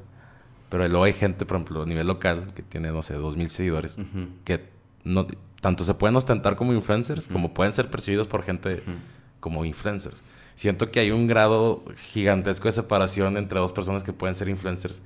[0.69, 3.49] pero luego hay gente, por ejemplo, a nivel local, que tiene, no sé, dos mil
[3.49, 4.27] seguidores, Ujú.
[4.43, 4.65] que
[5.05, 5.25] no,
[5.63, 8.83] tanto se pueden ostentar como influencers, como pueden ser percibidos por gente
[9.39, 10.21] como influencers.
[10.55, 15.01] Siento que hay un grado gigantesco de separación entre dos personas que pueden ser influencers.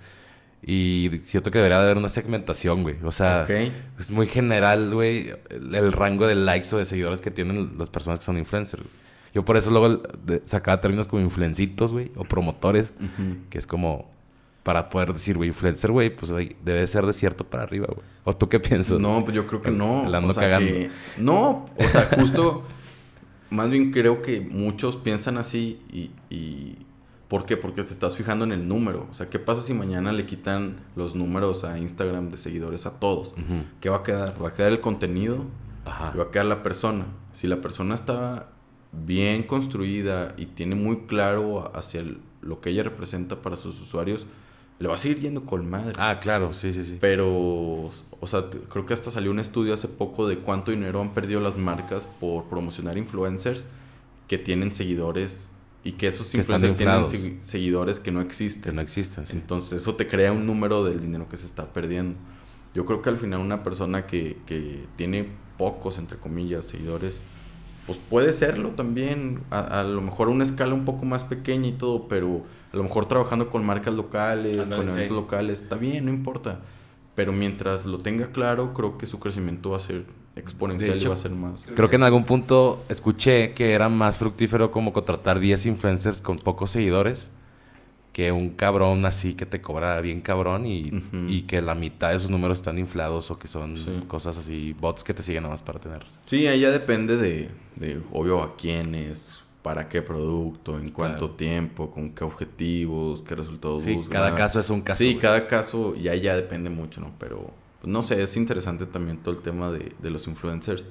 [0.63, 2.95] Y siento que debería haber una segmentación, güey.
[3.03, 3.43] O sea,
[3.99, 7.91] es muy general, güey, el, el rango de likes o de seguidores que tienen las
[7.91, 8.81] personas que son influencers.
[8.81, 8.95] güey.
[9.35, 10.01] Yo por eso luego
[10.45, 12.95] sacaba términos como influencitos, güey, o promotores,
[13.51, 14.09] que es como
[14.67, 16.29] para poder decir, güey, influencer, güey, pues
[16.61, 18.05] debe ser de cierto para arriba, güey.
[18.25, 18.99] ¿O tú qué piensas?
[18.99, 20.09] No, pues yo creo que no.
[20.09, 20.67] La ando o sea, cagando.
[20.73, 22.63] que- no, o sea, justo,
[23.49, 26.77] más bien creo que muchos piensan así y, y-
[27.29, 27.55] ¿Por qué?
[27.55, 29.07] Porque te estás fijando en el número.
[29.09, 32.99] O sea, ¿qué pasa si mañana le quitan los números a Instagram de seguidores a
[32.99, 33.33] todos?
[33.81, 34.35] ¿Qué va a quedar?
[34.43, 35.45] ¿Va a quedar el contenido?
[35.85, 36.11] Ajá.
[36.13, 37.05] y va a quedar la persona.
[37.31, 38.49] Si la persona está
[38.91, 44.25] bien construida y tiene muy claro hacia el- lo que ella representa para sus usuarios,
[44.79, 45.95] le va a seguir yendo con madre.
[45.97, 46.97] Ah, claro, sí, sí, sí.
[46.99, 51.13] Pero, o sea, creo que hasta salió un estudio hace poco de cuánto dinero han
[51.13, 53.65] perdido las marcas por promocionar influencers
[54.27, 55.49] que tienen seguidores
[55.83, 58.75] y que esos Que influencers tienen seguidores que no Que existen.
[58.75, 59.25] no existen.
[59.25, 59.33] sí.
[59.37, 62.15] Entonces eso te crea un número del dinero que se está perdiendo.
[62.75, 65.27] Yo creo que al final una persona que, que tiene
[65.57, 67.19] pocos, entre comillas, seguidores,
[67.87, 71.69] pues puede serlo también, a, a lo mejor a una escala un poco más pequeña
[71.69, 74.97] y todo, pero a lo mejor trabajando con marcas locales, con sí.
[74.97, 76.59] eventos locales, está bien, no importa.
[77.15, 80.05] Pero mientras lo tenga claro, creo que su crecimiento va a ser
[80.35, 81.65] exponencial hecho, y va a ser más.
[81.75, 86.35] Creo que en algún punto escuché que era más fructífero como contratar 10 influencers con
[86.35, 87.31] pocos seguidores
[88.17, 90.89] que un cabrón así que te cobra bien cabrón y,
[91.27, 93.91] y que la mitad de sus números están inflados o que son Sí.
[94.07, 96.17] cosas así, bots que te siguen nada más para tenerlos.
[96.23, 101.35] Sí, ahí ya depende de, de, obvio, a quiénes, para qué producto, en cuánto Claro.
[101.35, 104.13] tiempo, con qué objetivos, qué resultados Sí, buscan.
[104.13, 104.97] cada caso es un caso.
[104.97, 105.19] Sí, güey.
[105.19, 107.11] cada caso y ahí ya depende mucho, ¿no?
[107.19, 110.87] Pero, pues, no sé, es interesante también todo el tema de, de los influencers.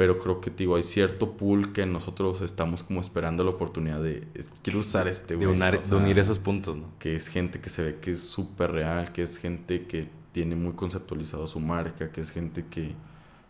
[0.00, 4.26] Pero creo que, digo, hay cierto pool que nosotros estamos como esperando la oportunidad de,
[4.32, 5.54] es- quiero usar este, De, güey.
[5.58, 6.84] unar- o de unir esos puntos, ¿no?
[6.98, 10.56] que es gente que se ve que es súper real, que es gente que tiene
[10.56, 12.94] muy conceptualizado su marca, que es gente que,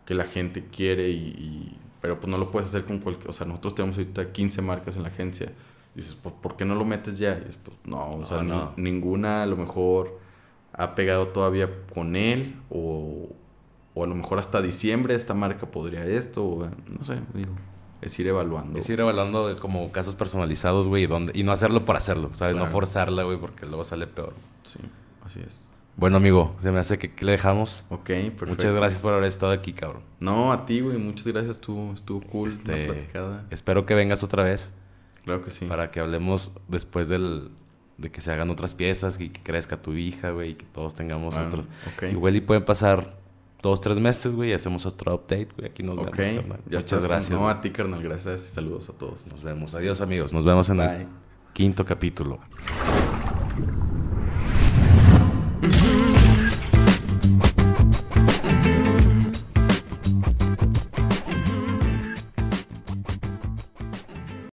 [0.04, 3.30] que la gente quiere y, y- Pero pues no lo puedes hacer con cualquier...
[3.30, 5.52] O sea, nosotros tenemos ahorita 15 marcas en la agencia.
[5.94, 7.34] Dices, ¿por, por qué no lo metes ya?
[7.36, 8.72] Y dices, pues, no, o sea, No, no.
[8.76, 10.18] ni- ninguna a lo mejor
[10.72, 13.28] ha pegado todavía con él o,
[13.94, 17.52] o a lo mejor hasta diciembre esta marca podría esto, o, no sé, digo,
[18.00, 18.78] es ir evaluando.
[18.78, 22.56] Es ir evaluando como casos personalizados, güey, y, dónde- y no hacerlo por hacerlo, ¿sabes?
[22.56, 24.32] No forzarla, güey, porque luego sale peor.
[24.64, 24.78] Sí,
[25.24, 25.66] así es.
[25.96, 27.84] Bueno, amigo, se me hace que ¿qué le dejamos.
[27.90, 28.46] Ok, perfecto.
[28.46, 30.02] Muchas gracias por haber estado aquí, cabrón.
[30.18, 33.46] No, a ti, güey, muchas gracias, estuvo, estuvo cool, Este, una platicada.
[33.50, 34.72] Espero que vengas otra vez
[35.24, 35.66] Claro que sí.
[35.66, 37.50] para que hablemos después del,
[37.98, 40.94] de que se hagan otras piezas y que crezca tu hija, güey, y que todos
[40.94, 41.66] tengamos otros.
[42.10, 43.10] Igual y pueden pasar
[43.62, 45.70] dos, tres meses, güey, y hacemos otro update, güey.
[45.70, 46.58] Aquí nos Ok, vemos, carnal.
[46.58, 47.06] ya Muchas estás.
[47.06, 47.40] gracias.
[47.40, 49.26] No, a ti, carnal, gracias y saludos a todos.
[49.26, 49.74] Nos vemos.
[49.74, 50.32] Adiós, amigos.
[50.32, 50.86] Nos vemos en Bye.
[51.02, 51.06] el
[51.52, 52.38] quinto capítulo.